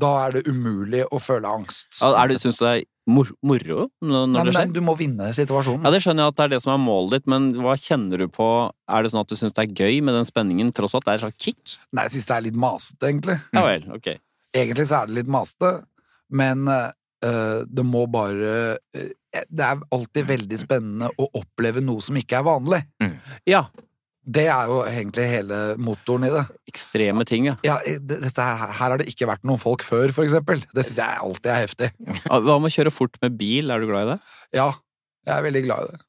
da 0.00 0.10
er 0.26 0.32
det 0.38 0.42
umulig 0.50 1.04
å 1.14 1.20
føle 1.22 1.46
angst. 1.46 2.00
Ja, 2.02 2.10
Er 2.18 2.28
du, 2.32 2.34
synes 2.42 2.58
du 2.58 2.64
det 2.66 2.72
er 2.80 2.84
mor 3.06 3.28
moro 3.44 3.84
når, 4.02 4.26
Nei, 4.32 4.42
det 4.48 4.54
skjer? 4.56 4.72
du 4.74 4.80
må 4.82 4.94
vinne 4.98 5.28
situasjonen. 5.36 5.84
Ja, 5.84 5.92
Det 5.94 6.00
skjønner 6.02 6.24
jeg 6.24 6.32
at 6.32 6.38
det 6.40 6.44
er 6.46 6.52
det 6.54 6.60
som 6.64 6.72
er 6.74 6.80
målet 6.82 7.18
ditt, 7.18 7.28
men 7.30 7.50
hva 7.62 7.76
kjenner 7.78 8.24
du 8.24 8.26
på? 8.32 8.48
Er 8.90 9.04
det 9.04 9.12
sånn 9.12 9.22
at 9.22 9.30
du 9.30 9.36
syns 9.38 9.54
det 9.54 9.64
er 9.66 9.74
gøy 9.84 10.00
med 10.02 10.16
den 10.18 10.26
spenningen, 10.28 10.72
tross 10.74 10.96
alt 10.96 11.06
det 11.06 11.12
er 11.14 11.20
et 11.20 11.24
slags 11.26 11.44
kick? 11.44 11.76
Nei, 11.94 12.06
jeg 12.08 12.16
syns 12.16 12.28
det 12.30 12.36
er 12.38 12.46
litt 12.48 12.58
masete, 12.66 13.10
egentlig. 13.12 13.38
Ja 13.54 13.64
vel, 13.68 13.86
ok. 13.94 14.10
Egentlig 14.54 14.86
så 14.90 15.02
er 15.02 15.10
det 15.10 15.18
litt 15.20 15.30
masete, 15.34 15.72
men 16.34 16.66
øh, 16.70 17.60
det 17.70 17.84
må 17.86 18.06
bare 18.10 18.54
øh, 18.78 19.10
Det 19.50 19.64
er 19.66 19.80
alltid 19.94 20.26
veldig 20.28 20.58
spennende 20.60 21.08
å 21.18 21.28
oppleve 21.38 21.82
noe 21.84 22.00
som 22.02 22.16
ikke 22.18 22.38
er 22.40 22.46
vanlig. 22.46 22.82
Ja. 23.50 23.64
Det 24.24 24.46
er 24.48 24.70
jo 24.70 24.78
egentlig 24.88 25.24
hele 25.28 25.58
motoren 25.84 26.24
i 26.24 26.32
det. 26.32 26.44
Ekstreme 26.70 27.26
ting, 27.28 27.50
ja. 27.50 27.56
Ja, 27.66 27.76
her, 27.84 28.32
her 28.64 28.72
har 28.78 28.96
det 29.00 29.08
ikke 29.10 29.28
vært 29.28 29.44
noen 29.44 29.60
folk 29.60 29.84
før, 29.84 30.14
for 30.16 30.24
eksempel. 30.24 30.62
Det 30.72 30.86
syns 30.86 31.02
jeg 31.02 31.20
alltid 31.26 31.50
er 31.52 31.60
heftig. 31.60 31.90
Hva 32.24 32.56
med 32.56 32.70
å 32.70 32.74
kjøre 32.74 32.92
fort 32.94 33.20
med 33.24 33.36
bil? 33.40 33.72
Er 33.74 33.84
du 33.84 33.90
glad 33.90 34.06
i 34.06 34.10
det? 34.14 34.18
Ja, 34.56 34.70
jeg 35.28 35.34
er 35.36 35.46
veldig 35.48 35.64
glad 35.66 35.84
i 35.84 35.92
det. 35.92 36.00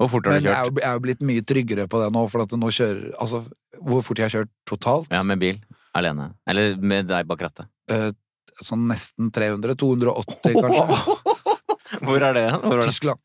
Hvor 0.00 0.10
fort 0.14 0.26
har 0.26 0.34
Men 0.34 0.42
du 0.42 0.48
kjørt? 0.48 0.72
Men 0.72 0.82
jeg 0.82 0.88
er 0.88 0.96
jo 0.96 1.04
blitt 1.04 1.24
mye 1.28 1.44
tryggere 1.44 1.86
på 1.92 2.00
det 2.02 2.10
nå, 2.16 2.24
for 2.32 2.46
at 2.46 2.56
nå 2.56 2.72
kjører 2.72 3.10
Altså, 3.20 3.42
hvor 3.78 4.02
fort 4.06 4.22
jeg 4.22 4.30
har 4.30 4.34
kjørt 4.40 4.52
totalt? 4.68 5.10
Ja, 5.12 5.22
med 5.28 5.42
bil. 5.42 5.60
Alene. 5.96 6.30
Eller 6.48 6.76
med 6.80 7.10
deg 7.10 7.28
bak 7.28 7.42
rattet. 7.44 7.68
Eh, 7.90 8.10
sånn 8.64 8.86
nesten 8.90 9.30
300. 9.34 9.76
280, 9.78 10.58
kanskje. 10.58 11.46
Hvor 12.06 12.22
er 12.22 12.36
det? 12.36 12.46
Det? 12.62 12.84
Tyskland. 12.86 13.18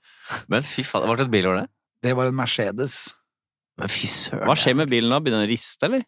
Men 0.51 0.65
fy 0.65 0.83
faen, 0.85 1.05
hva 1.05 1.15
slags 1.19 1.31
bil 1.31 1.47
var 1.51 1.61
det? 1.61 1.67
Det 2.05 2.13
var 2.17 2.29
en 2.29 2.37
Mercedes. 2.37 2.97
Men 3.81 3.91
fy 3.91 4.07
søren. 4.07 4.45
Hva 4.47 4.55
skjer 4.59 4.77
med 4.79 4.91
bilen 4.91 5.11
da? 5.11 5.19
Begynner 5.19 5.43
den 5.43 5.49
å 5.49 5.53
riste, 5.55 5.89
eller? 5.89 6.05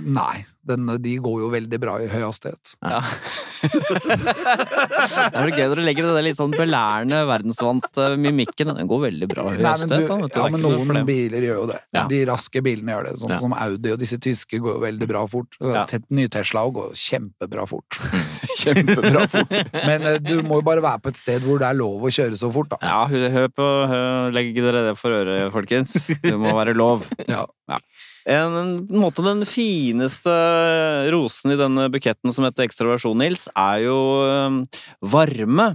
Nei, 0.00 0.38
den, 0.64 0.86
de 1.04 1.10
går 1.20 1.40
jo 1.42 1.48
veldig 1.52 1.78
bra 1.82 1.98
i 2.00 2.06
høy 2.08 2.22
hastighet. 2.24 2.70
Ja. 2.80 3.02
det 4.32 5.36
er 5.42 5.50
gøy 5.52 5.66
når 5.68 5.80
du 5.80 5.82
legger 5.84 6.06
det 6.08 6.14
der 6.16 6.24
litt 6.24 6.38
sånn 6.38 6.54
belærende, 6.54 7.18
verdensvant 7.28 8.00
mimikken. 8.20 8.72
Den 8.78 8.88
går 8.90 9.02
veldig 9.04 9.28
bra 9.30 9.44
i 9.52 9.58
Nei, 9.60 9.66
hastighet. 9.68 10.06
du, 10.06 10.08
da, 10.08 10.16
du. 10.32 10.38
ja, 10.40 10.46
men 10.54 10.64
noen 10.64 10.86
problem. 10.86 11.06
biler 11.10 11.46
gjør 11.48 11.60
jo 11.60 11.66
det. 11.74 11.78
Ja. 11.96 12.06
De 12.10 12.22
raske 12.30 12.62
bilene 12.64 12.96
gjør 12.96 13.10
det, 13.10 13.14
sånn 13.20 13.34
Ja. 13.36 13.40
som 13.44 13.52
Audi 13.56 13.92
og 13.92 14.00
disse 14.00 14.18
tyske 14.22 14.62
går 14.64 14.78
jo 14.78 14.82
veldig 14.86 15.10
bra 15.12 15.26
fort. 15.30 15.60
Ja. 15.60 15.84
Te- 15.92 16.00
Nye 16.08 16.32
Tesla 16.32 16.64
går 16.80 16.96
kjempebra 16.96 17.68
fort. 17.70 18.00
Kjempebra 18.62 19.26
fort. 19.30 19.52
Men 19.86 20.06
eh, 20.08 20.20
du 20.22 20.40
må 20.46 20.60
jo 20.60 20.66
bare 20.66 20.84
være 20.84 21.02
på 21.04 21.12
et 21.12 21.20
sted 21.20 21.44
hvor 21.46 21.60
det 21.62 21.68
er 21.68 21.78
lov 21.78 22.02
å 22.02 22.12
kjøre 22.12 22.38
så 22.38 22.50
fort, 22.54 22.72
da. 22.74 22.80
Ja, 22.82 23.28
hør 23.36 23.50
på 23.52 23.68
Legg 24.34 24.54
dere 24.58 24.86
det 24.88 24.96
for 25.00 25.14
øret, 25.16 25.50
folkens. 25.54 25.94
Det 26.22 26.34
må 26.38 26.54
være 26.58 26.76
lov. 26.78 27.06
Ja. 27.32 27.46
En, 28.28 28.54
en 28.58 28.72
måte 29.00 29.22
Den 29.24 29.42
fineste 29.48 30.32
rosen 31.14 31.54
i 31.54 31.58
denne 31.58 31.88
buketten 31.90 32.34
som 32.34 32.44
heter 32.46 32.66
ekstroversjon, 32.66 33.18
Nils, 33.18 33.46
er 33.56 33.86
jo 33.86 33.96
øhm, 34.26 34.58
varme. 35.00 35.72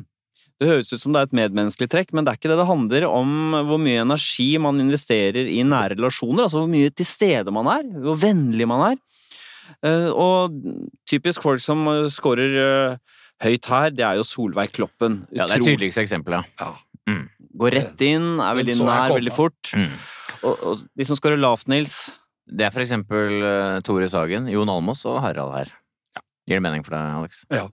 Det 0.57 0.69
høres 0.69 0.89
ut 0.93 1.01
som 1.01 1.13
det 1.13 1.21
er 1.21 1.29
et 1.29 1.35
medmenneskelig 1.37 1.89
trekk, 1.91 2.13
men 2.15 2.25
det 2.25 2.33
er 2.33 2.39
ikke 2.39 2.49
det. 2.49 2.57
Det 2.59 2.69
handler 2.69 3.07
om 3.09 3.57
hvor 3.67 3.81
mye 3.81 4.01
energi 4.01 4.49
man 4.61 4.79
investerer 4.81 5.49
i 5.53 5.59
nære 5.67 5.97
relasjoner. 5.97 6.47
Altså 6.47 6.63
hvor 6.63 6.71
mye 6.71 6.93
til 6.93 7.09
stede 7.09 7.53
man 7.53 7.69
er, 7.69 7.85
hvor 8.05 8.17
vennlig 8.21 8.69
man 8.69 8.85
er. 8.91 8.97
Eh, 9.85 10.09
og 10.11 10.53
typisk 11.09 11.43
folk 11.45 11.63
som 11.63 11.85
eh, 11.91 12.07
scorer 12.13 12.59
eh, 12.63 13.15
høyt 13.45 13.69
her, 13.71 13.89
det 13.93 14.05
er 14.05 14.19
jo 14.19 14.27
Solveig 14.27 14.73
Kloppen. 14.75 15.21
Ja, 15.31 15.47
det 15.49 15.59
er 15.59 15.65
tydeligste 15.65 16.03
eksempelet. 16.05 16.47
Ja. 16.61 16.73
Går 17.57 17.73
rett 17.73 18.01
inn, 18.05 18.37
er 18.43 18.57
veldig 18.59 18.77
nær 18.85 19.15
veldig 19.15 19.33
fort. 19.33 19.71
Mm. 19.73 19.89
Og, 20.45 20.53
og 20.53 20.85
de 20.93 21.07
som 21.07 21.17
scorer 21.17 21.39
lavt, 21.39 21.65
Nils 21.71 21.95
Det 22.45 22.67
er 22.67 22.69
for 22.69 22.83
eksempel 22.83 23.41
Tore 23.87 24.05
Sagen, 24.11 24.45
Jon 24.51 24.69
Almås 24.69 25.01
og 25.09 25.17
Harald 25.23 25.55
her. 25.55 25.71
Gir 26.47 26.59
det 26.59 26.63
mening 26.63 26.85
for 26.85 26.93
deg, 26.95 27.15
Alex? 27.17 27.41
Ja. 27.49 27.65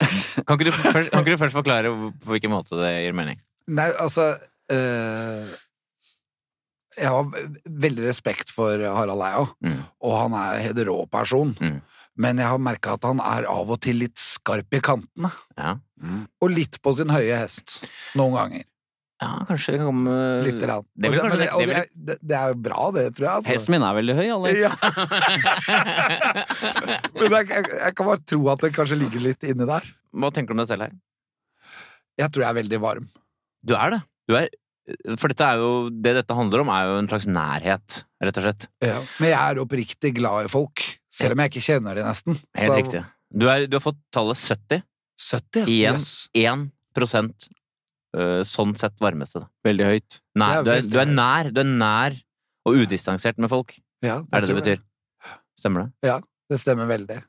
Kan 0.46 0.56
ikke, 0.56 0.70
du 0.70 0.72
først, 0.72 1.10
kan 1.12 1.20
ikke 1.20 1.34
du 1.34 1.42
først 1.42 1.54
forklare 1.54 1.90
på 1.92 2.32
hvilken 2.32 2.54
måte 2.54 2.78
det 2.80 2.88
gir 3.04 3.16
mening? 3.16 3.36
Nei, 3.68 3.90
altså 4.00 4.30
eh, 4.72 5.50
Jeg 6.98 7.06
har 7.12 7.24
veldig 7.84 8.02
respekt 8.08 8.50
for 8.50 8.78
Harald 8.82 9.22
Eia, 9.22 9.44
Mm. 9.62 9.78
og 10.02 10.16
han 10.18 10.32
er 10.34 10.58
en 10.70 10.80
rå 10.88 11.04
person. 11.10 11.54
Mm. 11.60 11.80
Men 12.20 12.38
jeg 12.42 12.48
har 12.50 12.58
merka 12.58 12.92
at 12.98 13.04
han 13.06 13.20
er 13.22 13.46
av 13.48 13.70
og 13.70 13.78
til 13.80 13.96
litt 14.02 14.18
skarp 14.18 14.74
i 14.74 14.80
kantene. 14.84 15.30
Ja. 15.56 15.76
Mm. 16.02 16.26
Og 16.42 16.50
litt 16.50 16.80
på 16.82 16.92
sin 16.96 17.08
høye 17.12 17.36
hest. 17.38 17.86
Noen 18.18 18.34
ganger. 18.36 18.64
Ja, 19.20 19.44
kanskje 19.44 19.72
det 19.76 19.80
kommer 19.84 20.40
Litt. 20.42 20.62
Rann. 20.64 20.84
Det 20.96 21.10
det, 21.12 21.20
det, 21.20 21.38
det 21.38 21.48
det, 21.68 21.84
det, 21.94 22.16
det 22.24 22.36
er 22.38 22.48
jo 22.54 22.58
bra, 22.64 22.86
det, 22.96 23.02
tror 23.16 23.26
jeg. 23.26 23.34
Altså. 23.36 23.50
Hesten 23.52 23.72
min 23.76 23.82
er 23.84 23.94
veldig 23.98 24.14
høy, 24.16 24.28
Alex. 24.32 24.56
Ja. 24.64 24.70
Men 27.20 27.34
jeg, 27.36 27.50
jeg, 27.52 27.64
jeg 27.84 27.94
kan 27.98 28.08
bare 28.08 28.22
tro 28.32 28.40
at 28.52 28.62
det 28.64 28.70
kanskje 28.76 28.98
ligger 29.00 29.20
litt 29.24 29.46
inni 29.48 29.66
der. 29.68 29.84
Hva 30.16 30.30
tenker 30.34 30.54
du 30.54 30.58
om 30.58 30.62
deg 30.64 30.70
selv 30.72 30.86
her? 30.88 30.94
Jeg 32.20 32.32
tror 32.32 32.42
jeg 32.46 32.50
er 32.54 32.58
veldig 32.62 32.80
varm. 32.82 33.06
Du 33.64 33.74
er 33.76 33.88
det. 33.96 34.00
Du 34.28 34.32
er 34.40 34.48
For 35.20 35.30
dette 35.32 35.46
er 35.46 35.60
jo 35.62 35.70
Det 35.90 36.12
dette 36.16 36.34
handler 36.36 36.62
om, 36.64 36.70
er 36.74 36.88
jo 36.90 36.98
en 37.00 37.08
slags 37.10 37.26
nærhet, 37.30 38.02
rett 38.22 38.40
og 38.40 38.46
slett. 38.46 38.66
Ja. 38.84 38.98
Men 39.20 39.30
jeg 39.32 39.38
er 39.40 39.60
oppriktig 39.62 40.12
glad 40.16 40.48
i 40.48 40.52
folk, 40.52 40.82
selv 41.12 41.36
om 41.36 41.42
jeg 41.44 41.52
ikke 41.52 41.64
kjenner 41.68 41.98
de 41.98 42.04
nesten. 42.06 42.38
Helt 42.58 42.72
Så- 42.72 42.78
riktig. 42.82 43.04
Du, 43.30 43.46
er, 43.46 43.66
du 43.70 43.76
har 43.78 43.84
fått 43.84 44.00
tallet 44.10 44.36
70. 44.40 44.82
70? 45.20 45.68
Igjen. 45.70 46.00
Yes. 46.00 46.28
1 46.34 47.50
uh, 48.16 48.40
sånn 48.42 48.74
sett 48.78 48.96
varmeste. 49.02 49.44
Da. 49.44 49.48
Veldig 49.68 49.86
høyt. 49.86 50.20
Nei, 50.40 50.50
du, 50.66 50.70
er, 50.72 50.82
du 50.82 50.98
er 50.98 51.06
nær 51.10 51.50
Du 51.54 51.60
er 51.62 51.68
nær 51.70 52.16
og 52.66 52.80
udistansert 52.82 53.38
med 53.38 53.50
folk. 53.52 53.76
Ja, 54.02 54.20
det 54.24 54.34
Er 54.34 54.40
det 54.40 54.48
det 54.50 54.56
betyr. 54.58 54.80
jeg. 54.80 55.36
Stemmer 55.60 55.86
det? 55.86 56.08
Ja, 56.08 56.18
Det 56.50 56.58
stemmer 56.58 56.88
veldig. 56.90 57.20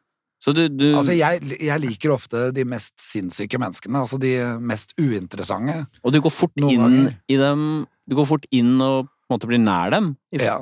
Så 0.42 0.54
du, 0.58 0.64
du 0.74 0.88
Altså, 0.98 1.14
jeg, 1.14 1.42
jeg 1.62 1.82
liker 1.84 2.16
ofte 2.16 2.48
de 2.56 2.64
mest 2.66 2.96
sinnssyke 2.98 3.60
menneskene. 3.62 4.00
Altså 4.02 4.18
de 4.22 4.32
mest 4.66 4.96
uinteressante. 4.98 5.84
Og 6.04 6.14
du 6.16 6.18
går 6.26 6.34
fort 6.34 6.58
inn 6.58 6.82
ganger. 6.82 7.12
i 7.30 7.38
dem 7.38 7.66
Du 8.10 8.16
går 8.18 8.26
fort 8.26 8.48
inn 8.52 8.74
og 8.82 9.06
på 9.06 9.30
en 9.30 9.38
måte 9.38 9.48
blir 9.52 9.62
nær 9.62 9.92
dem. 9.94 10.16
I- 10.34 10.42
Ja. 10.44 10.58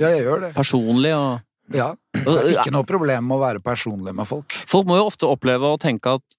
ja, 0.00 0.08
jeg 0.16 0.24
gjør 0.24 0.40
det. 0.46 0.54
Personlig 0.56 1.12
og 1.14 1.42
Ja. 1.74 1.94
Det 2.14 2.24
er 2.26 2.62
ikke 2.62 2.72
noe 2.72 2.84
problem 2.88 3.26
med 3.28 3.36
å 3.36 3.40
være 3.42 3.60
personlig 3.62 4.14
med 4.14 4.26
folk. 4.26 4.52
Folk 4.66 4.86
må 4.86 4.96
jo 4.96 5.06
ofte 5.10 5.26
oppleve 5.28 5.62
og 5.74 5.80
tenke 5.82 6.14
at 6.16 6.36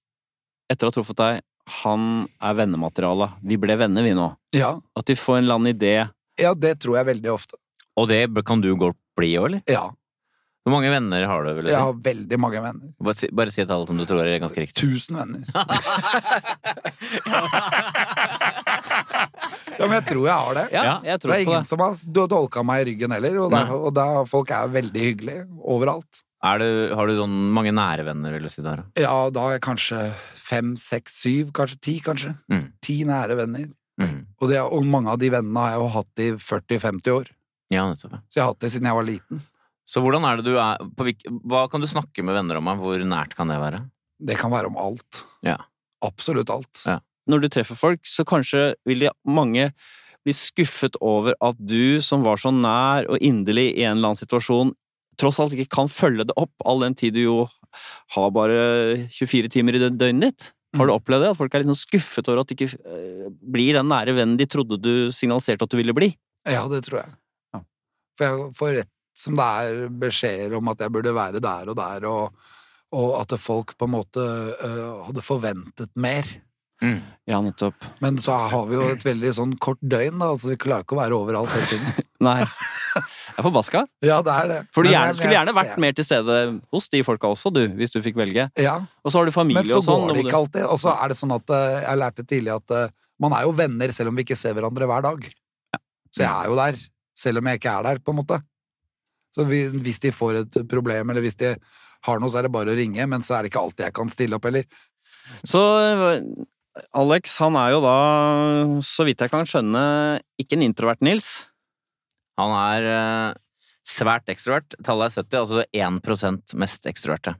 etter 0.70 0.88
å 0.88 0.90
ha 0.90 0.96
truffet 0.98 1.16
deg, 1.16 1.40
han 1.84 2.26
er 2.42 2.54
vennemateriale. 2.54 3.34
Vi 3.44 3.56
ble 3.56 3.76
venner, 3.76 4.02
vi 4.02 4.14
nå. 4.16 4.34
Ja. 4.56 4.80
At 4.96 5.04
de 5.06 5.14
får 5.14 5.38
en 5.38 5.44
eller 5.44 5.54
annen 5.60 5.74
idé. 5.78 6.10
ja, 6.40 6.54
det 6.54 6.78
tror 6.80 6.96
jeg 6.96 7.06
veldig 7.06 7.30
ofte. 7.32 7.54
Og 7.96 8.08
det 8.08 8.26
kan 8.46 8.60
du 8.60 8.74
godt 8.76 8.96
bli 9.16 9.34
òg, 9.36 9.46
eller? 9.46 9.62
Ja. 9.68 9.90
Hvor 10.66 10.74
mange 10.74 10.90
venner 10.92 11.24
har 11.30 11.44
du? 11.46 11.50
Vil 11.56 11.68
jeg 11.68 11.72
Jeg 11.72 11.80
har 11.86 11.94
veldig 12.04 12.38
mange 12.42 12.60
venner. 12.60 12.90
Bare, 13.00 13.16
si, 13.16 13.28
bare 13.32 13.52
si 13.54 13.62
et 13.62 13.68
tall 13.70 13.86
som 13.88 13.96
du 13.96 14.04
tror 14.08 14.26
er 14.26 14.40
ganske 14.42 14.60
riktig. 14.60 14.82
Tusen 14.82 15.16
venner. 15.16 15.44
Ja, 19.78 19.86
men 19.86 19.94
jeg 20.00 20.06
tror 20.08 20.24
jeg 20.26 20.34
har 20.34 20.56
det. 20.58 20.64
Ja, 20.74 20.82
jeg 21.06 21.20
tror 21.22 21.30
Det 21.32 21.36
er 21.36 21.44
på 21.44 21.50
ingen 21.52 21.62
det. 21.62 21.68
som 21.70 21.82
har 21.84 22.26
dolka 22.34 22.64
meg 22.66 22.82
i 22.82 22.88
ryggen 22.90 23.14
heller, 23.14 23.36
og, 23.44 23.52
det 23.52 23.60
er, 23.60 23.74
og 23.76 23.92
da, 23.94 24.06
folk 24.28 24.50
er 24.54 24.72
veldig 24.74 25.04
hyggelige 25.04 25.44
overalt. 25.62 26.22
Er 26.48 26.60
du, 26.62 26.68
har 26.94 27.10
du 27.10 27.14
sånn 27.18 27.36
mange 27.54 27.72
nære 27.74 28.04
venner, 28.06 28.34
vil 28.36 28.46
du 28.46 28.50
si? 28.52 28.62
der? 28.62 28.84
Ja, 28.98 29.14
da 29.34 29.46
har 29.46 29.56
jeg 29.56 29.62
kanskje 29.66 30.02
fem, 30.38 30.74
seks, 30.78 31.16
syv, 31.24 31.52
kanskje 31.56 31.78
ti, 31.82 31.96
kanskje. 32.04 32.34
Mm. 32.50 32.64
Ti 32.84 32.98
nære 33.08 33.38
venner. 33.38 33.68
Mm. 33.98 34.18
Og, 34.38 34.48
det, 34.50 34.60
og 34.62 34.86
mange 34.86 35.10
av 35.14 35.18
de 35.22 35.30
vennene 35.34 35.64
har 35.64 35.74
jeg 35.74 35.82
jo 35.82 35.88
hatt 35.96 36.22
i 36.22 36.28
40-50 36.50 37.14
år. 37.16 37.30
Ja. 37.74 37.86
Så 37.98 38.08
jeg 38.10 38.42
har 38.42 38.52
hatt 38.52 38.62
det 38.62 38.70
siden 38.74 38.86
jeg 38.90 38.98
var 38.98 39.06
liten. 39.08 39.42
Så 39.88 40.02
hvordan 40.04 40.24
er 40.28 40.40
det 40.40 40.50
du 40.50 40.58
er 40.60 40.80
på, 40.98 41.06
hvilk- 41.06 41.28
Hva 41.48 41.62
kan 41.72 41.80
du 41.80 41.88
snakke 41.88 42.24
med 42.24 42.36
venner 42.36 42.58
om? 42.60 42.68
Hvor 42.82 43.00
nært 43.08 43.32
kan 43.38 43.48
det 43.48 43.56
være? 43.62 43.82
Det 44.20 44.36
kan 44.36 44.50
være 44.52 44.68
om 44.68 44.76
alt. 44.76 45.22
Ja. 45.46 45.56
Absolutt 46.04 46.50
alt. 46.52 46.82
Ja. 46.86 46.98
Når 47.28 47.40
du 47.44 47.48
treffer 47.52 47.76
folk, 47.78 48.02
så 48.08 48.24
kanskje 48.28 48.74
vil 48.88 49.06
de 49.06 49.10
mange 49.28 49.70
bli 50.26 50.34
skuffet 50.36 50.96
over 51.00 51.34
at 51.40 51.56
du, 51.60 52.00
som 52.04 52.22
var 52.26 52.36
så 52.40 52.50
nær 52.52 53.08
og 53.08 53.18
inderlig 53.24 53.70
i 53.78 53.84
en 53.86 53.96
eller 53.96 54.10
annen 54.12 54.20
situasjon, 54.20 54.74
tross 55.18 55.38
alt 55.40 55.54
ikke 55.56 55.70
kan 55.78 55.88
følge 55.90 56.26
det 56.28 56.36
opp, 56.38 56.52
all 56.68 56.80
den 56.84 56.94
tid 56.98 57.14
du 57.16 57.22
jo 57.22 57.36
har 58.14 58.30
bare 58.34 59.08
24 59.10 59.48
timer 59.52 59.78
i 59.78 59.82
døgnet 59.88 60.20
ditt. 60.28 60.50
Har 60.76 60.86
du 60.86 60.92
opplevd 60.92 61.24
det? 61.24 61.30
At 61.32 61.38
folk 61.40 61.54
er 61.56 61.62
litt 61.64 61.70
sånn 61.72 61.80
skuffet 61.80 62.28
over 62.28 62.42
at 62.42 62.50
du 62.50 62.54
ikke 62.58 62.68
eh, 62.76 63.28
blir 63.32 63.78
den 63.78 63.88
nære 63.88 64.12
vennen 64.18 64.36
de 64.38 64.44
trodde 64.50 64.76
du 64.84 65.08
signaliserte 65.16 65.64
at 65.64 65.72
du 65.72 65.78
ville 65.80 65.94
bli? 65.96 66.10
Ja, 66.44 66.66
det 66.68 66.82
tror 66.86 67.00
jeg. 67.04 67.14
For 68.18 68.26
jeg 68.26 68.52
får 68.58 68.72
rett 68.82 68.92
som 69.18 69.38
det 69.38 69.46
er 69.46 69.84
beskjeder 70.02 70.56
om 70.58 70.70
at 70.72 70.84
jeg 70.84 70.94
burde 70.94 71.14
være 71.16 71.42
der 71.42 71.72
og 71.72 71.78
der, 71.78 72.06
og, 72.08 72.52
og 72.94 73.16
at 73.20 73.34
folk 73.42 73.74
på 73.78 73.88
en 73.88 73.96
måte 73.96 74.24
uh, 74.24 75.06
hadde 75.08 75.24
forventet 75.24 75.90
mer. 75.98 76.28
Mm. 76.78 77.00
Ja, 77.26 77.40
nettopp. 77.42 77.74
Men 77.98 78.18
så 78.22 78.36
har 78.52 78.68
vi 78.68 78.76
jo 78.78 78.84
et 78.92 79.02
veldig 79.02 79.32
sånn 79.34 79.54
kort 79.58 79.80
døgn, 79.82 80.20
da, 80.22 80.30
så 80.38 80.52
vi 80.52 80.58
klarer 80.62 80.86
ikke 80.86 80.94
å 80.94 81.00
være 81.00 81.16
overalt 81.18 81.50
hele 81.56 81.70
tiden. 81.72 82.04
Nei. 82.28 82.42
Jeg 82.98 83.42
er 83.42 83.46
forbaska. 83.46 83.82
Ja, 84.02 84.20
det 84.26 84.34
er 84.34 84.48
det. 84.50 84.58
For 84.74 84.86
du 84.86 84.90
gjerne, 84.90 85.14
skulle 85.18 85.34
gjerne 85.34 85.54
vært 85.54 85.76
mer 85.82 85.96
til 85.98 86.06
stede 86.06 86.38
hos 86.74 86.88
de 86.90 87.02
folka 87.06 87.30
også, 87.30 87.52
du, 87.54 87.60
hvis 87.78 87.94
du 87.94 87.98
fikk 88.02 88.18
velge. 88.18 88.48
Ja, 88.58 88.76
Og 89.02 89.12
så 89.12 89.20
har 89.20 89.28
du 89.28 89.34
familie 89.34 89.62
men 89.62 89.70
så 89.70 89.78
og 89.82 89.86
sånn. 89.86 90.06
går 90.08 90.18
det 90.18 90.24
ikke 90.26 90.40
alltid. 90.40 90.64
Og 90.66 90.80
så 90.82 90.94
er 90.94 91.12
det 91.12 91.18
sånn 91.18 91.34
at 91.36 91.54
øh, 91.54 91.76
jeg 91.84 92.00
lærte 92.02 92.24
tidlig 92.26 92.54
at 92.56 92.74
øh, 92.74 92.94
man 93.22 93.34
er 93.38 93.46
jo 93.46 93.54
venner 93.58 93.94
selv 93.94 94.10
om 94.10 94.18
vi 94.18 94.26
ikke 94.26 94.38
ser 94.38 94.56
hverandre 94.58 94.88
hver 94.90 95.04
dag. 95.06 95.28
Så 96.08 96.24
jeg 96.24 96.30
er 96.30 96.50
jo 96.50 96.56
der, 96.58 96.80
selv 97.18 97.42
om 97.42 97.50
jeg 97.50 97.60
ikke 97.60 97.74
er 97.74 97.86
der, 97.90 98.02
på 98.02 98.14
en 98.14 98.20
måte. 98.22 98.40
Så 99.38 99.46
vi, 99.46 99.62
hvis 99.84 100.00
de 100.02 100.10
får 100.10 100.40
et 100.40 100.56
problem, 100.66 101.12
eller 101.12 101.22
hvis 101.22 101.38
de 101.38 101.52
har 102.08 102.18
noe, 102.18 102.30
så 102.30 102.40
er 102.40 102.48
det 102.48 102.54
bare 102.54 102.72
å 102.74 102.78
ringe, 102.78 103.04
men 103.06 103.22
så 103.22 103.36
er 103.36 103.44
det 103.44 103.52
ikke 103.52 103.62
alltid 103.62 103.86
jeg 103.86 103.94
kan 103.94 104.10
stille 104.10 104.38
opp 104.38 104.48
heller. 104.48 104.66
Så 105.46 105.60
Alex, 106.98 107.36
han 107.42 107.58
er 107.58 107.74
jo 107.76 107.82
da, 107.84 107.98
så 108.86 109.06
vidt 109.06 109.22
jeg 109.22 109.30
kan 109.30 109.46
skjønne, 109.46 109.82
ikke 110.42 110.58
en 110.58 110.66
introvert 110.66 111.02
Nils. 111.06 111.28
Han 112.38 112.54
er 112.54 112.86
eh, 112.90 113.38
svært 113.86 114.30
ekstrovert. 114.30 114.78
Tallet 114.86 115.10
er 115.10 115.22
70, 115.22 115.38
altså 115.42 115.64
1% 115.74 116.58
mest 116.62 116.90
ekstroverte. 116.90 117.34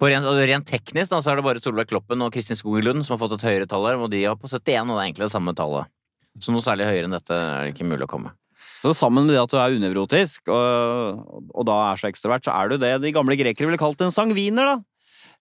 På 0.00 0.08
rent, 0.08 0.26
og 0.26 0.38
rent 0.48 0.66
teknisk 0.70 1.12
da, 1.12 1.20
så 1.20 1.32
er 1.32 1.40
det 1.40 1.46
bare 1.46 1.62
Solveig 1.62 1.90
Kloppen 1.90 2.22
og 2.24 2.32
Kristin 2.34 2.58
Skogen 2.58 2.86
Lund 2.86 3.04
som 3.04 3.14
har 3.16 3.22
fått 3.22 3.36
et 3.36 3.48
høyere 3.50 3.68
tall 3.70 3.86
her, 3.90 4.00
og 4.00 4.10
de 4.14 4.24
har 4.24 4.38
på 4.38 4.48
71, 4.48 4.88
og 4.88 4.94
det 4.94 5.00
er 5.02 5.06
egentlig 5.10 5.26
det 5.26 5.34
samme 5.36 5.54
tallet. 5.58 5.90
Så 6.40 6.54
noe 6.54 6.64
særlig 6.64 6.88
høyere 6.88 7.10
enn 7.10 7.18
dette 7.18 7.36
er 7.36 7.66
det 7.66 7.74
ikke 7.74 7.90
mulig 7.90 8.06
å 8.06 8.14
komme. 8.14 8.32
Så 8.80 8.94
sammen 8.96 9.26
med 9.26 9.34
det 9.34 9.42
at 9.42 9.52
du 9.52 9.58
er 9.60 9.76
unevrotisk, 9.76 10.48
og, 10.48 11.24
og 11.52 11.66
da 11.68 11.76
er 11.90 12.00
så 12.00 12.08
ekstrovert, 12.08 12.46
så 12.46 12.54
er 12.56 12.70
du 12.70 12.78
det 12.80 12.94
de 13.02 13.12
gamle 13.12 13.36
grekere 13.36 13.68
ville 13.68 13.80
kalt 13.80 14.00
en 14.04 14.14
sangviner, 14.14 14.72
da. 14.72 14.78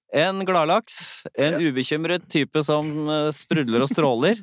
En 0.10 0.42
gladlaks. 0.42 1.22
En 1.38 1.60
ubekymret 1.62 2.24
type 2.34 2.64
som 2.66 2.88
eh, 3.14 3.28
sprudler 3.36 3.84
og 3.86 3.92
stråler. 3.92 4.40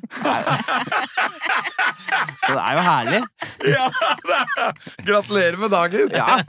Så 2.47 2.53
det 2.55 2.61
er 2.63 2.77
jo 2.77 2.83
herlig. 2.85 3.19
Ja, 3.67 3.87
Gratulerer 5.03 5.57
med 5.59 5.73
dagen! 5.73 6.13
Ja. 6.15 6.39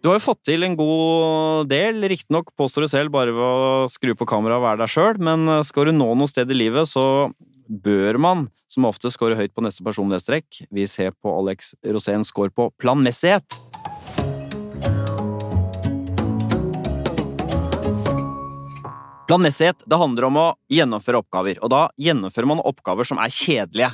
Du 0.00 0.08
har 0.08 0.16
jo 0.16 0.24
fått 0.24 0.40
til 0.48 0.64
en 0.64 0.78
god 0.78 1.68
del, 1.70 2.00
riktignok 2.08 2.48
påstår 2.56 2.86
du 2.86 2.92
selv 2.94 3.12
bare 3.12 3.34
ved 3.36 3.44
å 3.44 3.90
skru 3.92 4.14
på 4.16 4.28
kameraet 4.28 4.58
og 4.62 4.64
være 4.64 4.82
deg 4.82 4.94
sjøl, 4.94 5.20
men 5.22 5.44
eh, 5.58 5.64
skal 5.68 5.90
du 5.90 5.96
nå 5.98 6.08
noe 6.16 6.30
sted 6.32 6.48
i 6.50 6.56
livet, 6.56 6.88
så 6.88 7.04
bør 7.68 8.18
man 8.20 8.46
som 8.72 8.86
ofte 8.88 9.10
scorer 9.12 9.36
høyt 9.36 9.52
på 9.54 9.64
neste 9.64 9.84
personlighetstrekk. 9.84 10.64
Vi 10.72 10.86
ser 10.88 11.12
på 11.12 11.32
Alex 11.34 11.74
Rosén 11.84 12.24
score 12.24 12.52
på 12.54 12.70
planmessighet. 12.80 13.58
Planmessighet 19.28 19.84
det 19.88 19.96
handler 19.96 20.28
om 20.28 20.38
å 20.40 20.46
gjennomføre 20.72 21.22
oppgaver, 21.22 21.60
og 21.64 21.70
da 21.72 21.82
gjennomfører 22.00 22.50
man 22.50 22.64
oppgaver 22.68 23.08
som 23.08 23.20
er 23.22 23.32
kjedelige. 23.32 23.92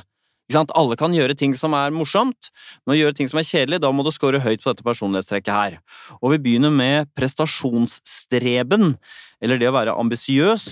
Alle 0.49 0.97
kan 0.97 1.13
gjøre 1.13 1.35
ting 1.37 1.53
som 1.57 1.75
er 1.77 1.93
morsomt, 1.93 2.49
men 2.83 2.95
å 2.95 2.99
gjøre 2.99 3.17
ting 3.19 3.29
som 3.29 3.39
er 3.41 3.45
kjedelig, 3.45 3.81
da 3.83 3.91
må 3.93 4.05
du 4.05 4.09
score 4.11 4.41
høyt 4.41 4.63
på 4.63 4.71
dette 4.71 4.85
personlighetstrekket 4.85 5.53
her. 5.53 5.75
Og 6.23 6.33
vi 6.33 6.41
begynner 6.45 6.73
med 6.73 7.11
prestasjonsstreben, 7.17 8.95
eller 9.43 9.61
det 9.61 9.69
å 9.69 9.75
være 9.75 9.97
ambisiøs, 10.01 10.65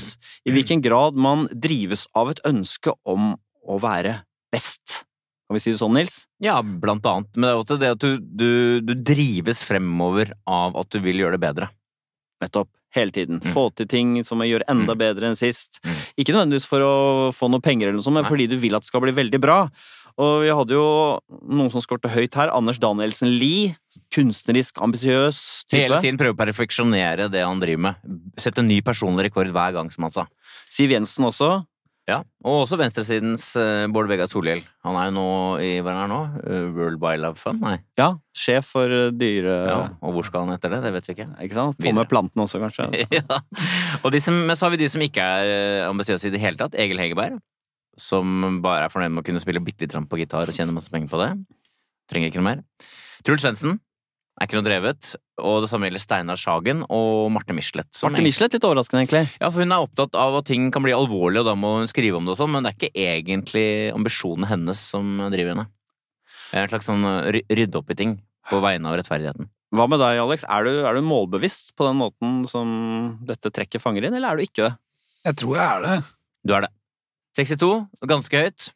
i 0.49 0.55
hvilken 0.55 0.81
grad 0.81 1.19
man 1.19 1.45
drives 1.53 2.07
av 2.17 2.33
et 2.33 2.41
ønske 2.47 2.95
om 3.05 3.35
å 3.67 3.77
være 3.83 4.23
best. 4.53 5.03
Kan 5.47 5.55
vi 5.55 5.63
si 5.63 5.71
det 5.71 5.79
sånn, 5.79 5.95
Nils? 5.95 6.25
Ja, 6.43 6.57
blant 6.59 7.05
annet. 7.07 7.29
Men 7.37 7.45
det 7.45 7.51
er 7.53 7.61
også 7.61 7.77
det 7.79 7.91
at 7.95 8.03
du, 8.03 8.17
du, 8.19 8.49
du 8.83 8.95
drives 8.97 9.61
fremover 9.63 10.33
av 10.43 10.75
at 10.79 10.89
du 10.91 10.99
vil 11.03 11.21
gjøre 11.21 11.37
det 11.37 11.43
bedre. 11.45 11.69
Nettopp. 12.43 12.73
Hele 12.95 13.11
tiden. 13.11 13.41
Mm. 13.43 13.53
Få 13.53 13.67
til 13.75 13.85
ting 13.87 14.23
som 14.23 14.39
jeg 14.41 14.53
gjør 14.55 14.63
enda 14.71 14.93
Mm. 14.95 14.97
bedre 14.97 15.27
enn 15.27 15.35
sist. 15.35 15.79
Mm. 15.83 15.95
Ikke 16.17 16.33
nødvendigvis 16.33 16.65
for 16.67 16.79
å 16.79 16.93
få 17.35 17.49
noe 17.51 17.59
penger, 17.59 17.87
eller 17.89 17.97
noe 17.99 18.03
sånt, 18.05 18.13
men 18.15 18.23
Nei. 18.23 18.29
fordi 18.31 18.47
du 18.49 18.57
vil 18.57 18.75
at 18.75 18.81
det 18.81 18.87
skal 18.87 19.01
bli 19.01 19.11
veldig 19.11 19.41
bra. 19.41 19.69
Og 20.17 20.41
vi 20.41 20.49
hadde 20.49 20.73
jo 20.73 21.19
noen 21.45 21.69
som 21.69 21.79
skårte 21.81 22.09
høyt 22.09 22.33
her. 22.33 22.49
Anders 22.49 22.79
Danielsen 22.79 23.29
Lie. 23.37 23.75
Kunstnerisk, 24.09 24.79
ambisiøs 24.81 25.65
type. 25.69 25.77
Hele 25.83 25.99
tiden 26.01 26.17
prøve 26.17 26.33
å 26.33 26.39
perfeksjonere 26.39 27.29
det 27.29 27.43
han 27.45 27.59
driver 27.61 27.77
med. 27.77 27.95
Sette 28.39 28.63
ny 28.65 28.81
personlig 28.81 29.27
rekord 29.29 29.51
hver 29.53 29.73
gang, 29.73 29.91
som 29.93 30.07
han 30.07 30.11
sa. 30.11 30.25
Siv 30.69 30.89
Jensen 30.89 31.27
også. 31.27 31.65
Ja, 32.07 32.21
Og 32.47 32.61
også 32.61 32.77
venstresidens 32.79 33.49
eh, 33.59 33.83
Bård 33.91 34.07
Vegar 34.07 34.29
Solhjell. 34.31 34.61
Han 34.87 34.95
er 34.95 35.09
jo 35.09 35.13
nå 35.17 35.25
i 35.59 35.71
hva 35.83 35.91
er 35.91 35.97
han 36.05 36.13
nå? 36.13 36.19
Eh, 36.39 36.67
World 36.77 37.01
Wildlife 37.03 37.41
Fund? 37.41 37.59
Nei. 37.59 37.73
Ja, 37.99 38.13
sjef 38.31 38.69
for 38.77 38.93
eh, 38.95 39.09
dyre... 39.11 39.55
Ja, 39.67 39.79
og 39.99 40.15
hvor 40.15 40.27
skal 40.27 40.45
han 40.45 40.55
etter 40.55 40.71
det? 40.71 40.79
Det 40.85 40.93
vet 40.95 41.09
vi 41.09 41.17
ikke. 41.17 41.27
Ikke 41.43 41.57
sant? 41.57 41.75
Få 41.83 41.93
med 41.97 42.07
plantene 42.07 42.45
også, 42.45 42.61
kanskje. 42.63 42.87
ja. 43.19 43.41
Og 44.07 44.15
som, 44.23 44.39
men 44.47 44.55
så 44.55 44.69
har 44.69 44.75
vi 44.77 44.79
de 44.85 44.87
som 44.93 45.03
ikke 45.03 45.25
er 45.41 45.83
ambisiøse 45.89 46.31
i 46.31 46.33
det 46.37 46.41
hele 46.45 46.59
tatt. 46.61 46.79
Egil 46.79 47.03
Hegerberg. 47.03 47.41
Som 47.99 48.61
bare 48.63 48.87
er 48.87 48.93
fornøyd 48.93 49.11
med 49.11 49.25
å 49.25 49.27
kunne 49.27 49.43
spille 49.43 49.63
bitte 49.65 49.83
litt 49.83 50.07
på 50.07 50.21
gitar 50.21 50.47
og 50.47 50.55
tjene 50.55 50.75
masse 50.75 50.93
penger 50.93 51.11
på 51.11 51.19
det. 51.19 51.33
Trenger 52.07 52.31
ikke 52.31 52.39
noe 52.39 52.53
mer. 52.53 52.63
Truls 53.27 53.43
Svendsen. 53.43 53.81
Er 54.37 54.45
ikke 54.45 54.59
noe 54.59 54.67
drevet. 54.67 55.15
Og 55.41 55.63
det 55.63 55.69
samme 55.71 55.87
gjelder 55.87 56.03
Steinar 56.03 56.37
Sagen 56.37 56.83
og 56.93 57.31
Marte 57.33 57.55
Michelet. 57.57 57.89
Marte 58.05 58.21
Michelet, 58.21 58.53
litt 58.53 58.67
overraskende, 58.69 59.01
egentlig. 59.01 59.23
Ja, 59.41 59.49
for 59.49 59.63
hun 59.63 59.73
er 59.73 59.85
opptatt 59.85 60.17
av 60.17 60.37
at 60.37 60.47
ting 60.49 60.69
kan 60.73 60.85
bli 60.85 60.93
alvorlig, 60.93 61.41
og 61.41 61.49
da 61.49 61.55
må 61.57 61.73
hun 61.79 61.89
skrive 61.89 62.19
om 62.19 62.27
det 62.27 62.35
og 62.35 62.39
sånn, 62.43 62.53
men 62.53 62.65
det 62.65 62.71
er 62.71 62.77
ikke 62.77 63.05
egentlig 63.07 63.67
ambisjonen 63.97 64.45
hennes 64.49 64.83
som 64.93 65.17
driver 65.33 65.55
henne. 65.55 65.67
Det 66.51 66.59
er 66.59 66.67
en 66.67 66.73
slags 66.75 66.89
sånn 66.89 67.03
uh, 67.03 67.25
rydde 67.33 67.81
opp 67.81 67.89
i 67.91 67.97
ting 67.97 68.17
på 68.47 68.61
vegne 68.63 68.91
av 68.91 68.99
rettferdigheten. 69.01 69.49
Hva 69.75 69.89
med 69.89 69.99
deg, 69.99 70.21
Alex? 70.21 70.45
Er 70.47 70.69
du, 70.69 70.71
er 70.87 70.95
du 70.95 71.03
målbevisst 71.03 71.73
på 71.75 71.89
den 71.89 71.97
måten 71.99 72.39
som 72.47 72.69
dette 73.27 73.51
trekket 73.51 73.83
fanger 73.83 74.07
inn, 74.07 74.15
eller 74.15 74.31
er 74.31 74.39
du 74.39 74.45
ikke 74.45 74.69
det? 74.69 74.73
Jeg 75.27 75.41
tror 75.41 75.57
jeg 75.57 75.65
er 75.65 75.83
det. 75.83 75.97
Du 76.47 76.53
er 76.55 76.67
det. 76.67 76.73
62, 77.41 77.73
ganske 78.13 78.45
høyt. 78.45 78.71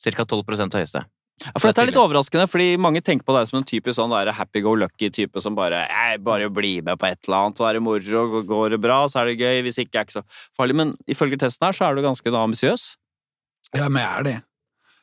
Cirka 0.00 0.28
12% 0.28 0.76
høyeste. 0.76 1.02
Ja, 1.44 1.52
for 1.60 1.68
dette 1.68 1.82
er 1.84 1.90
litt 1.90 1.98
overraskende, 2.00 2.46
fordi 2.48 2.78
mange 2.80 3.02
tenker 3.04 3.26
på 3.28 3.34
deg 3.36 3.48
som 3.50 3.58
en 3.60 3.66
typisk 3.68 3.98
sånn 3.98 4.10
happy-go-lucky-type 4.10 5.40
som 5.44 5.54
bare 5.54 5.82
jeg 5.84 6.22
bare 6.24 6.48
blir 6.48 6.82
med 6.86 6.96
på 6.98 7.06
et 7.10 7.18
eller 7.28 7.36
annet, 7.44 7.58
så 7.60 7.66
er 7.68 7.76
det 7.76 7.82
moro, 7.84 8.22
og 8.40 8.46
går 8.48 8.70
det 8.72 8.80
bra, 8.80 9.02
så 9.12 9.20
er 9.20 9.26
det 9.30 9.38
gøy, 9.44 9.60
hvis 9.66 9.78
ikke 9.82 10.00
er 10.00 10.06
det 10.06 10.08
ikke 10.08 10.16
så 10.16 10.24
farlig. 10.56 10.76
Men 10.80 10.94
ifølge 11.06 11.36
testen 11.42 11.66
her, 11.68 11.76
så 11.76 11.84
er 11.90 11.94
du 11.98 12.02
ganske 12.06 12.32
ambisiøs. 12.40 12.86
Ja, 13.76 13.88
men 13.88 14.00
jeg 14.02 14.10
er 14.20 14.22
det. 14.30 14.36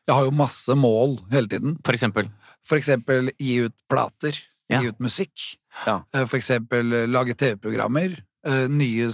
Jeg 0.07 0.15
har 0.17 0.25
jo 0.25 0.33
masse 0.35 0.75
mål 0.75 1.19
hele 1.31 1.47
tiden. 1.47 1.77
For 1.85 1.93
eksempel. 1.95 2.27
For 2.67 2.81
eksempel 2.81 3.29
gi 3.39 3.59
ut 3.67 3.75
plater, 3.89 4.33
Ja. 4.71 4.81
gi 4.81 4.87
ut 4.89 4.99
musikk. 4.99 5.57
Ja. 5.85 6.01
Eh, 6.13 6.25
For 6.25 6.37
eksempel 6.37 6.93
eh, 6.93 7.05
lage 7.07 7.35
TV-programmer, 7.37 8.17
eh, 8.45 8.67
nye 8.67 9.09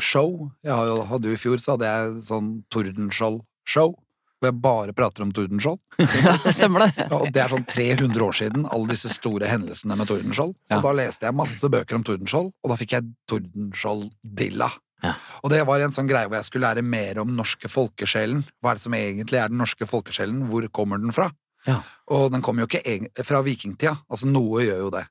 show. 0.00 0.50
Jeg 0.64 0.74
hadde 1.06 1.28
jo 1.28 1.32
I 1.34 1.40
fjor 1.40 1.58
så 1.62 1.76
hadde 1.76 1.86
jeg 1.86 2.22
sånn 2.28 2.64
Tordenskjold-show, 2.70 3.94
hvor 4.38 4.50
jeg 4.50 4.58
bare 4.62 4.94
prater 4.96 5.24
om 5.24 5.32
Tordenskjold. 5.34 5.80
Stemmer 6.56 6.86
det? 6.86 6.90
Ja, 7.00 7.08
og 7.18 7.30
det 7.34 7.42
er 7.42 7.52
sånn 7.52 7.66
300 7.68 8.24
år 8.24 8.36
siden, 8.38 8.66
alle 8.70 8.92
disse 8.92 9.10
store 9.12 9.50
hendelsene 9.50 9.96
med 9.98 10.10
Tordenskjold. 10.10 10.54
Ja. 10.70 10.78
Og 10.78 10.86
da 10.86 10.94
leste 11.00 11.26
jeg 11.26 11.38
masse 11.38 11.70
bøker 11.72 11.98
om 11.98 12.06
Tordenskjold, 12.06 12.52
og 12.54 12.72
da 12.72 12.78
fikk 12.78 12.94
jeg 12.96 13.10
Tordenskjold-dilla. 13.30 14.70
Ja. 15.02 15.12
Og 15.46 15.52
det 15.52 15.60
var 15.66 15.82
en 15.82 15.94
sånn 15.94 16.08
greie 16.10 16.26
hvor 16.26 16.38
jeg 16.40 16.48
skulle 16.48 16.70
lære 16.70 16.82
mer 16.86 17.20
om 17.22 17.34
norske 17.34 17.70
folkesjelen. 17.70 18.42
Hva 18.62 18.72
er 18.72 18.78
det 18.78 18.84
som 18.86 18.96
egentlig 18.98 19.38
er 19.38 19.52
den 19.52 19.60
norske 19.62 19.86
folkesjelen? 19.86 20.46
Hvor 20.50 20.66
kommer 20.74 21.02
den 21.02 21.14
fra? 21.14 21.28
Ja. 21.66 21.80
Og 22.14 22.30
den 22.32 22.42
kommer 22.44 22.64
jo 22.64 22.70
ikke 22.70 23.26
fra 23.26 23.42
vikingtida, 23.46 23.96
altså 24.08 24.30
noe 24.30 24.64
gjør 24.66 24.84
jo 24.86 24.92
det. 24.94 25.04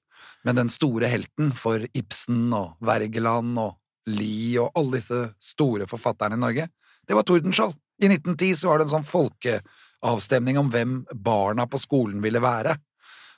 Men 0.47 0.59
den 0.59 0.71
store 0.71 1.09
helten 1.11 1.51
for 1.57 1.84
Ibsen 1.97 2.47
og 2.55 2.78
Wergeland 2.86 3.59
og 3.59 3.75
Lie 4.07 4.61
og 4.63 4.71
alle 4.80 5.01
disse 5.01 5.19
store 5.43 5.88
forfatterne 5.89 6.38
i 6.38 6.41
Norge, 6.41 6.69
det 7.07 7.15
var 7.15 7.28
Tordenskjold. 7.28 7.75
I 7.97 8.09
1910 8.11 8.55
så 8.59 8.69
var 8.71 8.79
det 8.79 8.87
en 8.87 8.95
sånn 8.97 9.07
folkeavstemning 9.09 10.59
om 10.61 10.69
hvem 10.73 11.01
barna 11.13 11.65
på 11.69 11.79
skolen 11.81 12.21
ville 12.23 12.41
være. 12.43 12.77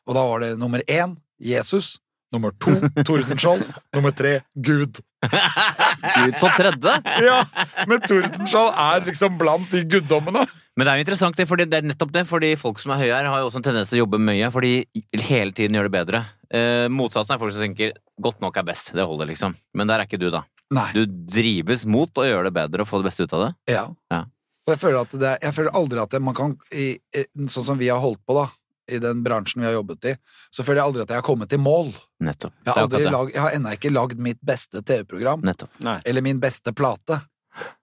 Og 0.10 0.16
da 0.18 0.24
var 0.26 0.44
det 0.44 0.56
nummer 0.60 0.84
én 0.90 1.16
Jesus, 1.40 1.98
nummer 2.34 2.52
to 2.60 2.74
Tordenskjold, 3.08 3.64
nummer 3.96 4.12
tre 4.16 4.40
Gud. 4.56 5.00
Gud 5.22 6.40
på 6.40 6.52
tredje? 6.58 6.96
Ja, 7.30 7.44
men 7.88 8.04
Tordenskjold 8.04 8.74
er 8.76 9.06
liksom 9.08 9.38
blant 9.40 9.72
de 9.72 9.86
guddommene. 9.88 10.44
Men 10.80 10.88
det 10.88 10.92
er 10.92 11.00
jo 11.00 11.04
interessant, 11.04 11.36
det, 11.36 11.48
fordi 11.50 11.66
det 11.68 11.82
er 11.82 11.88
nettopp 11.90 12.12
det. 12.16 12.22
Fordi 12.30 12.54
folk 12.60 12.80
som 12.80 12.94
er 12.96 13.02
høye 13.02 13.12
her, 13.12 13.28
har 13.28 13.42
jo 13.42 13.50
også 13.50 13.60
en 13.60 13.66
tendens 13.66 13.90
til 13.92 14.00
å 14.00 14.06
jobbe 14.06 14.22
mye, 14.24 14.48
for 14.54 14.64
de 14.64 14.86
hele 15.26 15.52
tiden 15.56 15.76
gjør 15.76 15.90
det 15.90 15.96
bedre. 15.98 16.22
Eh, 16.56 16.86
motsatsen 16.88 17.36
er 17.36 17.42
folk 17.42 17.52
som 17.52 17.66
tenker 17.66 17.92
'godt 18.22 18.40
nok 18.40 18.58
er 18.58 18.68
best', 18.70 18.94
det 18.96 19.04
holder, 19.04 19.28
liksom. 19.28 19.56
Men 19.76 19.92
der 19.92 20.00
er 20.00 20.08
ikke 20.08 20.22
du, 20.22 20.30
da. 20.32 20.46
Nei. 20.72 20.88
Du 20.96 21.04
drives 21.06 21.84
mot 21.90 22.10
å 22.22 22.24
gjøre 22.24 22.48
det 22.48 22.56
bedre 22.56 22.86
og 22.86 22.88
få 22.88 23.02
det 23.02 23.10
beste 23.10 23.28
ut 23.28 23.36
av 23.36 23.48
det. 23.48 23.52
Ja. 23.74 23.84
Ja. 24.14 24.24
Og 24.70 24.76
jeg 24.76 24.82
føler, 24.84 25.02
at 25.02 25.14
det, 25.22 25.30
jeg 25.42 25.56
føler 25.58 25.76
aldri 25.80 26.02
at 26.04 26.12
det, 26.14 26.20
man 26.22 26.36
kan 26.38 26.52
i, 26.72 26.92
i, 27.18 27.24
Sånn 27.50 27.66
som 27.72 27.80
vi 27.80 27.90
har 27.90 28.02
holdt 28.04 28.22
på, 28.30 28.36
da, 28.38 28.46
i 28.90 29.00
den 29.02 29.24
bransjen 29.26 29.62
vi 29.64 29.68
har 29.68 29.76
jobbet 29.80 30.06
i, 30.12 30.14
så 30.54 30.64
føler 30.66 30.82
jeg 30.82 30.90
aldri 30.92 31.04
at 31.06 31.12
jeg 31.14 31.22
har 31.22 31.26
kommet 31.26 31.50
til 31.52 31.62
mål. 31.62 31.92
Nettopp. 32.26 32.54
Jeg 32.66 32.74
har, 32.76 32.86
aldri 32.86 33.04
lag, 33.10 33.34
jeg 33.34 33.42
har 33.42 33.58
ennå 33.58 33.74
ikke 33.78 33.92
lagd 33.94 34.22
mitt 34.22 34.40
beste 34.46 34.82
TV-program, 34.86 35.44
Nettopp. 35.46 35.74
Nei. 35.86 36.00
eller 36.10 36.26
min 36.26 36.40
beste 36.42 36.74
plate. 36.78 37.20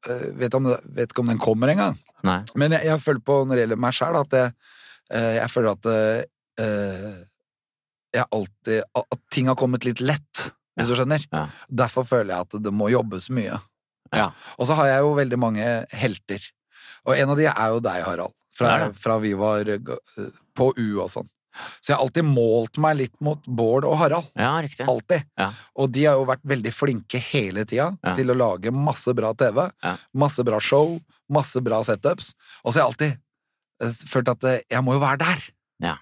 Uh, 0.06 0.30
vet, 0.38 0.54
om, 0.56 0.70
vet 0.96 1.10
ikke 1.10 1.22
om 1.24 1.30
den 1.34 1.42
kommer 1.42 1.70
engang. 1.72 1.98
Men 2.22 2.74
jeg, 2.74 2.86
jeg 2.88 3.02
føler 3.04 3.22
på, 3.22 3.38
når 3.44 3.54
det 3.58 3.64
gjelder 3.66 3.82
meg 3.86 3.96
sjæl, 3.98 4.18
at 4.22 4.36
jeg, 4.40 4.52
uh, 5.14 5.32
jeg 5.40 5.52
føler 5.52 5.72
at 5.74 5.88
uh, 5.92 7.16
jeg 8.16 8.24
alltid 8.32 8.78
At 8.96 9.18
ting 9.34 9.50
har 9.50 9.58
kommet 9.60 9.84
litt 9.84 10.00
lett, 10.00 10.46
hvis 10.76 10.86
Ja. 10.86 10.88
du 10.88 10.94
skjønner. 10.98 11.22
Ja. 11.32 11.46
Derfor 11.82 12.06
føler 12.08 12.34
jeg 12.34 12.46
at 12.46 12.62
det 12.64 12.72
må 12.74 12.88
jobbes 12.92 13.28
mye. 13.34 13.58
Ja. 14.14 14.30
Og 14.56 14.68
så 14.68 14.76
har 14.78 14.88
jeg 14.90 15.04
jo 15.04 15.14
veldig 15.18 15.38
mange 15.40 15.66
helter. 15.92 16.42
Og 17.06 17.14
en 17.16 17.30
av 17.32 17.38
de 17.38 17.46
er 17.50 17.72
jo 17.74 17.80
deg, 17.84 18.02
Harald. 18.06 18.34
Fra, 18.56 18.90
fra 18.96 19.18
vi 19.20 19.34
var 19.36 19.68
eh, 19.68 19.96
på 20.56 20.70
U 20.80 20.86
og 21.04 21.10
sånn. 21.12 21.28
Så 21.80 21.88
jeg 21.90 21.96
har 21.96 22.02
alltid 22.04 22.26
målt 22.28 22.76
meg 22.84 22.98
litt 22.98 23.14
mot 23.24 23.40
Bård 23.48 23.86
og 23.88 23.94
Harald. 24.00 24.26
Ja, 24.36 24.54
riktig. 24.64 24.84
Alltid. 24.88 25.24
Ja. 25.40 25.50
Og 25.80 25.88
de 25.94 26.02
har 26.04 26.18
jo 26.18 26.26
vært 26.28 26.42
veldig 26.44 26.72
flinke 26.76 27.20
hele 27.30 27.64
tida 27.64 27.90
Ja. 28.04 28.14
til 28.18 28.28
å 28.32 28.36
lage 28.36 28.72
masse 28.76 29.14
bra 29.16 29.32
TV, 29.32 29.70
Ja. 29.84 29.94
masse 30.12 30.44
bra 30.44 30.58
show, 30.60 30.98
masse 31.32 31.60
bra 31.64 31.82
setups. 31.84 32.34
Og 32.64 32.72
så 32.72 32.80
har 32.80 32.82
jeg 32.84 32.92
alltid 32.92 33.18
eh, 33.88 33.92
følt 34.12 34.28
at 34.34 34.44
eh, 34.44 34.60
jeg 34.70 34.84
må 34.84 34.96
jo 34.98 35.00
være 35.04 35.18
der. 35.24 35.46
Ja. 35.80 35.96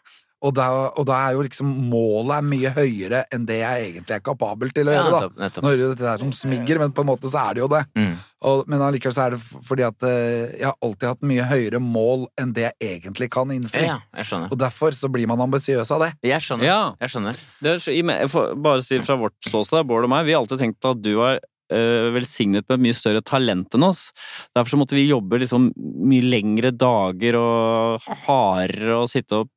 Og 0.44 0.52
da, 0.52 0.66
og 0.92 1.06
da 1.08 1.16
er 1.28 1.38
jo 1.38 1.44
liksom 1.46 1.70
målet 1.88 2.34
er 2.36 2.44
mye 2.44 2.70
høyere 2.76 3.22
enn 3.32 3.46
det 3.48 3.56
jeg 3.62 3.86
egentlig 3.88 4.16
er 4.18 4.22
kapabel 4.26 4.72
til 4.76 4.90
å 4.90 4.92
Ja, 4.92 5.00
gjøre, 5.00 5.10
da. 5.10 5.20
nettopp. 5.24 5.38
nettopp. 5.40 5.64
Nå 5.64 5.70
hører 5.72 5.82
jo 5.84 5.90
dette 5.94 6.10
her 6.10 6.24
som 6.24 6.32
smigger, 6.36 6.80
men 6.82 6.92
på 6.92 7.00
en 7.04 7.08
måte 7.08 7.30
så 7.32 7.40
er 7.46 7.56
det 7.56 7.62
jo 7.64 7.68
det. 7.72 7.80
Mm. 7.96 8.10
Og, 8.44 8.64
men 8.68 8.82
allikevel 8.84 9.14
så 9.16 9.22
er 9.24 9.36
det 9.36 9.40
fordi 9.64 9.86
at 9.86 10.04
eh, 10.04 10.52
jeg 10.60 10.66
har 10.68 10.76
alltid 10.84 11.08
hatt 11.08 11.24
mye 11.30 11.46
høyere 11.48 11.80
mål 11.80 12.26
enn 12.42 12.52
det 12.52 12.66
jeg 12.66 12.76
egentlig 12.90 13.30
kan 13.32 13.54
innfri. 13.56 13.86
Ja, 13.88 13.96
jeg 14.20 14.28
skjønner. 14.28 14.52
Og 14.52 14.60
derfor 14.60 14.92
så 14.98 15.08
blir 15.14 15.30
man 15.32 15.40
ambisiøs 15.46 15.94
av 15.96 16.04
det. 16.04 16.10
Jeg 16.28 16.44
skjønner. 16.44 16.68
Ja. 16.68 16.78
Jeg 17.00 17.14
skjønner. 17.14 17.40
Det 17.64 17.74
er, 17.80 18.28
bare 18.68 18.84
si 18.84 19.00
fra 19.06 19.16
vårt 19.24 19.38
ståsted, 19.48 19.88
Bård 19.88 20.04
og 20.04 20.12
meg, 20.12 20.28
vi 20.28 20.36
har 20.36 20.44
alltid 20.44 20.60
tenkt 20.60 20.84
at 20.92 21.00
du 21.00 21.14
er 21.24 21.40
eh, 21.72 22.12
velsignet 22.14 22.68
med 22.68 22.76
et 22.76 22.84
mye 22.90 22.96
større 23.00 23.24
talent 23.24 23.74
enn 23.80 23.88
oss. 23.88 24.10
Derfor 24.52 24.74
så 24.76 24.82
måtte 24.84 24.98
vi 25.00 25.08
jobbe 25.08 25.40
liksom 25.40 25.70
mye 26.04 26.28
lengre 26.36 26.70
dager 26.76 27.40
og 27.40 28.04
hardere 28.28 29.00
og 29.00 29.08
sitte 29.12 29.40
og 29.40 29.48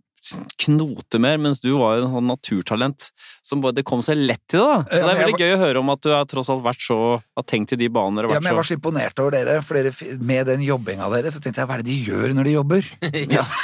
knote 0.63 1.19
mer, 1.21 1.38
mens 1.41 1.59
du 1.63 1.71
var 1.78 1.97
jo 1.97 2.05
en 2.05 2.13
sånn 2.17 2.30
naturtalent 2.32 3.09
som 3.45 3.61
bare, 3.63 3.75
det 3.78 3.86
kom 3.88 4.01
seg 4.05 4.17
lett 4.19 4.43
til 4.49 4.59
det. 4.59 4.67
da. 4.67 4.78
Så 4.88 5.01
det 5.03 5.11
er 5.13 5.21
veldig 5.23 5.41
gøy 5.41 5.53
å 5.55 5.61
høre 5.63 5.80
om 5.84 5.89
at 5.93 6.01
du 6.03 6.09
har 6.13 6.25
tross 6.30 6.49
alt 6.53 6.63
vært 6.65 6.84
så, 6.84 6.97
har 7.38 7.45
tenkt 7.47 7.73
i 7.75 7.80
de 7.80 7.89
baner 7.93 8.28
Ja, 8.28 8.39
men 8.41 8.51
jeg 8.51 8.59
var 8.59 8.67
så 8.67 8.78
imponert 8.78 9.19
over 9.23 9.32
dere, 9.38 9.61
for 9.65 9.73
dere 9.80 9.91
med 10.19 10.49
den 10.51 10.61
jobbinga 10.65 11.09
deres, 11.13 11.38
så 11.38 11.43
tenkte 11.43 11.63
jeg 11.63 11.69
hva 11.69 11.78
er 11.78 11.84
det 11.86 11.91
de 11.91 11.99
gjør 12.07 12.28
når 12.38 12.43
de 12.49 12.57
jobber? 12.57 12.84
Ja. 13.38 13.43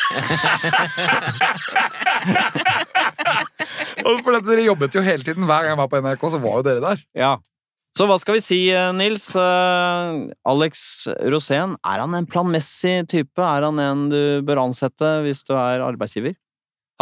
Og 4.04 4.22
for 4.26 4.36
dere 4.44 4.66
jobbet 4.66 4.96
jo 4.96 5.04
hele 5.04 5.24
tiden. 5.26 5.46
Hver 5.48 5.64
gang 5.64 5.74
jeg 5.74 5.80
var 5.80 5.90
på 5.92 6.00
NRK, 6.04 6.24
så 6.34 6.40
var 6.44 6.60
jo 6.60 6.66
dere 6.68 6.84
der. 6.84 7.04
Ja. 7.18 7.34
Så 7.94 8.08
hva 8.10 8.16
skal 8.18 8.40
vi 8.40 8.42
si, 8.42 8.60
eh, 8.74 8.92
Nils? 8.98 9.28
Eh, 9.38 10.14
Alex 10.50 11.06
Rosén, 11.30 11.76
er 11.86 12.02
han 12.02 12.16
en 12.18 12.26
planmessig 12.26 13.04
type? 13.12 13.38
Er 13.38 13.68
han 13.68 13.78
en 13.80 14.08
du 14.10 14.42
bør 14.42 14.64
ansette 14.66 15.22
hvis 15.22 15.44
du 15.46 15.54
er 15.54 15.84
arbeidsgiver? 15.86 16.34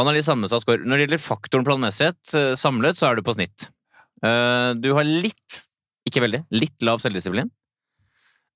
Han 0.01 0.09
har 0.09 0.17
litt 0.17 0.25
sammensatt 0.25 0.63
score. 0.63 0.81
Når 0.81 0.97
det 0.97 1.05
gjelder 1.05 1.21
faktoren 1.21 1.65
planmessighet 1.67 2.33
eh, 2.39 2.53
samlet, 2.57 2.97
så 2.97 3.11
er 3.11 3.19
du 3.19 3.25
på 3.27 3.35
snitt. 3.37 3.67
Eh, 4.25 4.73
Du 4.81 4.91
har 4.97 5.05
litt, 5.05 5.61
ikke 6.09 6.23
veldig, 6.25 6.43
litt 6.57 6.85
lav 6.87 7.03
selvdisiplin. 7.03 7.51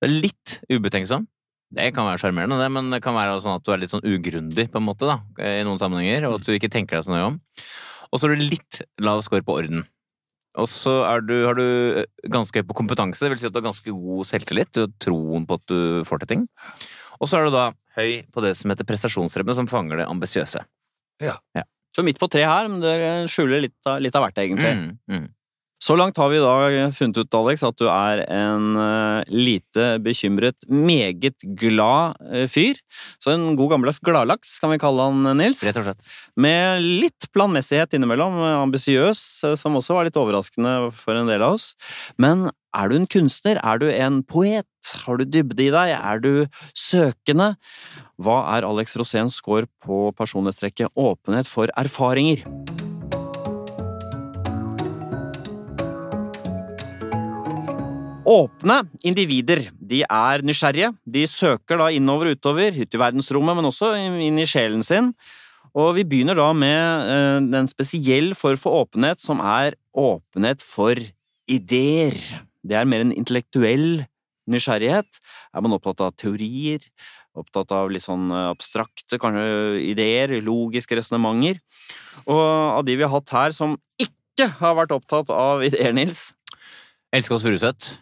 Litt 0.05 0.59
ubetenksom. 0.73 1.27
Det 1.75 1.91
kan 1.95 2.07
være 2.07 2.21
sjarmerende, 2.21 2.65
men 2.73 2.89
det 2.93 3.01
kan 3.03 3.15
være 3.17 3.37
sånn 3.43 3.59
at 3.59 3.65
du 3.65 3.71
er 3.73 3.81
litt 3.81 3.93
sånn 3.93 4.05
ugrundig 4.05 4.67
på 4.71 4.81
en 4.81 4.85
måte 4.85 5.07
da, 5.09 5.19
i 5.41 5.63
noen 5.65 5.81
sammenhenger, 5.81 6.27
og 6.29 6.39
at 6.39 6.47
du 6.47 6.53
ikke 6.55 6.69
tenker 6.71 6.97
deg 6.97 7.05
så 7.05 7.13
nøye 7.13 7.29
om. 7.33 7.39
Og 8.09 8.19
så 8.21 8.27
har 8.27 8.35
du 8.35 8.45
litt 8.45 8.81
lav 9.01 9.23
score 9.25 9.45
på 9.45 9.57
orden. 9.59 9.83
Og 10.61 10.69
så 10.71 10.93
har 11.03 11.25
du 11.25 12.05
ganske 12.31 12.61
høy 12.61 12.67
på 12.69 12.77
kompetanse, 12.77 13.25
det 13.25 13.33
vil 13.33 13.41
si 13.41 13.49
at 13.49 13.55
du 13.55 13.59
har 13.59 13.67
ganske 13.67 13.91
god 13.91 14.29
selvtillit, 14.29 14.71
du 14.77 14.85
har 14.85 14.93
troen 15.03 15.47
på 15.49 15.57
at 15.59 15.65
du 15.71 15.79
får 16.07 16.23
til 16.23 16.31
ting. 16.31 16.45
Og 17.19 17.27
så 17.27 17.39
er 17.39 17.49
du 17.49 17.57
da 17.57 17.65
høy 17.97 18.23
på 18.31 18.43
det 18.45 18.53
som 18.59 18.71
heter 18.71 18.87
prestasjonsrevne, 18.87 19.57
som 19.57 19.67
fanger 19.71 19.99
det 20.03 20.07
ambisiøse. 20.11 20.63
Så 21.95 22.03
midt 22.03 22.19
på 22.19 22.27
tre 22.31 22.43
her, 22.43 22.67
men 22.67 22.81
det 22.83 22.95
skjuler 23.31 23.63
litt 23.63 23.87
av, 23.87 24.01
litt 24.03 24.15
av 24.17 24.25
hvert, 24.25 24.39
egentlig. 24.43 24.73
Mm, 24.75 24.89
mm. 25.11 25.25
Så 25.85 25.93
langt 25.99 26.17
har 26.17 26.31
vi 26.31 26.39
da 26.41 26.87
funnet 26.95 27.17
ut, 27.19 27.35
Alex, 27.37 27.61
at 27.67 27.77
du 27.77 27.85
er 27.91 28.23
en 28.31 28.77
eh, 28.79 29.27
lite 29.29 29.89
bekymret, 30.01 30.65
meget 30.71 31.43
glad 31.59 32.15
eh, 32.31 32.47
fyr. 32.49 32.79
Så 33.21 33.33
en 33.33 33.51
god 33.59 33.73
gammeldags 33.75 33.99
gladlaks, 34.03 34.55
kan 34.63 34.71
vi 34.71 34.79
kalle 34.81 35.05
han, 35.05 35.27
Nils. 35.37 35.61
Rett 35.67 35.77
og 35.81 35.85
slett. 35.89 36.07
Med 36.41 36.81
litt 36.81 37.27
planmessighet 37.35 37.93
innimellom, 37.97 38.39
eh, 38.39 38.57
ambisiøs, 38.63 39.21
eh, 39.45 39.57
som 39.59 39.77
også 39.77 39.99
var 39.99 40.07
litt 40.07 40.17
overraskende 40.19 40.77
for 40.95 41.19
en 41.19 41.29
del 41.29 41.45
av 41.45 41.59
oss. 41.59 41.73
Men 42.17 42.47
er 42.75 42.89
du 42.89 42.97
en 42.97 43.09
kunstner? 43.11 43.59
Er 43.61 43.83
du 43.83 43.89
en 43.91 44.23
poet? 44.23 44.95
Har 45.05 45.19
du 45.19 45.27
dybde 45.27 45.67
i 45.67 45.71
deg? 45.75 45.93
Er 45.95 46.23
du 46.23 46.31
søkende? 46.73 47.53
Hva 48.15 48.37
er 48.55 48.63
Alex 48.63 48.93
Roséns 48.95 49.35
score 49.41 49.67
på 49.83 50.07
personlighetstrekket 50.15 50.93
åpenhet 50.95 51.49
for 51.51 51.67
erfaringer? 51.75 52.45
Åpne 58.25 58.77
individer. 59.03 59.65
De 59.75 59.99
er 60.07 60.45
nysgjerrige. 60.47 60.93
De 61.03 61.25
søker 61.27 61.81
da 61.81 61.89
innover 61.91 62.31
og 62.31 62.39
utover, 62.39 62.79
ut 62.79 62.95
i 62.95 63.01
verdensrommet, 63.03 63.59
men 63.59 63.67
også 63.67 63.91
inn 63.99 64.39
i 64.39 64.47
sjelen 64.47 64.81
sin. 64.83 65.11
Og 65.75 65.91
vi 65.99 66.07
begynner 66.07 66.39
da 66.39 66.47
med 66.55 67.11
den 67.11 67.65
en 67.65 67.67
spesiell 67.67 68.31
form 68.31 68.57
for 68.57 68.79
åpenhet, 68.85 69.19
som 69.19 69.43
er 69.43 69.75
åpenhet 69.91 70.63
for 70.63 70.95
ideer. 71.51 72.15
Det 72.63 72.79
er 72.79 72.87
mer 72.87 73.03
en 73.03 73.11
intellektuell 73.11 74.05
nysgjerrighet. 74.47 75.19
Er 75.51 75.61
man 75.65 75.75
opptatt 75.75 76.07
av 76.07 76.15
teorier, 76.15 76.79
opptatt 77.39 77.73
av 77.75 77.91
litt 77.91 78.05
sånn 78.05 78.29
eh, 78.31 78.49
abstrakte 78.53 79.19
kanskje 79.21 79.81
ideer, 79.83 80.37
logiske 80.45 80.97
resonnementer? 80.99 81.61
Og 82.25 82.39
av 82.39 82.85
de 82.87 82.95
vi 82.95 83.05
har 83.05 83.13
hatt 83.13 83.35
her 83.35 83.55
som 83.55 83.77
ikke 84.01 84.49
har 84.59 84.75
vært 84.79 84.95
opptatt 84.95 85.31
av 85.33 85.63
ideer, 85.67 85.93
Nils, 85.95 86.29
Elsker 87.15 87.37
oss 87.37 87.45
Furuseth. 87.45 87.93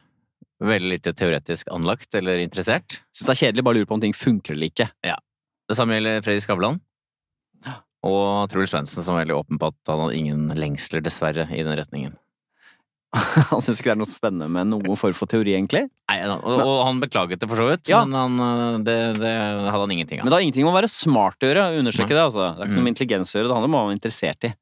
Veldig 0.64 0.90
lite 0.90 1.12
teoretisk 1.14 1.68
anlagt 1.76 2.16
eller 2.16 2.40
interessert. 2.42 3.02
syns 3.14 3.28
det 3.28 3.34
er 3.34 3.42
kjedelig, 3.42 3.66
bare 3.68 3.78
lurer 3.78 3.90
på 3.90 3.98
om 3.98 4.02
ting 4.02 4.16
funker 4.16 4.56
eller 4.56 4.72
ikke. 4.72 4.88
Ja. 5.06 5.20
Det 5.70 5.78
samme 5.78 5.98
gjelder 5.98 6.24
Fredrik 6.26 6.46
Skavlan. 6.46 6.80
Og 8.04 8.50
Truls 8.52 8.74
Svendsen, 8.74 9.04
som 9.04 9.16
er 9.16 9.24
veldig 9.24 9.38
åpen 9.38 9.60
på 9.60 9.70
at 9.72 9.92
han 9.92 10.02
hadde 10.04 10.18
ingen 10.18 10.50
lengsler, 10.60 11.04
dessverre, 11.04 11.46
i 11.56 11.64
den 11.64 11.78
retningen. 11.80 12.18
Han 13.52 13.62
syns 13.62 13.78
ikke 13.80 13.92
det 13.92 13.94
er 13.94 14.00
noe 14.02 14.10
spennende 14.10 14.48
med 14.50 14.72
noen 14.72 14.98
form 14.98 15.14
for 15.14 15.30
teori, 15.30 15.54
egentlig. 15.54 15.84
Nei, 16.10 16.16
og, 16.34 16.42
og 16.50 16.80
han 16.88 17.00
beklaget 17.04 17.40
det 17.44 17.50
for 17.52 17.62
så 17.62 17.68
vidt, 17.70 17.90
Ja. 17.92 18.00
men 18.06 18.18
han, 18.18 18.40
øh, 18.42 18.78
det, 18.88 18.96
det 19.22 19.34
hadde 19.38 19.84
han 19.84 19.94
ingenting 19.94 20.20
av. 20.22 20.26
Men 20.26 20.34
det 20.34 20.40
har 20.40 20.46
ingenting 20.48 20.66
med 20.66 20.74
å 20.74 20.80
være 20.80 20.90
smart 20.90 21.38
å 21.46 21.50
gjøre. 21.52 21.68
Understreke 21.84 22.16
det, 22.16 22.24
altså. 22.26 22.48
Det 22.58 22.64
er 22.66 22.72
ikke 22.72 22.74
noe 22.80 22.82
Mm. 22.82 22.88
med 22.90 22.96
intelligens 22.96 23.34
å 23.34 23.38
gjøre, 23.38 23.52
det 23.52 23.58
handler 23.60 23.70
om 23.70 23.78
hva 23.78 23.84
man 23.86 23.94
er 23.94 24.00
interessert 24.00 24.50
i. 24.50 24.54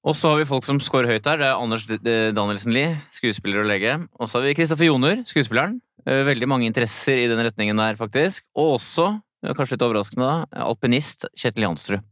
Og 0.00 0.14
så 0.16 0.30
har 0.32 0.38
vi 0.40 0.46
folk 0.48 0.64
som 0.64 0.78
scorer 0.80 1.10
høyt 1.12 1.26
her. 1.28 1.40
Det 1.42 1.48
er 1.50 1.58
Anders 1.60 1.84
eh, 1.92 2.30
Danielsen 2.36 2.72
Lie, 2.72 2.94
skuespiller 3.12 3.60
og 3.64 3.68
lege. 3.68 3.96
Og 4.16 4.28
så 4.30 4.38
har 4.38 4.46
vi 4.48 4.54
Kristoffer 4.56 4.88
Joner, 4.88 5.20
skuespilleren. 5.28 5.78
Eh, 6.08 6.22
Veldig 6.28 6.48
mange 6.48 6.68
interesser 6.68 7.20
i 7.20 7.26
den 7.28 7.40
retningen 7.44 7.76
der, 7.80 7.98
faktisk. 8.00 8.44
Og 8.56 8.78
også, 8.78 9.10
eh, 9.44 9.52
kanskje 9.56 9.76
litt 9.76 9.84
overraskende 9.84 10.24
da, 10.30 10.64
alpinist 10.68 11.26
Kjetil 11.36 11.66
Jansrud. 11.68 12.04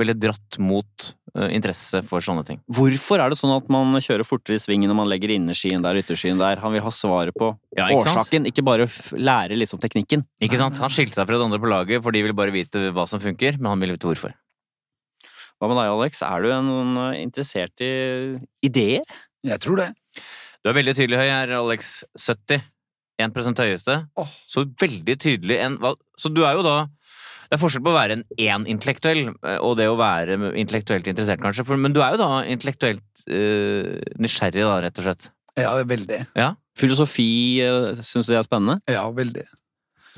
Veldig 0.00 0.16
dratt 0.16 0.58
mot 0.62 1.06
eh, 1.34 1.50
interesse 1.56 2.00
for 2.08 2.24
sånne 2.24 2.44
ting. 2.48 2.60
Hvorfor 2.72 3.20
er 3.20 3.32
det 3.32 3.38
sånn 3.40 3.52
at 3.54 3.70
man 3.72 3.98
kjører 4.00 4.26
fortere 4.26 4.56
i 4.56 4.62
svingen 4.62 4.90
når 4.90 4.98
man 5.02 5.10
legger 5.10 5.34
innerskien 5.34 5.84
der, 5.84 6.00
ytterskien 6.00 6.40
der? 6.40 6.62
Han 6.64 6.74
vil 6.76 6.84
ha 6.86 6.92
svaret 6.94 7.36
på 7.36 7.52
Ja, 7.76 7.90
ikke 7.90 8.06
sant? 8.06 8.22
årsaken, 8.22 8.48
ikke 8.50 8.64
bare 8.66 8.88
f 8.88 9.12
lære 9.18 9.58
liksom 9.60 9.82
teknikken. 9.82 10.24
Ikke 10.40 10.60
sant? 10.60 10.80
Han 10.80 10.92
skilte 10.94 11.20
seg 11.20 11.28
fra 11.28 11.40
de 11.40 11.48
andre 11.50 11.60
på 11.60 11.70
laget, 11.70 12.04
for 12.04 12.16
de 12.16 12.24
vil 12.24 12.36
bare 12.36 12.54
vite 12.54 12.88
hva 12.96 13.06
som 13.10 13.22
funker, 13.22 13.60
men 13.60 13.74
han 13.74 13.84
vil 13.84 13.94
vite 13.96 14.08
hvorfor. 14.08 14.36
Hva 15.60 15.68
med 15.68 15.76
deg, 15.76 15.92
Alex? 15.92 16.22
Er 16.24 16.42
du 16.42 16.52
en, 16.56 16.96
eh, 17.04 17.20
interessert 17.20 17.84
i 17.84 17.92
ideer? 18.64 19.04
Jeg 19.44 19.60
tror 19.60 19.76
det. 19.76 19.90
Du 20.64 20.70
er 20.70 20.76
veldig 20.76 20.96
tydelig 20.96 21.20
høy 21.20 21.28
her, 21.28 21.52
Alex. 21.60 22.04
70. 22.16 22.64
1 23.20 23.60
høyeste. 23.60 23.96
Oh. 24.16 24.28
Så 24.48 24.64
veldig 24.80 25.16
tydelig 25.20 25.58
en 25.60 25.76
Så 26.16 26.32
du 26.32 26.42
er 26.44 26.56
jo 26.56 26.62
da 26.64 26.88
Det 27.50 27.56
er 27.56 27.62
forskjell 27.64 27.82
på 27.82 27.90
å 27.90 27.96
være 27.96 28.14
en 28.14 28.20
én-intellektuell 28.38 29.24
eh, 29.26 29.56
og 29.58 29.72
det 29.80 29.88
å 29.90 29.96
være 29.98 30.36
intellektuelt 30.54 31.08
interessert, 31.10 31.42
kanskje. 31.42 31.64
For, 31.66 31.80
men 31.82 31.90
du 31.90 31.98
er 31.98 32.14
jo 32.14 32.20
da 32.20 32.28
intellektuelt 32.46 33.24
uh, 33.26 33.96
nysgjerrig, 34.22 34.62
da, 34.62 34.76
rett 34.84 35.00
og 35.02 35.08
slett. 35.08 35.26
Ja, 35.58 35.72
veldig. 35.82 36.20
Ja? 36.38 36.52
Filosofi 36.78 37.26
uh, 37.66 37.98
syns 38.06 38.30
du 38.30 38.36
er 38.38 38.46
spennende? 38.46 38.78
Ja, 38.86 39.02
veldig. 39.10 39.42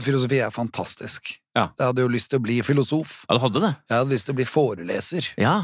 Filosofi 0.05 0.43
er 0.45 0.53
fantastisk. 0.53 1.33
Ja. 1.57 1.71
Jeg 1.81 1.89
hadde 1.89 2.05
jo 2.05 2.13
lyst 2.13 2.33
til 2.33 2.41
å 2.43 2.45
bli 2.45 2.59
filosof. 2.65 3.23
Ja, 3.25 3.39
du 3.39 3.43
hadde 3.47 3.65
det? 3.65 3.73
Jeg 3.89 3.97
hadde 3.97 4.13
lyst 4.13 4.29
til 4.29 4.37
å 4.37 4.41
bli 4.43 4.49
foreleser. 4.49 5.33
Ja. 5.41 5.57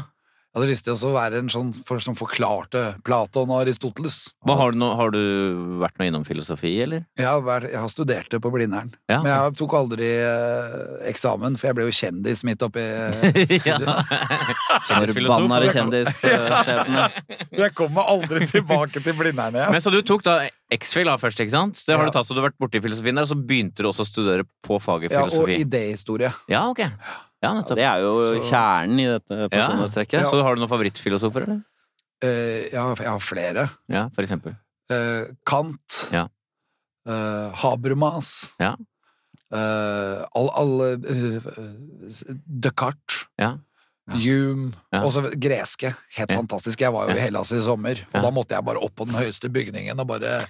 Jeg 0.49 0.57
hadde 0.63 0.69
lyst 0.71 0.85
til 0.87 0.95
å 0.97 1.09
være 1.13 1.39
en 1.43 1.49
sånn 1.53 1.67
for, 1.85 1.99
som 2.01 2.15
forklarte 2.17 2.79
Platon 3.05 3.51
og 3.53 3.59
Aristoteles. 3.61 4.15
Hva, 4.41 4.55
har, 4.57 4.71
du 4.73 4.79
no, 4.81 4.87
har 4.97 5.11
du 5.13 5.19
vært 5.77 5.99
noe 6.01 6.07
innom 6.09 6.23
filosofi, 6.25 6.71
eller? 6.81 7.03
Jeg 7.21 7.27
har, 7.29 7.43
vært, 7.45 7.67
jeg 7.69 7.77
har 7.77 7.91
studert 7.93 8.31
det 8.33 8.39
på 8.41 8.49
Blindern, 8.55 8.89
Ja. 9.11 9.19
men 9.21 9.29
jeg 9.29 9.53
tok 9.61 9.75
aldri 9.77 10.07
eh, 10.09 11.05
eksamen, 11.11 11.53
for 11.61 11.69
jeg 11.69 11.77
ble 11.77 11.85
jo 11.85 11.93
kjendis 11.99 12.41
midt 12.49 12.65
oppi 12.65 12.81
ja. 12.87 13.11
studiet. 13.13 13.85
Kjendisfilosof. 14.89 15.45
Forbannede 15.45 15.69
kjendissjefene. 15.77 17.05
Jeg 17.59 17.73
kommer 17.77 18.09
aldri 18.09 18.45
tilbake 18.49 19.01
til 19.05 19.15
Blindern 19.21 19.53
igjen. 19.57 19.71
Men 19.75 19.81
så 19.85 19.93
du 19.93 19.99
tok 20.05 20.25
da 20.25 20.39
X-Fil 20.73 21.09
først, 21.21 21.39
ikke 21.45 21.53
sant? 21.53 21.79
Det 21.85 21.93
har 21.93 22.03
Ja. 22.07 22.09
du 22.09 22.15
tatt, 22.17 22.25
så 22.25 22.33
du 22.33 22.41
har 22.41 22.49
vært 22.49 22.57
borti 22.61 22.81
filosofien 22.81 23.17
der, 23.21 23.25
og 23.29 23.31
så 23.31 23.37
begynte 23.37 23.85
du 23.85 23.89
også 23.93 24.05
å 24.05 24.09
studere 24.09 24.45
på 24.65 24.81
faget 24.81 25.13
Ja, 25.13 25.23
og 25.25 25.29
filosofi. 25.33 25.61
idéhistorie. 25.65 26.33
Ja, 26.49 26.65
ok. 26.73 26.87
Ja. 27.43 27.53
Det 27.63 27.83
er 27.85 28.01
jo 28.03 28.13
Så- 28.27 28.41
kjernen 28.49 28.99
i 28.99 29.05
dette 29.13 29.49
personlighetstrekket. 29.53 30.25
Så 30.27 30.41
har 30.43 30.55
du 30.55 30.61
noen 30.61 30.69
favorittfilosofer, 30.71 31.41
eller? 31.47 31.61
Uh, 32.23 32.67
ja, 32.73 32.83
jeg 32.99 33.07
har 33.07 33.19
flere. 33.23 33.69
Ja, 33.87 34.09
for 34.13 34.21
eksempel. 34.25 34.57
Uh, 34.91 35.29
Kant. 35.47 36.01
Ja. 36.11 36.25
Uh, 37.07 37.47
Habermas. 37.55 38.51
Ja. 38.59 38.75
Alle 39.49 40.51
all, 40.53 40.99
Descartes. 42.45 43.23
Ja. 43.39 43.55
Hume. 44.09 44.71
Ja. 44.91 45.03
Også 45.05 45.21
greske. 45.37 45.91
Helt 46.17 46.31
Ja. 46.31 46.37
fantastisk. 46.37 46.79
Jeg 46.81 46.91
var 46.93 47.07
jo 47.09 47.15
i 47.15 47.19
Hellas 47.21 47.51
i 47.51 47.61
sommer, 47.61 47.91
og 48.09 48.15
Ja. 48.15 48.21
da 48.21 48.31
måtte 48.31 48.55
jeg 48.55 48.65
bare 48.65 48.77
opp 48.83 48.95
på 48.95 49.05
den 49.05 49.13
høyeste 49.15 49.49
bygningen 49.53 49.99
og 49.99 50.07
bare 50.07 50.45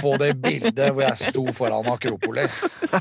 få 0.00 0.16
det 0.18 0.40
bildet 0.42 0.90
hvor 0.92 1.02
jeg 1.02 1.18
sto 1.32 1.44
foran 1.52 1.84
Akropolis. 1.86 2.64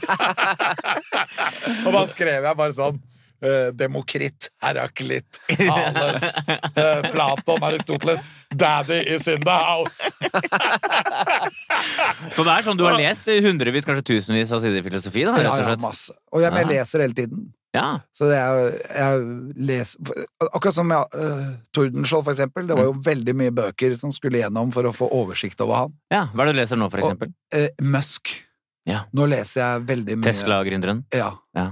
og 1.86 1.92
da 1.94 2.06
skrev 2.12 2.44
jeg 2.44 2.58
bare 2.60 2.74
sånn 2.76 3.00
eh, 3.44 3.70
Demokrit, 3.78 4.50
Heraklit, 4.64 5.40
Thales, 5.52 6.24
eh, 6.76 7.10
Platon, 7.12 7.64
Aristoteles. 7.70 8.28
Daddy 8.56 9.02
is 9.16 9.28
in 9.28 9.44
the 9.44 9.58
house! 9.58 10.12
Så 12.34 12.44
det 12.46 12.54
er 12.54 12.66
sånn 12.66 12.80
du 12.80 12.86
har 12.88 12.98
lest 13.00 13.28
hundrevis, 13.44 13.86
kanskje 13.88 14.06
tusenvis 14.14 14.54
av 14.56 14.62
sider 14.64 14.80
i 14.80 14.86
filosofi, 14.86 15.26
da, 15.28 15.36
rett 15.36 15.48
Ja, 15.48 15.58
og 15.58 15.74
ja, 15.76 15.82
masse. 15.84 16.16
Og 16.34 16.44
jeg, 16.44 16.54
men 16.54 16.66
jeg 16.66 16.80
leser 16.80 17.04
hele 17.06 17.18
tiden. 17.18 17.44
Ja. 17.74 17.88
Så 18.14 18.28
det 18.30 18.38
er, 18.38 18.76
jeg 18.94 19.22
leser 19.66 20.12
Akkurat 20.52 20.76
som 20.76 20.92
uh, 20.94 21.00
Tordenskjold, 21.74 22.28
for 22.28 22.34
eksempel. 22.36 22.68
Det 22.70 22.76
var 22.78 22.86
jo 22.86 22.94
veldig 23.02 23.34
mye 23.40 23.54
bøker 23.56 23.96
som 23.98 24.14
skulle 24.14 24.44
gjennom 24.44 24.70
for 24.76 24.86
å 24.86 24.92
få 24.94 25.08
oversikt 25.10 25.62
over 25.66 25.86
han. 25.86 25.96
ja. 26.14 26.28
Hva 26.34 26.46
er 26.46 26.52
det 26.52 26.54
du 26.54 26.60
leser 26.62 26.80
nå, 26.80 26.90
for 26.94 27.02
eksempel? 27.02 27.34
Eh, 27.56 27.72
Musk. 27.82 28.36
Ja. 28.90 29.06
Nå 29.16 29.26
leser 29.32 29.62
jeg 29.64 29.88
veldig 29.90 30.20
mye 30.20 30.28
Tesla-gründeren? 30.28 31.02
Ja. 31.16 31.32
Ja. 31.58 31.70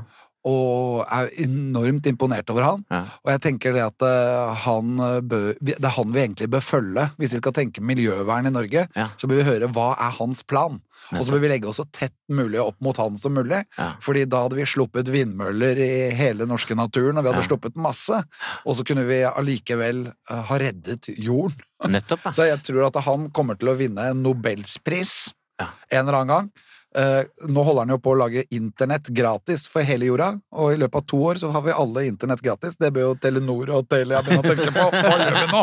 Og 0.48 1.04
er 1.06 1.28
enormt 1.44 2.08
imponert 2.10 2.50
over 2.50 2.66
han. 2.66 2.86
Ja. 2.90 3.02
Og 3.22 3.30
jeg 3.30 3.42
tenker 3.44 3.76
det 3.76 3.84
at 3.86 4.06
eh, 4.08 4.54
han 4.66 4.96
eh, 4.98 5.20
bør, 5.22 5.52
det 5.62 5.76
er 5.78 5.94
han 5.94 6.14
vi 6.16 6.24
egentlig 6.24 6.48
bør 6.50 6.64
følge. 6.66 7.04
Hvis 7.22 7.36
vi 7.36 7.42
skal 7.44 7.54
tenke 7.60 7.84
miljøvern 7.86 8.50
i 8.50 8.54
Norge, 8.54 8.88
Ja. 8.98 9.10
så 9.22 9.30
bør 9.30 9.38
vi 9.44 9.46
høre 9.52 9.70
hva 9.70 9.92
er 10.02 10.16
hans 10.18 10.42
plan. 10.42 10.80
Og 11.12 11.26
så 11.26 11.34
bør 11.34 11.42
vi 11.44 11.50
legge 11.52 11.68
oss 11.68 11.78
så 11.82 11.86
tett 11.92 12.14
mulig 12.32 12.60
opp 12.62 12.78
mot 12.82 12.98
han 12.98 13.18
som 13.20 13.34
mulig. 13.36 13.60
Ja. 13.78 13.92
Fordi 14.02 14.24
da 14.30 14.44
hadde 14.46 14.56
vi 14.58 14.66
sluppet 14.70 15.10
vindmøller 15.12 15.78
i 15.82 15.92
hele 16.16 16.46
norske 16.50 16.74
naturen, 16.78 17.18
og 17.20 17.26
vi 17.26 17.32
hadde 17.34 17.44
Ja. 17.44 17.50
sluppet 17.50 17.76
masse. 17.76 18.22
Og 18.66 18.78
så 18.78 18.86
kunne 18.88 19.06
vi 19.10 19.22
allikevel 19.28 20.08
eh, 20.10 20.42
ha 20.50 20.58
reddet 20.62 21.10
jorden. 21.22 21.62
Nettopp, 21.86 22.26
ja. 22.26 22.32
Så 22.38 22.48
jeg 22.50 22.64
tror 22.66 22.88
at 22.90 22.98
han 23.06 23.30
kommer 23.30 23.58
til 23.62 23.70
å 23.74 23.78
vinne 23.78 24.10
en 24.10 24.24
Nobelspris 24.26 25.34
en 25.62 25.70
eller 26.08 26.22
annen 26.24 26.32
gang. 26.34 26.52
Eh, 26.92 27.22
nå 27.48 27.62
holder 27.64 27.86
han 27.86 27.94
jo 27.94 28.00
på 28.04 28.12
å 28.12 28.18
lage 28.20 28.42
internett 28.52 29.08
gratis 29.16 29.64
for 29.72 29.86
hele 29.88 30.10
jorda, 30.10 30.34
og 30.52 30.74
i 30.74 30.80
løpet 30.82 30.98
av 31.00 31.06
to 31.08 31.20
år 31.30 31.40
så 31.40 31.52
har 31.54 31.64
vi 31.64 31.72
alle 31.72 32.04
internett 32.10 32.42
gratis. 32.44 32.76
Det 32.76 32.90
bør 32.92 33.06
jo 33.06 33.14
Telenor 33.24 33.72
og 33.78 33.88
Telia 33.88 34.20
begynne 34.26 34.44
å 34.44 34.50
tenke 34.52 34.74
på. 34.76 34.88
Hva 34.92 35.14
gjør 35.22 35.38
vi 35.38 35.46
nå? 35.54 35.62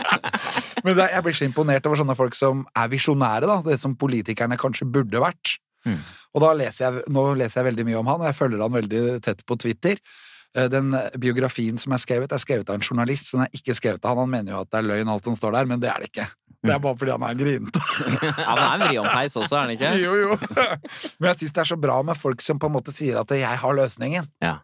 Men 0.84 0.98
er- 0.98 1.12
jeg 1.14 1.22
blir 1.26 1.36
så 1.38 1.46
imponert 1.46 1.86
over 1.86 2.00
sånne 2.00 2.16
folk 2.18 2.34
som 2.34 2.64
er 2.74 2.90
visjonære, 2.90 3.46
da. 3.46 3.60
Det 3.70 3.78
som 3.78 3.94
politikerne 4.00 4.58
kanskje 4.60 4.88
burde 4.90 5.22
vært. 5.22 5.54
Mm. 5.86 6.00
Og 6.34 6.42
da 6.44 6.50
leser 6.58 6.84
jeg, 6.88 7.04
nå 7.14 7.24
leser 7.38 7.60
jeg 7.62 7.70
veldig 7.70 7.86
mye 7.88 8.00
om 8.02 8.10
han, 8.10 8.20
og 8.24 8.28
jeg 8.30 8.38
følger 8.40 8.64
han 8.66 8.74
veldig 8.74 9.04
tett 9.24 9.46
på 9.46 9.56
Twitter. 9.60 10.02
Eh, 10.56 10.66
Den 10.72 10.90
biografien 11.22 11.78
som 11.78 11.94
er 11.94 12.02
skrevet, 12.02 12.32
er 12.34 12.42
skrevet 12.42 12.68
av 12.70 12.80
en 12.80 12.82
journalist, 12.86 13.30
så 13.30 13.38
den 13.38 13.46
er 13.46 13.54
ikke 13.60 13.78
skrevet 13.78 14.02
av 14.04 14.16
han. 14.18 14.26
Han 14.26 14.34
mener 14.34 14.56
jo 14.56 14.64
at 14.64 14.70
det 14.74 14.82
er 14.82 14.88
løgn 14.90 15.14
alt 15.14 15.30
som 15.30 15.38
står 15.38 15.54
der, 15.60 15.70
men 15.70 15.78
det 15.82 15.90
er 15.94 16.02
det 16.02 16.10
ikke. 16.10 16.26
Det 16.60 16.74
er 16.74 16.80
bare 16.84 16.96
fordi 17.00 17.12
han 17.14 17.22
er 17.24 17.38
grinete. 17.38 17.80
Ja, 18.44 18.52
men 18.54 18.62
han 18.64 18.68
er 18.68 18.74
en 18.74 18.88
vriompeis 18.90 19.36
også, 19.40 19.56
er 19.56 19.62
han 19.64 19.70
ikke? 19.76 19.92
Jo, 19.96 20.12
jo. 20.20 20.36
Men 21.18 21.30
jeg 21.32 21.38
syns 21.44 21.54
det 21.56 21.62
er 21.64 21.70
så 21.72 21.78
bra 21.80 22.00
med 22.04 22.18
folk 22.20 22.44
som 22.44 22.60
på 22.60 22.68
en 22.68 22.76
måte 22.76 22.92
sier 22.92 23.20
at 23.20 23.32
'jeg 23.32 23.60
har 23.64 23.78
løsningen'. 23.78 24.28
Ja. 24.44 24.58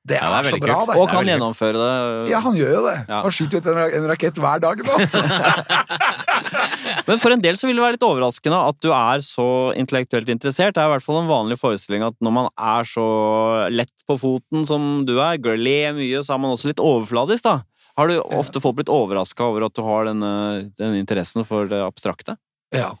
Det 0.00 0.16
er, 0.16 0.24
Ja, 0.24 0.40
det 0.40 0.48
er 0.48 0.56
så 0.56 0.60
bra, 0.60 0.74
kult. 0.80 0.88
det. 0.88 0.96
Og 0.96 1.08
kan 1.12 1.26
gjennomføre 1.28 1.76
det. 1.76 2.30
Ja, 2.30 2.40
han 2.40 2.54
gjør 2.56 2.70
jo 2.72 2.82
det. 2.88 2.96
Ja. 3.08 3.18
Han 3.22 3.30
skyter 3.36 3.52
jo 3.52 3.60
ut 3.60 3.66
en, 3.68 3.76
rak 3.76 3.92
en 3.98 4.06
rakett 4.08 4.38
hver 4.40 4.60
dag 4.64 4.80
nå. 4.80 4.94
Men 7.08 7.20
for 7.20 7.34
en 7.34 7.42
del 7.44 7.58
så 7.60 7.68
vil 7.68 7.76
det 7.76 7.84
være 7.84 7.96
litt 7.98 8.06
overraskende 8.06 8.60
at 8.70 8.78
du 8.80 8.88
er 8.96 9.20
så 9.24 9.46
intellektuelt 9.76 10.28
interessert. 10.32 10.74
Det 10.74 10.82
er 10.82 10.88
i 10.88 10.94
hvert 10.94 11.04
fall 11.04 11.20
en 11.20 11.30
vanlig 11.30 11.58
forestilling 11.60 12.04
at 12.06 12.16
når 12.24 12.32
man 12.32 12.48
er 12.56 12.88
så 12.88 13.06
lett 13.72 13.92
på 14.08 14.16
foten 14.20 14.64
som 14.68 15.04
du 15.08 15.18
er, 15.20 15.36
ler 15.60 15.92
mye, 15.96 16.24
så 16.24 16.34
er 16.34 16.42
man 16.42 16.54
også 16.56 16.72
litt 16.72 16.80
overfladisk, 16.80 17.44
da. 17.44 17.58
Har 17.98 18.10
du 18.10 18.20
ofte 18.20 18.62
folk 18.62 18.78
blitt 18.78 18.92
overraska 18.92 19.46
over 19.50 19.66
at 19.66 19.76
du 19.76 19.82
har 19.86 20.08
denne, 20.08 20.32
denne 20.78 21.00
interessen 21.00 21.46
for 21.48 21.70
det 21.70 21.80
abstrakte? 21.84 22.36
Ja, 22.74 22.92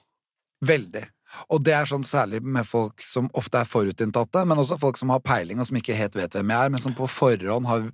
veldig. 0.66 1.06
Og 1.54 1.62
det 1.62 1.74
er 1.76 1.86
sånn 1.86 2.04
særlig 2.06 2.40
med 2.42 2.66
folk 2.66 3.02
som 3.06 3.28
ofte 3.38 3.60
er 3.62 3.68
forutinntatte, 3.68 4.42
men 4.48 4.58
også 4.58 4.80
folk 4.80 4.98
som 4.98 5.12
har 5.14 5.22
peiling 5.22 5.62
og 5.62 5.68
som 5.68 5.78
ikke 5.78 5.96
helt 5.96 6.18
vet 6.18 6.34
hvem 6.34 6.50
jeg 6.50 6.66
er, 6.66 6.72
men 6.74 6.82
som 6.82 6.96
på 6.96 7.06
forhånd 7.10 7.68
har 7.70 7.86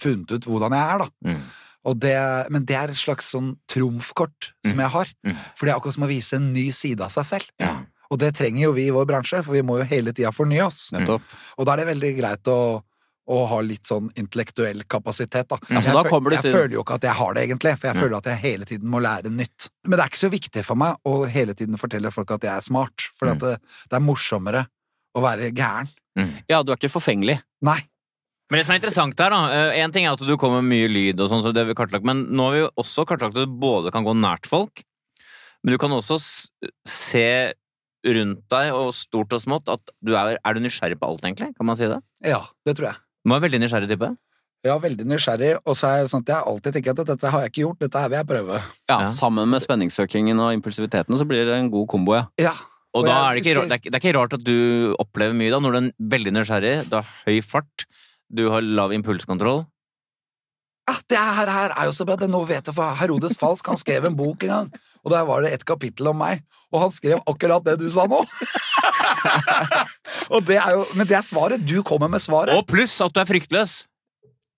funnet 0.00 0.36
ut 0.36 0.46
hvordan 0.46 0.76
jeg 0.76 0.94
er, 0.94 1.02
da. 1.02 1.32
Mm. 1.32 1.40
Og 1.84 1.98
det, 2.00 2.14
men 2.54 2.64
det 2.64 2.76
er 2.78 2.92
et 2.92 3.00
slags 3.00 3.26
sånn 3.34 3.56
trumfkort 3.68 4.54
som 4.64 4.78
jeg 4.80 4.92
har. 4.94 5.10
Mm. 5.26 5.34
For 5.52 5.66
det 5.66 5.74
er 5.74 5.80
akkurat 5.80 5.98
som 5.98 6.06
å 6.06 6.08
vise 6.08 6.38
en 6.38 6.46
ny 6.54 6.70
side 6.72 7.04
av 7.04 7.12
seg 7.12 7.28
selv. 7.28 7.50
Ja. 7.60 7.74
Og 8.12 8.20
det 8.22 8.30
trenger 8.38 8.68
jo 8.68 8.72
vi 8.76 8.86
i 8.88 8.94
vår 8.94 9.08
bransje, 9.10 9.42
for 9.44 9.56
vi 9.56 9.64
må 9.66 9.80
jo 9.80 9.88
hele 9.90 10.14
tida 10.16 10.32
fornye 10.32 10.64
oss. 10.64 10.86
Nettopp. 10.94 11.26
Og 11.58 11.66
da 11.66 11.74
er 11.74 11.82
det 11.82 11.90
veldig 11.90 12.12
greit 12.20 12.50
å, 12.52 12.58
og 13.26 13.48
har 13.48 13.62
litt 13.64 13.86
sånn 13.88 14.10
intellektuell 14.20 14.82
kapasitet, 14.84 15.48
da. 15.48 15.56
Ja, 15.70 15.80
så 15.80 15.92
jeg, 15.92 15.94
da 15.96 16.02
føl- 16.10 16.30
jeg 16.36 16.52
føler 16.52 16.72
jo 16.76 16.82
ikke 16.84 16.94
at 16.98 17.02
jeg 17.08 17.14
har 17.16 17.34
det, 17.34 17.42
egentlig, 17.48 17.78
for 17.78 17.86
jeg 17.88 17.96
Ja. 17.96 18.02
føler 18.02 18.16
at 18.18 18.24
jeg 18.24 18.36
hele 18.42 18.64
tiden 18.64 18.88
må 18.90 19.00
lære 19.00 19.30
nytt. 19.32 19.70
Men 19.86 19.98
det 19.98 20.04
er 20.04 20.08
ikke 20.10 20.24
så 20.26 20.30
viktig 20.30 20.64
for 20.64 20.76
meg 20.76 20.96
å 21.06 21.26
hele 21.28 21.54
tiden 21.54 21.76
fortelle 21.78 22.12
folk 22.12 22.30
at 22.30 22.42
jeg 22.42 22.52
er 22.56 22.60
smart, 22.60 23.00
for 23.16 23.26
Mm. 23.28 23.38
det, 23.38 23.60
det 23.88 23.96
er 23.96 24.00
morsommere 24.00 24.66
å 25.16 25.22
være 25.22 25.52
gæren. 25.54 25.88
Ja, 26.48 26.62
du 26.62 26.72
er 26.72 26.76
ikke 26.76 26.90
forfengelig. 26.92 27.40
Nei. 27.62 27.80
Men 28.50 28.58
det 28.60 28.66
som 28.66 28.74
er 28.74 28.78
interessant 28.78 29.18
her, 29.18 29.30
da 29.30 29.72
En 29.82 29.90
ting 29.90 30.04
er 30.04 30.12
at 30.12 30.18
du 30.18 30.36
kommer 30.36 30.60
med 30.62 30.68
mye 30.70 30.88
lyd, 30.92 31.18
og 31.20 31.30
sånn, 31.30 31.42
så 31.42 31.52
det 31.52 31.64
har 31.66 31.72
vi 31.72 31.74
kartlagt, 31.74 32.04
men 32.04 32.26
nå 32.26 32.44
har 32.44 32.52
vi 32.52 32.58
jo 32.60 32.70
også 32.78 33.06
kartlagt 33.06 33.34
at 33.38 33.46
du 33.46 33.46
både 33.46 33.90
kan 33.90 34.04
gå 34.04 34.12
nært 34.14 34.44
folk, 34.46 34.84
men 35.64 35.72
du 35.72 35.78
kan 35.78 35.90
også 35.90 36.20
se 36.86 37.54
rundt 38.04 38.42
deg, 38.52 38.70
og 38.74 38.92
stort 38.92 39.32
og 39.32 39.40
smått, 39.40 39.68
at 39.72 39.80
du 40.04 40.12
er, 40.14 40.36
er 40.44 40.54
du 40.54 40.60
nysgjerrig 40.60 40.98
på 41.00 41.08
alt, 41.08 41.22
egentlig? 41.24 41.56
Kan 41.56 41.64
man 41.66 41.74
si 41.80 41.86
det? 41.88 42.02
Ja, 42.22 42.42
det 42.66 42.76
tror 42.76 42.90
jeg. 42.92 42.96
Du 43.24 43.30
må 43.32 43.38
være 43.38 43.46
veldig 43.48 43.60
nysgjerrig 43.64 43.88
type. 43.88 44.10
Jeg 44.64 44.72
er 44.72 44.80
veldig 44.80 45.04
nysgjerrig, 45.08 45.50
og 45.68 45.76
så 45.76 45.88
er 45.92 46.04
det 46.04 46.10
sånn 46.12 46.22
at 46.24 46.30
jeg 46.32 46.44
alltid 46.50 46.72
tenker 46.78 46.94
at 46.94 47.08
dette 47.10 47.30
har 47.32 47.42
jeg 47.44 47.50
ikke 47.52 47.62
gjort, 47.66 47.78
dette 47.84 48.00
her 48.00 48.08
vil 48.12 48.16
jeg 48.20 48.26
prøve. 48.30 48.60
Ja, 48.88 48.98
Ja. 49.00 49.06
Sammen 49.12 49.48
med 49.52 49.60
spenningssøkingen 49.64 50.40
og 50.40 50.52
impulsiviteten 50.56 51.16
så 51.20 51.26
blir 51.28 51.44
det 51.44 51.58
en 51.58 51.70
god 51.72 51.86
kombo, 51.88 52.14
ja. 52.16 52.24
Ja. 52.40 52.52
Og 52.94 53.02
Og 53.02 53.06
da 53.08 53.16
er 53.30 53.34
det, 53.34 53.42
ikke, 53.44 53.56
rart- 53.58 53.68
det, 53.68 53.72
er, 53.72 53.78
ikke- 53.80 53.90
det 53.90 53.94
er 53.94 54.02
ikke 54.08 54.18
rart 54.18 54.32
at 54.38 54.44
du 54.44 54.94
opplever 55.02 55.34
mye 55.34 55.50
da, 55.50 55.58
når 55.58 55.72
du 55.72 55.78
er 55.80 55.92
veldig 56.00 56.32
nysgjerrig, 56.32 56.88
du 56.88 56.96
har 56.96 57.06
høy 57.26 57.40
fart, 57.42 57.84
du 58.32 58.48
har 58.50 58.60
lav 58.62 58.92
impulskontroll. 58.92 59.66
Ja, 60.84 60.94
det 61.08 61.16
her, 61.16 61.48
her 61.48 61.72
er 61.80 61.86
jo 61.88 61.94
så 61.96 62.04
bra. 62.04 62.16
Det 62.20 62.26
nå 62.28 62.42
vet 62.48 62.66
jeg, 62.68 62.74
for 62.76 62.96
Herodes 63.00 63.38
Falsk 63.40 63.70
han 63.72 63.78
skrev 63.80 64.04
en 64.04 64.16
bok 64.18 64.42
en 64.44 64.50
gang, 64.50 64.66
og 65.04 65.14
der 65.14 65.22
var 65.24 65.40
det 65.46 65.54
et 65.56 65.64
kapittel 65.64 66.10
om 66.10 66.18
meg, 66.20 66.42
og 66.74 66.82
han 66.82 66.92
skrev 66.92 67.22
akkurat 67.30 67.64
det 67.64 67.78
du 67.80 67.86
sa 67.94 68.04
nå. 68.10 68.18
og 70.34 70.44
det 70.48 70.58
er 70.60 70.76
jo, 70.76 70.84
men 70.96 71.08
det 71.08 71.16
er 71.18 71.24
svaret. 71.26 71.64
Du 71.64 71.78
kommer 71.86 72.10
med 72.12 72.22
svaret. 72.22 72.54
Og 72.58 72.66
pluss 72.68 72.96
at 73.04 73.14
du 73.16 73.20
er 73.22 73.28
fryktløs! 73.28 73.82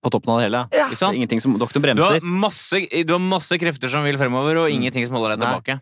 På 0.05 0.11
toppen 0.12 0.31
av 0.35 0.39
det 0.39 0.47
hele. 0.49 0.61
Ja. 0.77 0.85
Ikke 0.87 0.95
Det 0.95 1.01
sant? 1.01 1.16
ingenting 1.18 1.41
som 1.43 1.55
doktor 1.59 1.81
Du 1.83 1.89
har, 1.89 1.97
bremser. 1.97 2.27
masse, 2.45 2.81
du 3.09 3.12
har 3.16 3.22
masse 3.22 3.57
krefter 3.59 3.91
som 3.91 4.05
vil 4.07 4.18
fremover, 4.20 4.61
og 4.64 4.70
ingenting 4.70 5.07
som 5.09 5.16
holder 5.18 5.35
deg 5.35 5.43
Nei. 5.43 5.49
tilbake. 5.55 5.79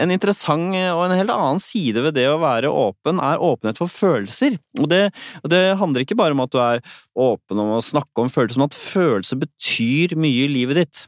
En 0.00 0.10
interessant 0.10 0.74
og 0.74 1.04
en 1.04 1.14
helt 1.14 1.30
annen 1.30 1.62
side 1.62 2.02
ved 2.02 2.16
det 2.18 2.26
å 2.30 2.40
være 2.42 2.72
åpen, 2.72 3.20
er 3.22 3.42
åpenhet 3.42 3.78
for 3.78 3.90
følelser. 3.90 4.58
Og 4.80 4.88
det, 4.90 5.06
det 5.50 5.64
handler 5.80 6.02
ikke 6.02 6.18
bare 6.18 6.34
om 6.34 6.42
at 6.44 6.54
du 6.54 6.60
er 6.62 6.82
åpen 7.14 7.62
om 7.62 7.76
å 7.76 7.82
snakke 7.84 8.24
om 8.24 8.32
følelser, 8.32 8.60
men 8.60 8.72
at 8.72 8.78
følelser 8.78 9.42
betyr 9.44 10.16
mye 10.18 10.46
i 10.46 10.50
livet 10.50 10.82
ditt. 10.82 11.04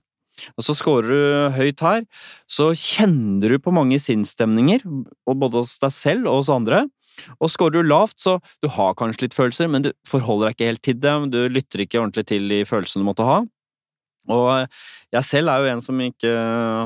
Og 0.57 0.67
så 0.67 0.75
scorer 0.77 1.09
du 1.09 1.57
høyt 1.57 1.83
her, 1.85 2.05
så 2.51 2.71
kjenner 2.77 3.55
du 3.55 3.63
på 3.63 3.73
mange 3.75 3.99
sinnsstemninger, 4.03 4.85
både 5.27 5.63
hos 5.63 5.79
deg 5.83 5.95
selv 5.95 6.31
og 6.31 6.43
hos 6.43 6.53
andre. 6.53 6.85
Og 7.41 7.51
scorer 7.51 7.79
du 7.79 7.89
lavt, 7.89 8.19
så 8.21 8.37
du 8.63 8.69
har 8.77 8.97
kanskje 8.99 9.27
litt 9.27 9.37
følelser, 9.37 9.71
men 9.73 9.87
du 9.87 9.91
forholder 10.09 10.51
deg 10.51 10.57
ikke 10.57 10.71
helt 10.71 10.85
til 10.85 10.99
dem, 11.01 11.31
du 11.33 11.41
lytter 11.49 11.83
ikke 11.85 12.03
ordentlig 12.03 12.27
til 12.29 12.51
de 12.53 12.63
følelsene 12.69 13.03
du 13.03 13.09
måtte 13.09 13.29
ha. 13.29 13.41
Og 14.29 14.67
jeg 15.15 15.23
selv 15.25 15.49
er 15.53 15.63
jo 15.63 15.71
en 15.73 15.81
som 15.85 15.99
ikke 16.03 16.31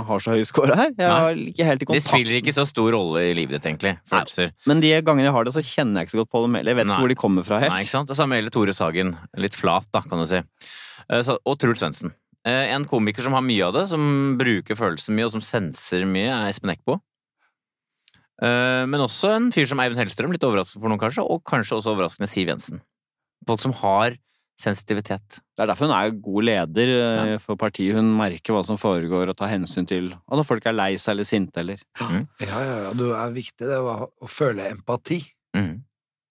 har 0.06 0.20
så 0.20 0.34
høy 0.34 0.42
score 0.44 0.74
her. 0.76 0.90
Jeg 0.92 1.08
Nei. 1.08 1.30
er 1.30 1.40
ikke 1.50 1.64
helt 1.66 1.80
i 1.82 1.84
Det 1.84 1.88
kontakt. 1.88 2.08
spiller 2.08 2.36
ikke 2.40 2.52
så 2.54 2.66
stor 2.68 2.90
rolle 2.92 3.22
i 3.30 3.34
livet 3.34 3.56
ditt, 3.58 3.66
egentlig. 3.72 3.94
Følelser. 4.10 4.52
Men 4.66 4.80
de 4.84 4.90
gangene 5.02 5.24
jeg 5.30 5.32
har 5.32 5.44
det, 5.44 5.54
så 5.56 5.62
kjenner 5.64 6.00
jeg 6.02 6.08
ikke 6.10 6.16
så 6.18 6.22
godt 6.24 6.30
på 6.36 6.42
dem 6.44 6.54
heller. 6.60 6.70
Jeg 6.74 6.76
vet 6.76 6.86
Nei. 6.86 6.94
ikke 6.94 7.00
hvor 7.06 7.08
de 7.14 7.20
kommer 7.24 7.42
fra 7.48 7.58
helt. 7.64 7.72
Nei, 7.72 7.80
ikke 7.86 7.96
sant? 7.96 8.08
Det 8.12 8.16
samme 8.20 8.36
gjelder 8.36 8.50
Tore 8.52 8.72
Sagen. 8.76 9.16
Litt 9.36 9.54
flat, 9.56 9.86
da, 9.92 10.00
kan 10.02 10.18
du 10.20 10.26
si. 10.26 10.42
Eh, 11.10 11.36
Og 11.46 11.58
Truls 11.58 11.78
Svendsen. 11.80 12.12
Eh, 12.44 12.72
En 12.74 12.84
komiker 12.84 13.22
som 13.22 13.32
har 13.32 13.42
mye 13.42 13.62
av 13.66 13.72
det, 13.74 13.88
som 13.88 14.36
bruker 14.38 14.76
følelser 14.76 15.12
mye, 15.16 15.24
og 15.24 15.32
som 15.32 15.40
senser 15.40 16.04
mye, 16.06 16.28
er 16.30 16.48
Espen 16.52 16.70
Eckbo. 16.76 17.00
Eh, 18.42 18.86
Men 18.86 19.00
også 19.04 19.34
en 19.36 19.50
fyr 19.52 19.66
som 19.68 19.80
Eivind 19.80 19.98
Hellstrøm, 20.00 20.32
litt 20.32 20.44
overraskende 20.46 20.80
for 20.80 20.88
noen 20.92 21.00
kanskje, 21.02 21.24
og 21.28 21.42
kanskje 21.44 21.76
også 21.80 21.92
overraskende 21.94 22.28
Siv 22.30 22.48
Jensen. 22.48 22.80
Folk 23.46 23.60
som 23.60 23.72
har 23.80 24.16
sensitivitet. 24.60 25.40
Det 25.56 25.64
er 25.64 25.70
derfor 25.70 25.88
hun 25.88 25.96
er 25.96 26.14
god 26.14 26.46
leder 26.46 26.92
ja. 26.92 27.38
for 27.42 27.58
partiet. 27.60 27.96
Hun 27.96 28.12
merker 28.18 28.54
hva 28.54 28.62
som 28.66 28.78
foregår 28.80 29.32
og 29.32 29.38
tar 29.38 29.52
hensyn 29.52 29.88
til 29.88 30.12
og 30.14 30.38
når 30.38 30.46
folk 30.48 30.66
er 30.68 30.76
lei 30.76 30.92
seg 31.00 31.16
eller 31.16 31.28
sinte 31.28 31.62
eller 31.62 31.80
Ja, 32.00 32.08
ja, 32.44 32.64
ja, 32.86 32.92
Det 32.96 33.12
er 33.16 33.36
viktig 33.36 33.70
det 33.70 33.78
å 33.80 34.30
føle 34.30 34.68
empati. 34.70 35.22
Mm. 35.56 35.80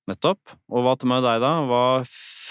Nettopp. 0.10 0.58
Og 0.72 0.86
hva 0.86 0.96
med 1.10 1.26
deg, 1.26 1.42
da? 1.44 1.54
Hva 1.70 1.84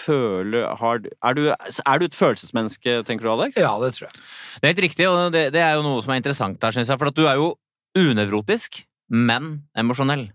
føler 0.08 0.68
har 0.78 1.00
er, 1.02 1.34
du 1.34 1.48
er 1.50 1.98
du 1.98 2.06
et 2.06 2.16
følelsesmenneske, 2.16 3.00
tenker 3.08 3.26
du, 3.26 3.32
Alex? 3.32 3.58
Ja, 3.58 3.74
det 3.82 3.94
tror 3.96 4.08
jeg. 4.08 4.20
Det 4.58 4.62
er 4.62 4.74
helt 4.74 4.84
riktig, 4.86 5.08
og 5.10 5.32
det, 5.34 5.48
det 5.54 5.62
er 5.64 5.76
jo 5.78 5.86
noe 5.86 6.02
som 6.04 6.14
er 6.14 6.20
interessant 6.22 6.60
der, 6.62 6.74
syns 6.74 6.90
jeg. 6.92 7.00
For 7.00 7.10
at 7.10 7.18
du 7.18 7.26
er 7.26 7.40
jo 7.40 7.52
unevrotisk, 7.98 8.82
men 9.10 9.64
emosjonell. 9.78 10.28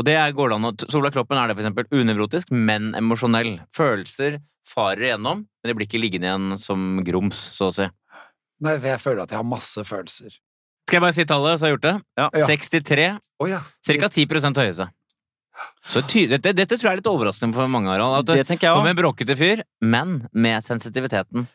Og 0.00 0.06
det 0.08 0.14
er, 0.16 0.32
går 0.32 0.48
det 0.52 0.56
an 0.56 0.68
å 0.70 0.72
Sola 0.90 1.10
Kloppen 1.12 1.36
er 1.38 1.50
det, 1.50 1.56
for 1.58 1.64
eksempel. 1.66 1.88
Unevrotisk, 1.92 2.52
men 2.54 2.92
emosjonell. 2.98 3.58
Følelser 3.76 4.38
farer 4.68 5.10
igjennom, 5.10 5.42
men 5.44 5.68
de 5.68 5.74
blir 5.76 5.88
ikke 5.88 6.00
liggende 6.00 6.30
igjen 6.30 6.58
som 6.60 7.02
grums, 7.04 7.36
så 7.52 7.68
å 7.68 7.74
si. 7.76 7.88
Nei, 8.62 8.76
jeg 8.78 9.02
føler 9.02 9.24
at 9.24 9.34
jeg 9.34 9.40
har 9.40 9.48
masse 9.48 9.84
følelser. 9.84 10.38
Skal 10.86 10.98
jeg 10.98 11.04
bare 11.04 11.16
si 11.16 11.26
tallet, 11.28 11.58
så 11.58 11.66
har 11.66 11.72
jeg 11.72 11.76
gjort 11.76 11.88
det? 11.88 11.94
Ja. 12.18 12.28
Ja. 12.40 12.48
63. 12.48 13.06
Oh, 13.42 13.48
ja. 13.50 13.60
Cirka 13.86 14.08
10 14.12 14.58
høyeste. 14.62 14.88
Så 15.84 16.00
dette, 16.30 16.52
dette 16.56 16.78
tror 16.78 16.88
jeg 16.88 16.94
er 16.96 17.00
litt 17.02 17.10
overraskende 17.10 17.54
for 17.56 17.68
mange, 17.70 17.90
Harald. 17.92 18.22
At 18.22 18.30
Det 18.30 18.38
det 18.40 18.46
tenker 18.48 18.68
jeg 18.70 18.76
kommer 18.78 18.94
en 18.94 18.98
bråkete 19.02 19.36
fyr, 19.36 19.62
men 19.84 20.28
med 20.32 20.64
sensitiviteten 20.64 21.46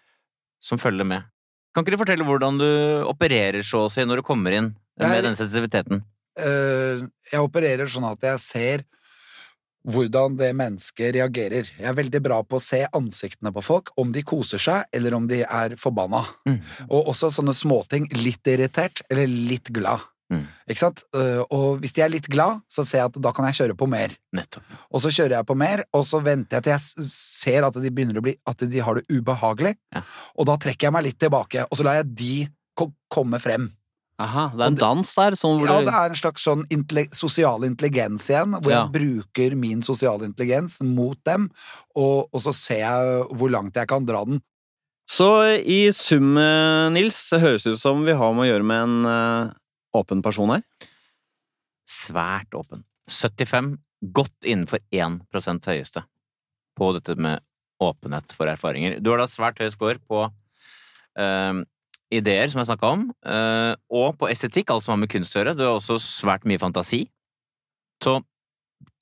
som 0.61 0.77
følger 0.81 1.07
med. 1.07 1.25
Kan 1.73 1.83
ikke 1.85 1.95
du 1.95 2.01
fortelle 2.01 2.25
hvordan 2.27 2.59
du 2.61 2.67
opererer, 3.09 3.63
så 3.65 3.85
å 3.85 3.91
si, 3.91 4.05
når 4.05 4.21
du 4.21 4.27
kommer 4.27 4.53
inn 4.53 4.75
med 4.99 5.09
Jeg- 5.15 5.23
den 5.23 5.35
sensitiviteten? 5.35 6.03
Eh, 6.38 7.07
jeg 7.31 7.43
opererer 7.43 7.89
sånn 7.91 8.07
at 8.09 8.23
jeg 8.23 8.43
ser 8.43 8.85
hvordan 9.88 10.35
det 10.39 10.49
mennesket 10.57 11.15
reagerer. 11.15 11.69
Jeg 11.77 11.88
er 11.88 11.95
veldig 11.95 12.19
bra 12.23 12.41
på 12.43 12.59
å 12.59 12.63
se 12.63 12.81
ansiktene 12.97 13.53
på 13.55 13.63
folk, 13.63 13.93
om 14.01 14.11
de 14.11 14.23
koser 14.27 14.59
seg, 14.59 14.89
eller 14.95 15.15
om 15.15 15.29
de 15.29 15.43
er 15.45 15.77
forbanna. 15.79 16.25
Mm. 16.49 16.59
Og 16.89 17.13
også 17.13 17.31
sånne 17.38 17.55
småting. 17.55 18.09
Litt 18.19 18.47
irritert, 18.51 19.05
eller 19.07 19.31
litt 19.31 19.71
glad. 19.73 20.03
Mm. 20.27 20.43
Ikke 20.67 20.81
sant? 20.81 21.05
Eh, 21.15 21.39
og 21.55 21.79
hvis 21.79 21.95
de 21.95 22.03
er 22.03 22.11
litt 22.11 22.27
glad, 22.31 22.59
så 22.67 22.83
ser 22.83 22.99
jeg 22.99 23.13
at 23.13 23.19
da 23.23 23.31
kan 23.35 23.47
jeg 23.47 23.61
kjøre 23.61 23.77
på 23.79 23.88
mer. 23.89 24.11
Nettopp. 24.35 24.75
Og 24.91 25.03
så 25.05 25.11
kjører 25.13 25.38
jeg 25.38 25.47
på 25.47 25.57
mer, 25.59 25.85
og 25.95 26.03
så 26.07 26.19
venter 26.25 26.59
jeg 26.59 26.67
til 26.67 26.75
jeg 26.75 27.15
ser 27.15 27.67
at 27.67 27.79
de 27.79 27.93
begynner 27.93 28.19
å 28.19 28.25
bli 28.25 28.35
At 28.49 28.63
de 28.67 28.83
har 28.83 28.99
det 28.99 29.07
ubehagelig. 29.07 29.77
Ja. 29.95 30.03
Og 30.35 30.49
da 30.51 30.57
trekker 30.59 30.89
jeg 30.89 30.97
meg 30.97 31.07
litt 31.07 31.19
tilbake, 31.23 31.63
og 31.69 31.79
så 31.79 31.88
lar 31.88 32.01
jeg 32.01 32.11
de 32.19 32.35
komme 33.13 33.39
frem. 33.41 33.71
Aha, 34.20 34.47
det 34.55 34.61
er 34.63 34.65
en 34.72 34.74
det- 34.76 34.82
dans 34.82 35.13
der, 35.15 35.32
sånn 35.38 35.59
hvor 35.59 35.68
Ja, 35.70 35.82
det 35.86 35.93
er 35.93 36.09
en 36.09 36.15
slags 36.18 36.43
sånn 36.43 36.63
intelli- 36.74 37.13
sosial 37.13 37.61
intelligens 37.68 38.26
igjen, 38.32 38.55
hvor 38.61 38.72
Ja. 38.72 38.88
jeg 38.88 38.93
bruker 38.95 39.55
min 39.55 39.82
sosiale 39.84 40.26
intelligens 40.26 40.82
mot 40.82 41.18
dem, 41.24 41.51
og, 41.95 42.28
og 42.34 42.41
så 42.41 42.51
ser 42.53 42.80
jeg 42.80 43.28
hvor 43.38 43.49
langt 43.51 43.76
jeg 43.76 43.88
kan 43.88 44.05
dra 44.05 44.24
den. 44.26 44.41
Så 45.07 45.28
i 45.63 45.91
sum, 45.91 46.36
eh, 46.38 46.89
Nils, 46.89 47.30
det 47.30 47.41
høres 47.41 47.65
ut 47.68 47.80
som 47.80 48.03
vi 48.03 48.11
har 48.11 48.34
med 48.34 48.43
å 48.43 48.49
gjøre 48.51 48.65
med 48.65 48.84
en 48.84 49.05
uh, 49.05 49.53
åpen 49.95 50.22
person 50.24 50.49
her. 50.49 50.63
Svært 51.88 52.51
åpen. 52.57 52.84
75, 53.07 53.78
godt 54.11 54.43
innenfor 54.43 54.80
1% 54.91 55.70
høyeste 55.72 56.03
på 56.78 56.89
dette 56.97 57.15
med 57.18 57.39
åpenhet 57.82 58.34
for 58.36 58.47
erfaringer. 58.47 58.99
Du 59.01 59.11
har 59.11 59.18
da 59.22 59.28
svært 59.30 59.59
høy 59.59 59.70
score 59.72 59.99
på 60.09 60.26
eh, 61.18 61.63
ideer, 62.14 62.47
som 62.51 62.62
jeg 62.62 62.70
snakka 62.72 62.91
om, 62.95 63.08
eh, 63.26 63.74
og 63.91 64.18
på 64.20 64.30
estetikk, 64.32 64.72
alt 64.72 64.86
som 64.86 64.95
har 64.95 65.03
med 65.03 65.12
kunst 65.12 65.36
å 65.36 65.41
gjøre. 65.41 65.58
Du 65.58 65.66
har 65.66 65.76
også 65.76 65.99
svært 66.01 66.47
mye 66.47 66.62
fantasi. 66.62 67.05
Så 68.03 68.20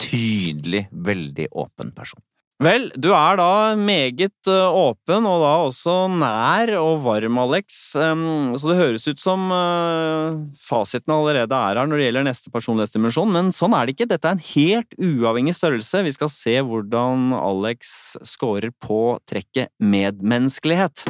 tydelig 0.01 0.87
veldig 0.91 1.49
åpen 1.51 1.91
person. 1.95 2.21
Vel, 2.63 2.85
du 2.95 3.09
er 3.11 3.35
da 3.35 3.75
meget 3.75 4.47
eh, 4.47 4.75
åpen, 4.79 5.25
og 5.27 5.41
da 5.43 5.51
også 5.65 5.95
nær 6.07 6.71
og 6.79 7.01
varm, 7.03 7.39
Alex. 7.43 7.81
Så 7.91 8.69
det 8.69 8.77
høres 8.79 9.07
ut 9.11 9.19
som 9.19 9.49
eh, 9.51 10.37
fasiten 10.55 11.11
allerede 11.11 11.51
er 11.51 11.81
her 11.81 11.89
når 11.89 11.99
det 11.99 12.07
gjelder 12.07 12.27
neste 12.29 12.53
personlighetsdimensjon, 12.55 13.33
men 13.35 13.51
sånn 13.55 13.75
er 13.75 13.83
det 13.83 13.97
ikke. 13.97 14.07
Dette 14.13 14.31
er 14.31 14.37
en 14.39 14.47
helt 14.53 14.95
uavhengig 14.95 15.57
størrelse. 15.59 16.05
Vi 16.07 16.15
skal 16.15 16.31
se 16.31 16.55
hvordan 16.63 17.35
Alex 17.35 18.15
scorer 18.23 18.71
på 18.71 19.17
trekket 19.27 19.75
medmenneskelighet. 19.83 21.03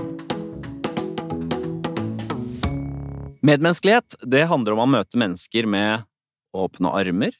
Medmenneskelighet, 3.46 4.16
det 4.26 4.48
handler 4.50 4.74
om 4.74 4.80
å 4.82 4.90
møte 4.90 5.20
mennesker 5.22 5.68
med 5.70 6.06
åpne 6.56 6.90
armer, 6.98 7.36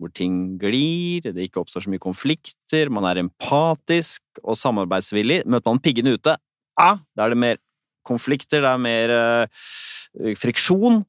hvor 0.00 0.12
ting 0.16 0.54
glir, 0.60 1.26
det 1.26 1.50
ikke 1.50 1.60
oppstår 1.60 1.84
så 1.84 1.92
mye 1.92 2.00
konflikter, 2.00 2.88
man 2.88 3.04
er 3.10 3.20
empatisk 3.20 4.22
og 4.40 4.56
samarbeidsvillig. 4.56 5.42
Møter 5.44 5.68
man 5.68 5.82
piggene 5.84 6.14
ute, 6.16 6.38
ja, 6.80 6.90
da 6.96 7.26
er 7.26 7.34
det 7.34 7.40
mer 7.42 7.60
konflikter, 8.08 8.64
det 8.64 8.72
er 8.72 8.80
mer 8.80 9.12
eh, 9.18 10.34
friksjon. 10.40 11.02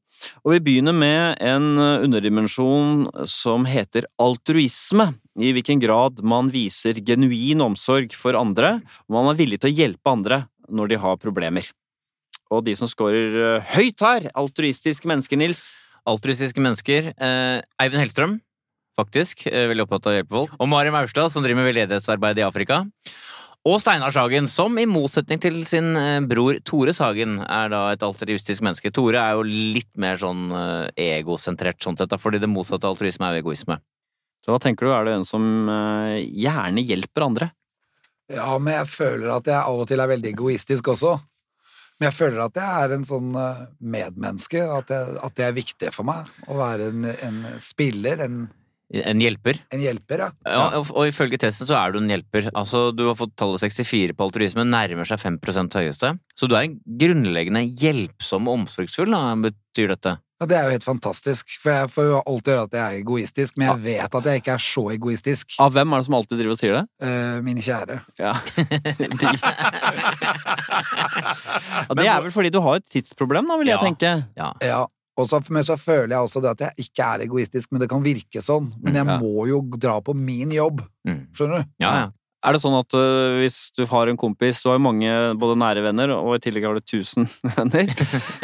Og 0.43 0.56
vi 0.58 0.62
begynner 0.68 0.97
med 0.99 1.39
en 1.39 1.80
underdimensjon 1.80 3.08
som 3.32 3.64
heter 3.70 4.10
altruisme. 4.22 5.14
I 5.39 5.54
hvilken 5.56 5.80
grad 5.82 6.20
man 6.28 6.52
viser 6.52 6.99
genuin 6.99 7.64
omsorg 7.64 8.12
for 8.20 8.36
andre, 8.36 8.82
og 9.08 9.16
man 9.16 9.32
er 9.32 9.39
villig 9.45 9.62
til 9.64 9.72
å 9.72 9.78
hjelpe 9.80 10.12
andre 10.12 10.43
når 10.68 10.91
de 10.91 11.06
har 11.08 11.24
problemer. 11.24 11.72
Og 12.52 12.66
de 12.68 12.74
som 12.76 12.89
scorer 12.91 13.36
eh, 13.56 13.70
høyt 13.78 14.04
her, 14.04 14.28
altruistiske 14.36 15.08
mennesker, 15.08 15.39
Nils, 15.39 15.70
Altruistiske 16.10 16.58
mennesker. 16.58 17.12
Eh, 17.14 17.62
Eivind 17.82 18.02
Hellstrøm. 18.02 18.39
faktisk. 18.97 19.45
eh, 19.47 19.68
Veldig 19.70 19.86
opptatt 19.86 20.08
av 20.08 20.14
å 20.14 20.16
hjelpe 20.18 20.36
folk. 20.36 20.56
Og 20.60 20.68
Mari 20.68 20.89
Maurstad, 20.91 21.30
som 21.32 21.43
driver 21.43 21.62
med 21.62 21.74
veldedighetsarbeid 21.74 22.39
i 22.39 22.45
Afrika. 22.45 22.86
Og 23.64 23.78
Steinar 23.80 24.10
Sagen, 24.12 24.47
som 24.49 24.78
i 24.82 24.88
motsetning 24.89 25.39
til 25.39 25.64
sin 25.66 25.95
eh, 25.95 26.20
bror 26.26 26.58
Tore 26.66 26.93
Sagen, 26.93 27.39
er 27.45 27.70
da 27.70 27.91
et 27.91 28.02
altruistisk 28.02 28.62
menneske. 28.66 28.91
Tore 28.91 29.22
er 29.22 29.38
jo 29.38 29.45
litt 29.45 29.93
mer 29.95 30.18
sånn 30.18 30.49
egosentrert, 30.97 31.80
sånn 31.82 31.97
sett, 31.97 32.10
da, 32.10 32.18
fordi 32.18 32.41
det 32.41 32.49
motsatte 32.49 32.89
av 32.89 32.95
altruisme 32.95 33.30
er 33.30 33.38
jo 33.38 33.45
egoisme. 33.45 33.78
Så 34.43 34.52
hva 34.52 34.60
tenker 34.60 34.86
du, 34.89 34.91
er 34.91 35.06
du 35.06 35.12
en 35.14 35.26
som 35.26 35.43
gjerne 36.18 36.82
hjelper 36.82 37.28
andre? 37.28 37.52
Ja, 38.34 38.58
men 38.58 38.74
jeg 38.74 38.88
føler 38.89 39.30
at 39.36 39.45
jeg 39.45 39.60
av 39.62 39.84
og 39.84 39.88
til 39.88 40.02
er 40.02 40.10
veldig 40.10 40.34
egoistisk 40.34 40.88
også. 40.95 41.20
Men 42.02 42.10
jeg 42.10 42.18
føler 42.18 42.39
at 42.41 42.56
jeg 42.58 42.86
er 42.86 42.93
en 42.95 43.04
sånn 43.06 43.36
eh, 43.38 43.60
medmenneske, 43.93 44.64
at, 44.66 44.89
jeg, 44.89 45.20
at 45.22 45.36
det 45.38 45.45
er 45.45 45.54
viktig 45.54 45.91
for 45.93 46.08
meg 46.10 46.32
å 46.49 46.58
være 46.58 46.88
en, 46.89 47.06
en 47.14 47.38
spiller, 47.62 48.24
en, 48.26 48.39
En 48.91 49.22
hjelper. 49.22 49.60
en 49.72 49.84
hjelper, 49.86 50.24
ja. 50.26 50.30
Ja, 50.49 50.64
og, 50.80 50.89
og 50.97 51.06
ifølge 51.12 51.38
testen 51.39 51.70
så 51.70 51.78
er 51.78 51.93
du 51.93 51.99
en 52.02 52.10
hjelper. 52.10 52.49
Altså, 52.58 52.89
Du 52.91 53.06
har 53.06 53.16
fått 53.20 53.38
tallet 53.39 53.62
64 53.64 54.18
på 54.18 54.26
altruisme, 54.26 54.66
nærmer 54.66 55.08
seg 55.08 55.22
5% 55.22 55.78
høyeste. 55.78 56.16
Så 56.36 56.49
du 56.49 56.58
er 56.58 56.66
en 56.66 56.76
grunnleggende 56.99 57.62
hjelpsom 57.70 58.49
og 58.49 58.64
omsorgsfull, 58.64 59.14
da, 59.14 59.22
betyr 59.45 59.93
dette? 59.93 60.18
Ja. 60.42 60.48
Det 60.50 60.58
er 60.58 60.64
jo 60.66 60.74
helt 60.74 60.84
fantastisk, 60.88 61.54
for 61.62 61.70
jeg 61.76 61.89
får 61.94 62.08
jo 62.10 62.20
alltid 62.26 62.52
høre 62.56 62.64
at 62.68 62.74
jeg 62.76 62.82
er 62.82 63.00
egoistisk, 63.04 63.58
men 63.62 63.68
jeg 63.70 63.84
vet 63.86 64.16
at 64.20 64.26
jeg 64.32 64.42
ikke 64.42 64.56
er 64.58 64.64
så 64.66 64.84
egoistisk. 64.96 65.54
Av 65.62 65.72
hvem 65.76 65.94
er 65.94 66.02
det 66.02 66.08
som 66.10 66.18
alltid 66.18 66.42
driver 66.42 66.56
og 66.58 66.60
sier 66.62 66.74
det? 66.80 66.84
Eh, 67.08 67.38
min 67.46 67.62
kjære. 67.62 68.00
Ja. 68.20 68.34
De... 68.98 69.30
ja, 71.86 71.94
det 71.98 72.08
er 72.08 72.24
vel 72.26 72.34
fordi 72.34 72.52
du 72.54 72.60
har 72.66 72.80
et 72.82 72.88
tidsproblem, 72.92 73.48
da, 73.52 73.58
vil 73.62 73.72
jeg 73.72 73.82
tenke. 73.86 74.12
Ja. 74.39 74.52
Ja. 74.66 74.82
Og 75.20 75.28
så, 75.28 75.42
men 75.54 75.64
så 75.68 75.76
føler 75.78 76.16
jeg 76.16 76.24
også 76.26 76.42
det 76.42 76.52
at 76.56 76.62
jeg 76.66 76.88
ikke 76.88 77.04
er 77.14 77.26
egoistisk, 77.28 77.72
men 77.74 77.82
det 77.84 77.89
kan 77.92 78.02
virke 78.06 78.42
sånn. 78.42 78.72
Men 78.82 78.96
jeg 78.98 79.06
Ja. 79.06 79.18
må 79.22 79.46
jo 79.50 79.62
dra 79.78 80.00
på 80.02 80.16
min 80.18 80.52
jobb, 80.56 80.82
Mm. 81.06 81.28
skjønner 81.34 81.64
du? 81.64 81.70
Ja, 81.82 81.92
ja. 81.98 82.08
Er 82.42 82.56
det 82.56 82.62
sånn 82.64 82.74
at 82.74 82.96
uh, 82.98 83.38
hvis 83.38 83.58
du 83.78 83.84
har 83.86 84.10
en 84.10 84.18
kompis, 84.18 84.62
du 84.64 84.70
har 84.72 84.80
jo 84.80 84.84
mange 84.88 85.10
både 85.38 85.58
nære 85.62 85.84
venner, 85.86 86.14
og 86.16 86.36
i 86.36 86.42
tillegg 86.42 86.66
har 86.66 86.78
du 86.78 86.82
1000 86.82 87.28
venner 87.58 87.92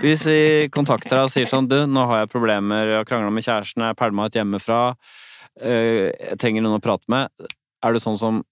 Hvis 0.03 0.25
de 0.29 0.37
kontakter 0.73 1.15
deg 1.17 1.23
og 1.25 1.33
sier 1.33 1.49
sånn 1.49 1.65
Du, 1.69 1.79
nå 1.89 2.03
har 2.11 2.21
jeg 2.23 2.29
problemer, 2.35 2.91
jeg 2.91 2.99
har 3.01 3.07
krangla 3.09 3.31
med 3.33 3.45
kjæresten, 3.47 3.81
jeg 3.87 3.95
er 3.95 3.97
pælma 3.97 4.27
ut 4.29 4.37
hjemmefra, 4.37 4.81
uh, 4.93 6.03
jeg 6.13 6.37
trenger 6.41 6.65
noen 6.65 6.77
å 6.77 6.83
prate 6.83 7.09
med. 7.09 7.47
Er 7.85 7.93
du 7.97 8.01
sånn 8.03 8.19
som 8.21 8.43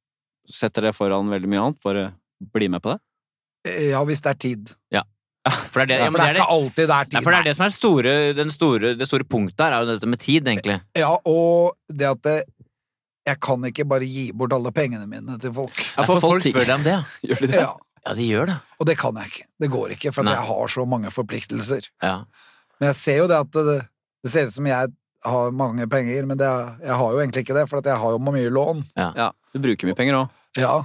setter 0.49 0.89
det 0.89 0.95
foran 0.97 1.29
veldig 1.33 1.49
mye 1.49 1.67
annet? 1.67 1.81
Bare 1.85 2.07
bli 2.53 2.67
med 2.73 2.81
på 2.85 2.95
det? 2.95 2.99
Eh, 3.69 3.91
Ja, 3.93 4.01
hvis 4.05 4.21
det 4.25 4.33
er 4.33 4.41
tid. 4.41 4.73
For 5.45 5.85
det 5.85 5.85
er 5.85 5.87
det, 5.91 5.95
Ja, 5.99 6.05
ja, 6.05 6.09
for 6.09 6.17
det 6.17 6.25
det 6.25 6.25
er 6.25 6.33
det, 6.33 6.41
ikke 6.41 6.53
alltid 6.55 6.87
det 6.89 6.95
er 6.95 7.05
Nei, 7.05 7.09
tid. 7.11 7.23
for 7.23 7.29
det 7.33 7.37
er 7.37 7.45
det 7.45 7.51
som 7.57 7.65
er 7.65 7.73
store, 7.75 8.13
den 8.33 8.51
store, 8.53 8.91
det 8.97 9.05
store 9.05 9.25
punktet 9.29 9.61
her, 9.61 9.75
er 9.77 9.83
jo 9.85 9.91
dette 9.93 10.09
med 10.09 10.19
tid, 10.23 10.47
egentlig. 10.49 10.79
Ja, 10.97 11.11
og 11.29 11.75
det 11.93 12.07
at 12.09 12.21
det, 12.25 12.35
jeg 13.25 13.39
kan 13.41 13.63
ikke 13.65 13.85
bare 13.89 14.05
gi 14.05 14.27
bort 14.37 14.53
alle 14.53 14.71
pengene 14.75 15.07
mine 15.09 15.37
til 15.41 15.53
folk. 15.55 15.79
Ja, 15.97 16.05
for 16.05 16.21
folk 16.23 16.43
spør 16.45 16.65
deg 16.65 16.75
om 16.77 16.83
det, 16.85 16.93
ja. 16.97 17.03
Gjør 17.31 17.41
de 17.41 17.47
det? 17.51 17.61
Ja, 17.63 17.73
Ja, 18.05 18.13
de 18.13 18.25
gjør 18.29 18.45
det. 18.51 18.55
og 18.77 18.85
det 18.85 18.93
kan 19.01 19.15
jeg 19.17 19.31
ikke. 19.31 19.45
Det 19.63 19.69
går 19.73 19.93
ikke, 19.95 20.11
for 20.13 20.27
jeg 20.29 20.41
har 20.49 20.67
så 20.69 20.83
mange 20.85 21.09
forpliktelser. 21.09 21.87
Ja. 22.05 22.19
Men 22.79 22.91
jeg 22.91 22.95
ser 22.99 23.17
jo 23.23 23.25
det 23.31 23.39
at 23.41 23.55
det, 23.65 23.77
det 24.21 24.31
ser 24.33 24.45
ut 24.51 24.53
som 24.53 24.67
jeg 24.69 24.91
har 25.25 25.55
mange 25.57 25.87
penger, 25.89 26.27
men 26.29 26.37
det, 26.37 26.45
jeg 26.85 26.93
har 26.99 27.15
jo 27.15 27.17
egentlig 27.23 27.41
ikke 27.47 27.55
det, 27.57 27.63
for 27.71 27.81
at 27.81 27.89
jeg 27.89 27.97
har 27.97 28.13
jo 28.13 28.19
mye 28.21 28.51
lån. 28.53 28.83
Ja, 28.93 29.31
du 29.55 29.57
bruker 29.63 29.89
mye 29.89 29.97
penger 29.97 30.19
òg. 30.19 30.35
Ja. 30.61 30.75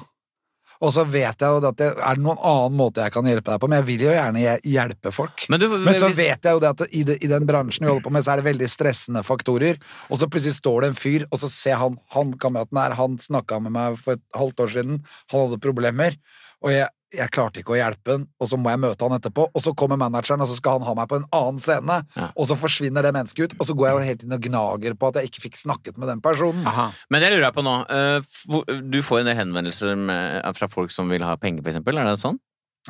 Og 0.81 0.93
så 0.95 1.05
vet 1.05 1.43
jeg 1.43 1.53
jo 1.53 1.61
at 1.69 1.77
det 1.77 1.91
er 1.93 2.21
noen 2.21 2.39
annen 2.41 2.77
måte 2.79 3.05
jeg 3.05 3.13
kan 3.13 3.27
hjelpe 3.29 3.53
deg 3.53 3.61
på, 3.61 3.69
men 3.69 3.81
jeg 3.83 3.87
vil 3.91 4.05
jo 4.07 4.15
gjerne 4.15 4.55
hjelpe 4.65 5.13
folk. 5.13 5.45
Men 5.53 5.61
du, 5.61 5.67
Men 5.77 5.99
så 6.01 6.09
vet 6.09 6.49
jeg 6.49 6.57
jo 6.57 6.63
det 6.63 6.71
at 6.73 6.85
i, 6.89 7.03
det, 7.05 7.19
i 7.21 7.29
den 7.31 7.49
bransjen 7.49 7.85
vi 7.85 7.91
holder 7.91 8.07
på 8.07 8.13
med, 8.15 8.25
så 8.25 8.33
er 8.33 8.41
det 8.41 8.49
veldig 8.49 8.71
stressende 8.73 9.25
faktorer. 9.27 9.81
Og 10.09 10.23
så 10.23 10.29
plutselig 10.31 10.57
står 10.57 10.87
det 10.87 10.93
en 10.93 11.01
fyr, 11.03 11.27
og 11.29 11.43
så 11.43 11.53
ser 11.53 11.77
han 11.83 11.99
han 12.15 12.33
kameraten 12.41 12.81
her, 12.81 12.97
han 12.97 13.21
snakka 13.21 13.61
med 13.67 13.77
meg 13.77 14.01
for 14.01 14.17
et 14.17 14.25
halvt 14.37 14.65
år 14.65 14.73
siden, 14.79 15.03
han 15.33 15.45
hadde 15.45 15.61
problemer, 15.63 16.17
og 16.65 16.73
jeg, 16.73 16.89
jeg 17.13 17.31
klarte 17.35 17.59
ikke 17.63 17.73
å 17.75 17.79
hjelpe 17.79 18.13
han, 18.15 18.25
og 18.39 18.47
så 18.51 18.57
må 18.61 18.71
jeg 18.71 18.79
møte 18.85 19.03
han 19.09 19.17
etterpå, 19.19 19.49
og 19.51 19.63
så 19.65 19.73
kommer 19.75 19.99
manageren, 19.99 20.41
og 20.45 20.49
så 20.51 20.55
skal 20.61 20.79
han 20.79 20.87
ha 20.87 20.95
meg 20.95 21.09
på 21.11 21.17
en 21.19 21.25
annen 21.35 21.59
scene, 21.59 21.97
Ja. 22.17 22.29
og 22.37 22.47
så 22.47 22.57
forsvinner 22.57 23.03
det 23.03 23.13
mennesket 23.17 23.45
ut, 23.51 23.55
og 23.59 23.67
så 23.67 23.75
går 23.75 23.89
jeg 23.89 23.97
jo 23.97 24.07
helt 24.11 24.23
inn 24.25 24.33
og 24.37 24.41
gnager 24.47 24.95
på 24.95 25.09
at 25.09 25.15
jeg 25.19 25.31
ikke 25.31 25.43
fikk 25.49 25.57
snakket 25.59 25.99
med 25.99 26.09
den 26.09 26.21
personen. 26.21 26.63
Aha. 26.67 26.91
Men 27.11 27.21
det 27.25 27.33
lurer 27.33 27.49
jeg 27.49 27.55
på 27.59 27.65
nå. 27.67 27.75
eh, 27.91 28.79
Du 28.91 29.01
får 29.03 29.21
en 29.21 29.27
del 29.33 29.37
henvendelser 29.41 30.55
fra 30.55 30.69
folk 30.69 30.91
som 30.95 31.09
vil 31.11 31.23
ha 31.27 31.35
penger, 31.37 31.63
for 31.63 31.71
eksempel. 31.73 31.99
Er 31.99 32.05
det 32.13 32.21
sånn? 32.23 32.39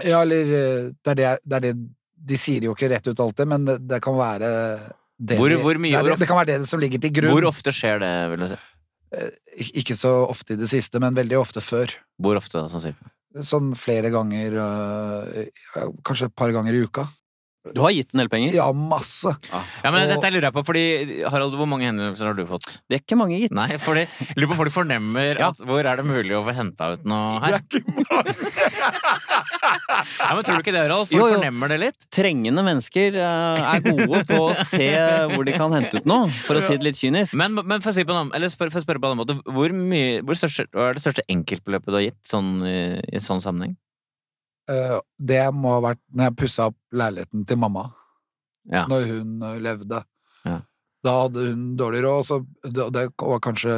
Ja, 0.05 0.21
eller 0.23 0.41
eh, 0.45 0.91
det 1.03 1.11
er 1.12 1.14
det, 1.14 1.31
det 1.49 1.57
er 1.57 1.61
det 1.71 1.75
De 2.21 2.37
sier 2.37 2.61
jo 2.62 2.75
ikke 2.75 2.91
rett 2.93 3.07
ut 3.09 3.18
alltid, 3.18 3.49
men 3.49 3.64
det, 3.64 3.79
det 3.89 4.03
kan 4.05 4.12
være 4.14 4.51
det, 5.18 5.39
Hvor- 5.41 5.57
hvor 5.64 5.79
mye- 5.81 6.18
det 6.18 6.29
kan 6.29 6.37
være 6.37 6.59
det 6.61 6.68
som 6.68 6.79
ligger 6.79 7.01
til 7.01 7.11
grunn. 7.11 7.33
Hvor 7.33 7.49
ofte 7.49 7.73
skjer 7.73 7.99
det, 8.01 8.12
vil 8.31 8.45
du 8.45 8.49
si? 8.53 8.61
Ikke 9.81 9.97
så 9.97 10.29
ofte 10.29 10.53
i 10.55 10.57
det 10.61 10.68
siste, 10.71 11.01
men 11.01 11.14
veldig 11.16 11.39
ofte 11.41 11.61
før. 11.64 11.91
Hvor 12.21 12.37
ofte, 12.37 12.61
da, 12.61 12.68
sånn 12.68 12.81
cirka? 12.93 13.09
Sånn 13.47 13.74
flere 13.78 14.11
ganger 14.11 14.57
øh, 14.59 15.45
Kanskje 16.03 16.26
et 16.31 16.35
par 16.35 16.51
ganger 16.51 16.74
i 16.74 16.81
uka. 16.83 17.05
Du 17.76 17.83
har 17.85 17.93
gitt 17.93 18.14
en 18.14 18.22
del 18.22 18.28
penger. 18.33 18.55
Ja, 18.57 18.70
masse. 18.72 19.35
Ja, 19.53 19.91
men 19.93 20.07
Og- 20.07 20.14
dette 20.14 20.31
lurer 20.33 20.47
jeg 20.49 20.55
på, 20.57 20.62
fordi 20.64 20.85
Harald, 21.28 21.53
hvor 21.61 21.68
mange 21.68 21.85
henvendelser 21.85 22.31
har 22.31 22.35
du 22.39 22.47
fått? 22.49 22.78
Det 22.89 22.97
er 22.97 23.03
ikke 23.05 23.18
mange, 23.20 23.37
gitt. 23.43 23.53
Nei, 23.53 23.66
fordi 23.76 24.07
lurer 24.39 24.49
på 24.49 24.55
om 24.57 24.61
folk 24.62 24.72
fornemmer 24.72 25.37
Ja. 25.39 25.51
at 25.53 25.61
hvor 25.68 25.85
er 25.85 26.01
det 26.01 26.07
mulig 26.09 26.33
å 26.39 26.41
få 26.47 26.55
henta 26.57 26.89
ut 26.97 27.05
noe 27.05 27.37
her? 27.45 27.61
Ja, 30.20 30.34
men 30.36 30.45
Tror 30.47 30.59
du 30.59 30.62
ikke 30.62 30.72
det, 30.74 30.82
Rolf? 30.91 31.09
Folk 31.11 31.16
Jo, 31.18 31.26
jo. 31.28 31.34
fornemmer 31.38 31.70
det 31.72 31.78
litt? 31.82 32.07
Trengende 32.14 32.62
mennesker 32.66 33.16
uh, 33.18 33.61
er 33.74 33.82
gode 33.84 34.20
på 34.28 34.38
å 34.49 34.55
se 34.57 34.86
hvor 35.32 35.45
de 35.49 35.55
kan 35.57 35.74
hente 35.76 36.01
ut 36.01 36.09
noe, 36.09 36.28
for 36.47 36.59
å 36.59 36.62
si 36.64 36.76
det 36.78 36.86
litt 36.91 36.99
kynisk. 37.01 37.34
Men, 37.41 37.57
men 37.59 37.82
for 37.82 37.91
å 37.93 37.97
si 37.97 38.05
på 38.07 38.14
en 38.14 38.20
annen, 38.24 38.32
eller 38.36 38.53
spør, 38.53 38.70
for 38.72 38.80
å 38.82 38.84
spørre 38.84 39.03
på 39.03 39.09
en 39.11 39.14
annen 39.16 39.22
måte, 39.24 39.36
hvor, 39.57 39.74
mye, 39.76 40.20
hvor 40.26 40.38
største, 40.38 40.66
er 40.72 40.97
det 40.99 41.05
største 41.05 41.24
enkeltbeløpet 41.32 41.91
du 41.91 41.99
har 41.99 42.07
gitt 42.07 42.20
sånn, 42.30 42.53
i, 42.66 42.76
i 43.16 43.22
sånn 43.24 43.43
sammenheng? 43.45 43.74
Uh, 44.70 44.99
det 45.18 45.43
må 45.57 45.72
ha 45.76 45.82
vært 45.91 46.03
når 46.14 46.28
jeg 46.30 46.38
pussa 46.45 46.68
opp 46.70 46.78
leiligheten 46.95 47.47
til 47.51 47.61
mamma, 47.61 47.88
Ja. 48.70 48.84
når 48.91 49.07
hun 49.09 49.30
øh, 49.43 49.57
levde. 49.64 50.03
Ja. 50.47 50.59
Da 51.03 51.14
hadde 51.24 51.47
hun 51.49 51.62
dårlig 51.80 52.03
råd, 52.05 52.28
og 52.36 52.47
det, 52.76 52.86
det 52.95 53.07
var 53.18 53.41
kanskje 53.43 53.72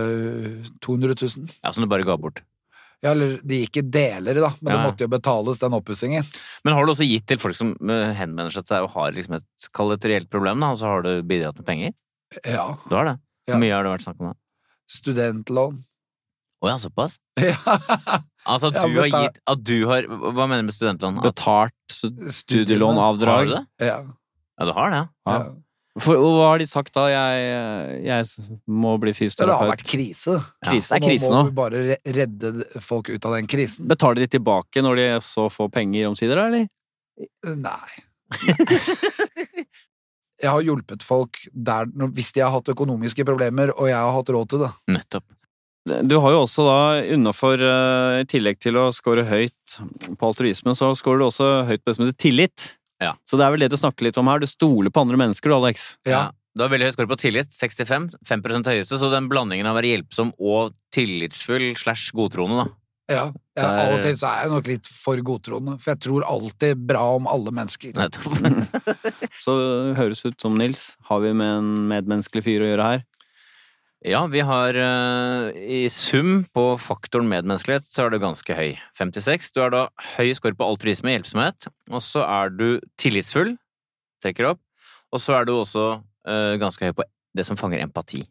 200 0.84 1.14
000. 1.22 1.52
ja, 1.62 1.70
Som 1.72 1.86
du 1.86 1.88
bare 1.90 2.04
ga 2.04 2.16
bort. 2.20 2.42
Ja, 3.03 3.11
eller 3.16 3.40
de 3.42 3.57
gikk 3.64 3.80
i 3.80 3.82
deler, 3.82 4.38
da, 4.38 4.53
men 4.61 4.70
det 4.76 4.82
måtte 4.84 5.07
jo 5.07 5.11
betales, 5.11 5.59
den 5.59 5.74
oppussingen. 5.74 6.26
Men 6.62 6.76
har 6.76 6.86
du 6.86 6.92
også 6.92 7.07
gitt 7.09 7.24
til 7.26 7.40
folk 7.42 7.57
som 7.59 7.72
eh, 7.90 8.12
henvender 8.14 8.55
seg 8.55 8.62
til 8.68 8.76
deg 8.76 8.86
og 8.86 8.92
har 8.94 9.16
liksom 9.16 9.34
et, 9.40 9.46
kall 9.74 9.90
det 9.90 9.96
et 9.98 10.07
reelt 10.12 10.30
problem, 10.30 10.62
da, 10.62 10.70
og 10.70 10.78
så 10.78 10.86
har 10.92 11.03
du 11.03 11.11
bidratt 11.26 11.59
med 11.59 11.66
penger? 11.66 11.96
Ja. 12.46 12.68
Du 12.86 12.94
har 12.94 13.11
det? 13.11 13.16
Hvor 13.50 13.59
mye 13.59 13.74
har 13.74 13.82
det 13.82 13.94
vært 13.96 14.05
snakk 14.07 14.22
om 14.22 14.30
da? 14.30 14.36
Studentlån. 14.92 15.80
Å 16.62 16.70
ja, 16.70 16.76
såpass? 16.78 17.18
Ja. 17.42 17.59
Altså 18.42 18.72
at 18.72 18.78
Ja, 18.78 18.86
du 18.90 18.96
har 18.98 19.07
gitt 19.07 19.36
at 19.46 19.61
du 19.62 19.76
har, 19.86 20.07
Hva 20.11 20.46
mener 20.50 20.64
du 20.64 20.66
med 20.66 20.74
studentlån? 20.74 21.20
At, 21.20 21.28
Betalt 21.28 21.98
har 23.30 23.44
du 23.46 23.53
det? 23.55 23.61
Ja. 23.86 23.98
Ja, 24.59 24.66
du 24.66 24.72
har 24.74 24.90
det? 24.94 25.03
ja. 25.26 25.36
Ja. 25.38 25.53
For, 26.01 26.16
hva 26.16 26.47
har 26.55 26.62
de 26.62 26.66
sagt 26.68 26.95
da? 26.97 27.03
Jeg, 27.12 28.05
jeg 28.07 28.49
må 28.64 28.95
bli 29.03 29.12
fysioterapeut. 29.12 29.51
det 29.51 29.59
har 29.61 29.72
vært 29.74 29.84
krise. 29.84 30.36
Krise 30.64 30.97
er 30.97 31.03
krise 31.05 31.28
nå 31.28 31.34
nå. 31.34 31.43
må 31.43 31.51
vi 31.51 31.57
bare 31.59 31.99
redde 32.16 32.53
folk 32.80 33.11
ut 33.12 33.28
av 33.28 33.36
den 33.36 33.51
krisen. 33.51 33.84
Betaler 33.90 34.24
de 34.24 34.30
tilbake 34.38 34.80
når 34.84 35.03
de 35.03 35.09
så 35.26 35.51
får 35.53 35.68
penger 35.74 36.09
omsider, 36.09 36.40
da, 36.40 36.49
eller? 36.49 36.64
Nei. 37.61 37.93
Jeg 40.43 40.51
har 40.51 40.64
hjulpet 40.66 41.05
folk 41.07 41.38
der, 41.55 41.86
hvis 42.16 42.32
de 42.34 42.43
har 42.43 42.51
hatt 42.51 42.72
økonomiske 42.72 43.22
problemer, 43.28 43.70
og 43.76 43.86
jeg 43.86 43.95
har 43.95 44.16
hatt 44.16 44.32
råd 44.34 44.49
til 44.51 44.64
det. 44.64 44.72
Nettopp. 44.90 45.26
Du 46.07 46.16
har 46.22 46.34
jo 46.34 46.40
også 46.45 46.64
da 46.66 46.80
innafor, 47.11 47.59
eh, 47.59 48.20
i 48.22 48.26
tillegg 48.30 48.59
til 48.62 48.78
å 48.78 48.88
score 48.95 49.24
høyt 49.26 49.76
på 50.18 50.28
altruisme, 50.28 50.74
så 50.78 50.93
scorer 50.99 51.22
du 51.22 51.26
også 51.28 51.49
høyt 51.68 51.82
på 51.82 51.90
det 51.90 51.97
som 51.97 52.05
heter 52.07 52.18
tillit. 52.22 52.66
Ja. 53.03 53.16
Så 53.28 53.38
det 53.38 53.46
er 53.46 53.55
vel 53.55 53.64
det 53.64 53.72
du 53.72 53.78
snakker 53.80 54.07
litt 54.07 54.20
om 54.20 54.30
her. 54.30 54.42
Du 54.42 54.48
stoler 54.50 54.92
på 54.92 55.03
andre 55.05 55.18
mennesker, 55.20 55.50
du, 55.50 55.57
Alex. 55.59 55.96
Ja. 56.09 56.28
Du 56.53 56.64
har 56.64 56.72
veldig 56.72 56.90
høy 56.90 56.94
score 56.94 57.09
på 57.09 57.16
tillit, 57.20 57.55
65, 57.57 58.11
5% 58.28 58.68
høyeste, 58.68 58.98
så 59.00 59.09
den 59.12 59.30
blandingen 59.32 59.68
av 59.68 59.76
å 59.76 59.80
være 59.80 59.94
hjelpsom 59.94 60.34
og 60.36 60.74
tillitsfull 60.92 61.72
slash 61.80 62.12
godtroende, 62.16 62.66
da. 62.66 62.76
Ja. 63.11 63.24
ja. 63.59 63.66
Av 63.66 63.94
og 63.96 64.03
til 64.05 64.14
så 64.16 64.28
er 64.30 64.44
jeg 64.44 64.53
nok 64.53 64.68
litt 64.70 64.88
for 64.88 65.20
godtroende, 65.26 65.74
for 65.82 65.92
jeg 65.92 66.03
tror 66.07 66.26
alltid 66.28 66.84
bra 66.88 67.03
om 67.16 67.26
alle 67.30 67.53
mennesker. 67.55 67.96
Nettopp. 67.98 68.36
Så 69.42 69.55
høres 69.98 70.22
ut 70.24 70.38
som 70.40 70.57
Nils. 70.59 70.92
Har 71.09 71.22
vi 71.24 71.32
med 71.36 71.59
en 71.59 71.72
medmenneskelig 71.90 72.44
fyr 72.46 72.64
å 72.64 72.70
gjøre 72.70 72.88
her? 72.92 73.03
Ja, 74.03 74.24
vi 74.26 74.40
har 74.42 74.74
eh, 74.74 75.59
i 75.62 75.82
sum 75.90 76.42
på 76.50 76.62
faktoren 76.82 77.28
medmenneskelighet 77.30 77.86
så 77.86 78.05
er 78.05 78.11
du 78.11 78.18
ganske 78.22 78.55
høy. 78.57 78.72
56. 78.98 79.53
Du 79.55 79.61
har 79.62 79.70
da 79.70 79.82
høy 80.16 80.32
score 80.34 80.59
på 80.59 80.66
altruisme 80.66 81.12
hjelpsomhet. 81.12 81.68
Og 81.92 82.03
så 82.03 82.24
er 82.26 82.50
du 82.50 82.66
tillitsfull. 82.98 83.55
Trekker 84.24 84.48
opp. 84.50 84.62
Og 85.14 85.22
så 85.22 85.36
er 85.38 85.46
du 85.46 85.53
også 85.55 85.84
uh, 86.03 86.55
ganske 86.59 86.88
høy 86.88 86.96
på 86.98 87.07
det 87.38 87.46
som 87.46 87.59
fanger 87.61 87.84
empati. 87.84 88.24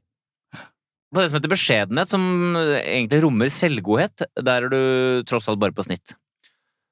På 1.11 1.21
det 1.21 1.29
som 1.29 1.39
heter 1.39 1.53
beskjedenhet, 1.53 2.11
som 2.11 2.25
egentlig 2.57 3.21
rommer 3.23 3.51
selvgodhet, 3.51 4.25
der 4.39 4.67
er 4.67 4.71
du 4.71 5.23
tross 5.27 5.47
alt 5.51 5.61
bare 5.61 5.75
på 5.75 5.87
snitt. 5.87 6.15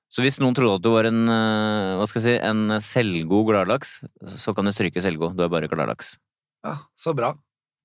Så 0.09 0.23
hvis 0.23 0.39
noen 0.41 0.55
trodde 0.57 0.79
at 0.79 0.87
du 0.87 0.91
var 0.93 1.09
en, 1.09 1.25
uh, 1.27 1.99
hva 1.99 2.07
skal 2.07 2.23
jeg 2.23 2.39
si, 2.39 2.47
en 2.47 2.79
selvgod 2.83 3.51
gladlaks, 3.51 3.99
så 4.39 4.55
kan 4.55 4.63
du 4.63 4.71
stryke 4.71 5.03
selvgod. 5.03 5.35
Du 5.35 5.43
er 5.43 5.51
bare 5.51 5.67
gladlaks. 5.67 6.15
Ja, 6.63 6.77
så 6.99 7.11
bra. 7.15 7.35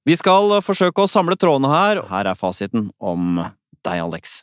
Vi 0.05 0.17
skal 0.21 0.59
forsøke 0.65 1.05
å 1.05 1.09
samle 1.09 1.37
trådene 1.41 1.71
her. 1.73 2.03
Her 2.11 2.29
er 2.29 2.37
fasiten 2.37 2.91
om 3.01 3.41
deg, 3.85 4.03
Alex. 4.05 4.43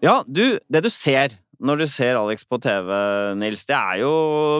Ja, 0.00 0.22
du, 0.26 0.58
det 0.66 0.82
du 0.82 0.90
ser 0.90 1.36
når 1.60 1.82
du 1.82 1.86
ser 1.92 2.16
Alex 2.16 2.46
på 2.48 2.56
TV, 2.64 2.88
Nils, 3.36 3.66
det 3.68 3.76
er 3.76 3.98
jo 4.00 4.12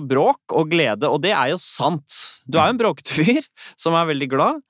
bråk 0.05 0.53
og 0.53 0.69
glede, 0.69 1.09
og 1.09 1.23
det 1.25 1.33
er 1.33 1.55
jo 1.55 1.61
sant. 1.63 2.19
Du 2.45 2.59
er 2.61 2.69
jo 2.69 2.75
en 2.75 2.83
bråkete 2.83 3.15
fyr 3.17 3.47
som 3.81 3.97
er 3.97 4.11
veldig 4.13 4.29
glad, 4.35 4.61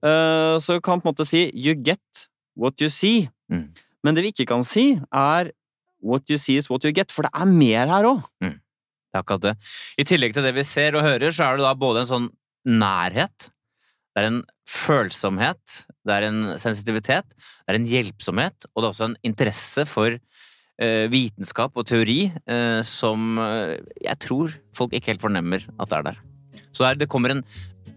Eh, 0.00 0.56
så 0.60 0.76
du 0.76 0.80
kan 0.80 1.00
på 1.00 1.08
en 1.08 1.12
måte 1.12 1.26
si 1.28 1.50
you 1.52 1.74
get 1.76 2.26
what 2.56 2.80
you 2.80 2.88
see. 2.88 3.28
Mm. 3.52 3.68
Men 4.04 4.16
det 4.16 4.24
vi 4.24 4.32
ikke 4.32 4.48
kan 4.48 4.64
si, 4.64 4.94
er 5.12 5.52
what 6.00 6.28
you 6.32 6.38
see 6.40 6.56
is 6.60 6.70
what 6.70 6.84
you 6.84 6.92
get, 6.96 7.12
for 7.12 7.26
det 7.26 7.32
er 7.34 7.48
mer 7.48 7.86
her 7.90 8.08
òg. 8.08 8.26
Det 9.10 9.18
er 9.18 9.24
akkurat 9.24 9.46
det. 9.48 9.54
I 9.98 10.06
tillegg 10.06 10.34
til 10.36 10.46
det 10.46 10.54
vi 10.54 10.66
ser 10.66 10.94
og 10.98 11.06
hører, 11.06 11.32
så 11.34 11.48
er 11.48 11.58
det 11.58 11.66
da 11.66 11.74
både 11.78 12.04
en 12.04 12.10
sånn 12.10 12.28
nærhet, 12.68 13.50
det 14.14 14.22
er 14.22 14.28
en 14.28 14.40
følsomhet, 14.68 15.76
det 16.06 16.14
er 16.16 16.26
en 16.28 16.40
sensitivitet, 16.60 17.26
det 17.34 17.72
er 17.72 17.78
en 17.78 17.88
hjelpsomhet, 17.90 18.66
og 18.70 18.82
det 18.82 18.86
er 18.86 18.92
også 18.92 19.08
en 19.08 19.18
interesse 19.26 19.84
for 19.88 20.14
uh, 20.14 21.04
vitenskap 21.12 21.78
og 21.78 21.86
teori 21.90 22.20
uh, 22.30 22.80
som 22.86 23.38
uh, 23.38 23.76
jeg 24.02 24.18
tror 24.26 24.54
folk 24.76 24.94
ikke 24.94 25.14
helt 25.14 25.24
fornemmer 25.24 25.66
at 25.78 25.90
det 25.90 25.98
er 25.98 26.08
der. 26.10 26.22
Så 26.70 26.84
det, 26.84 26.90
er, 26.90 27.00
det 27.02 27.10
kommer 27.10 27.34
en, 27.34 27.42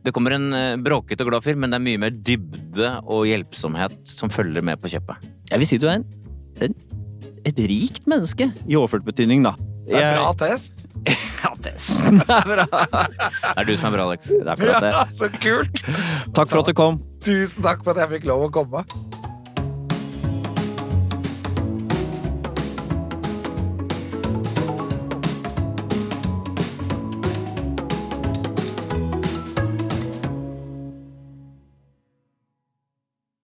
det 0.06 0.14
kommer 0.16 0.34
en 0.38 0.50
bråkete 0.86 1.26
og 1.26 1.30
glad 1.30 1.46
fyr, 1.46 1.58
men 1.60 1.74
det 1.74 1.78
er 1.78 1.86
mye 1.86 2.02
mer 2.06 2.14
dybde 2.14 2.96
og 3.04 3.28
hjelpsomhet 3.30 3.98
som 4.10 4.34
følger 4.34 4.66
med 4.66 4.82
på 4.82 4.94
kjøpet. 4.94 5.30
Jeg 5.52 5.62
vil 5.62 5.70
si 5.70 5.82
du 5.82 5.90
er 5.90 6.00
en, 6.00 6.08
en, 6.66 6.78
et 7.48 7.60
rikt 7.60 8.08
menneske, 8.10 8.50
i 8.68 8.78
overført 8.80 9.06
betydning, 9.08 9.44
da. 9.46 9.56
Det 9.84 10.00
er 10.00 10.18
bra 10.22 10.34
test. 10.40 10.86
Ja, 11.44 11.50
testen 11.60 12.22
er 12.24 12.46
bra. 12.48 12.66
Det 12.72 13.58
er 13.60 13.66
du 13.68 13.74
som 13.76 13.90
er 13.90 13.96
bra, 13.98 14.06
Alex. 14.08 14.30
Det 14.32 14.54
er. 14.54 14.86
Ja, 14.96 15.02
så 15.12 15.28
kult! 15.34 15.82
Takk 16.32 16.48
for 16.48 16.62
at 16.62 16.70
du 16.72 16.76
kom. 16.78 17.02
Tusen 17.24 17.66
takk 17.66 17.84
for 17.84 17.92
at 17.92 18.06
jeg 18.06 18.14
fikk 18.18 18.30
lov 18.32 18.46
å 18.48 18.52
komme. 18.56 18.86